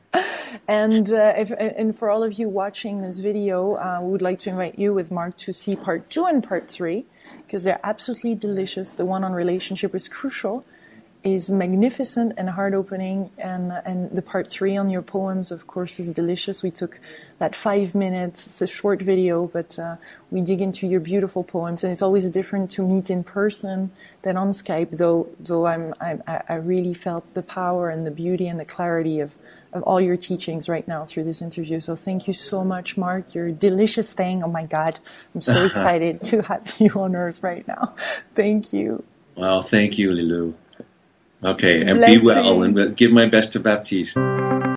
And 0.68 1.12
uh, 1.12 1.34
if, 1.36 1.52
and 1.52 1.96
for 1.96 2.10
all 2.10 2.24
of 2.24 2.34
you 2.40 2.48
watching 2.48 3.02
this 3.02 3.20
video, 3.20 3.76
uh, 3.76 4.00
we 4.02 4.12
would 4.12 4.22
like 4.22 4.40
to 4.40 4.50
invite 4.50 4.80
you 4.80 4.94
with 4.94 5.12
Mark 5.12 5.36
to 5.38 5.52
see 5.52 5.76
part 5.76 6.10
two 6.10 6.26
and 6.26 6.44
part 6.44 6.70
three 6.70 7.06
because 7.46 7.64
they're 7.64 7.82
absolutely 7.84 8.36
delicious. 8.36 8.94
The 8.94 9.06
one 9.06 9.24
on 9.24 9.34
relationship 9.34 9.94
is 9.94 10.08
crucial, 10.08 10.64
is 11.24 11.50
magnificent 11.50 12.34
and 12.38 12.50
heart 12.52 12.74
opening, 12.74 13.32
and 13.38 13.74
and 13.86 14.12
the 14.12 14.22
part 14.22 14.50
three 14.50 14.78
on 14.78 14.90
your 14.90 15.02
poems, 15.02 15.52
of 15.52 15.68
course, 15.68 16.00
is 16.00 16.12
delicious. 16.12 16.64
We 16.64 16.72
took 16.72 17.00
that 17.40 17.56
five 17.56 17.94
minutes. 17.94 18.46
It's 18.46 18.62
a 18.62 18.68
short 18.68 19.02
video, 19.02 19.48
but 19.48 19.78
uh, 19.78 19.96
we 20.32 20.42
dig 20.42 20.62
into 20.62 20.88
your 20.88 21.00
beautiful 21.00 21.44
poems, 21.44 21.84
and 21.84 21.92
it's 21.92 22.02
always 22.02 22.26
different 22.28 22.72
to 22.72 22.88
meet 22.88 23.10
in 23.10 23.24
person 23.24 23.92
than 24.22 24.38
on 24.38 24.52
Skype. 24.52 24.92
Though 24.98 25.28
though 25.40 25.66
I'm, 25.66 25.94
I'm 26.00 26.24
I 26.28 26.42
I 26.50 26.56
really 26.56 26.94
felt 26.94 27.34
the 27.34 27.44
power 27.44 27.90
and 27.90 28.06
the 28.06 28.12
beauty 28.12 28.48
and 28.48 28.60
the 28.60 28.66
clarity 28.66 29.20
of 29.20 29.32
of 29.74 29.84
all 29.84 30.00
your 30.00 30.18
teachings 30.18 30.70
right 30.70 30.88
now 30.88 31.06
through 31.06 31.24
this 31.26 31.42
interview. 31.42 31.80
So 31.80 31.96
thank 31.96 32.28
you 32.28 32.34
so 32.34 32.64
much, 32.64 32.98
Mark. 32.98 33.34
You're 33.34 33.48
a 33.48 33.52
delicious 33.52 34.14
thing. 34.14 34.44
Oh 34.44 34.48
my 34.48 34.66
God. 34.66 35.00
I'm 35.34 35.42
so 35.42 35.66
excited 35.72 36.24
to 36.26 36.42
have 36.44 36.76
you 36.80 36.92
on 36.96 37.16
earth 37.16 37.44
right 37.44 37.68
now. 37.68 37.96
Thank 38.36 38.74
you. 38.74 39.04
Well, 39.36 39.62
thank 39.62 39.98
you, 39.98 40.12
Lilou. 40.12 40.54
Okay, 41.44 41.82
and 41.86 42.00
be 42.00 42.20
well, 42.26 42.64
and 42.64 42.96
give 42.96 43.12
my 43.12 43.26
best 43.26 43.52
to 43.54 43.60
Baptiste. 43.60 44.18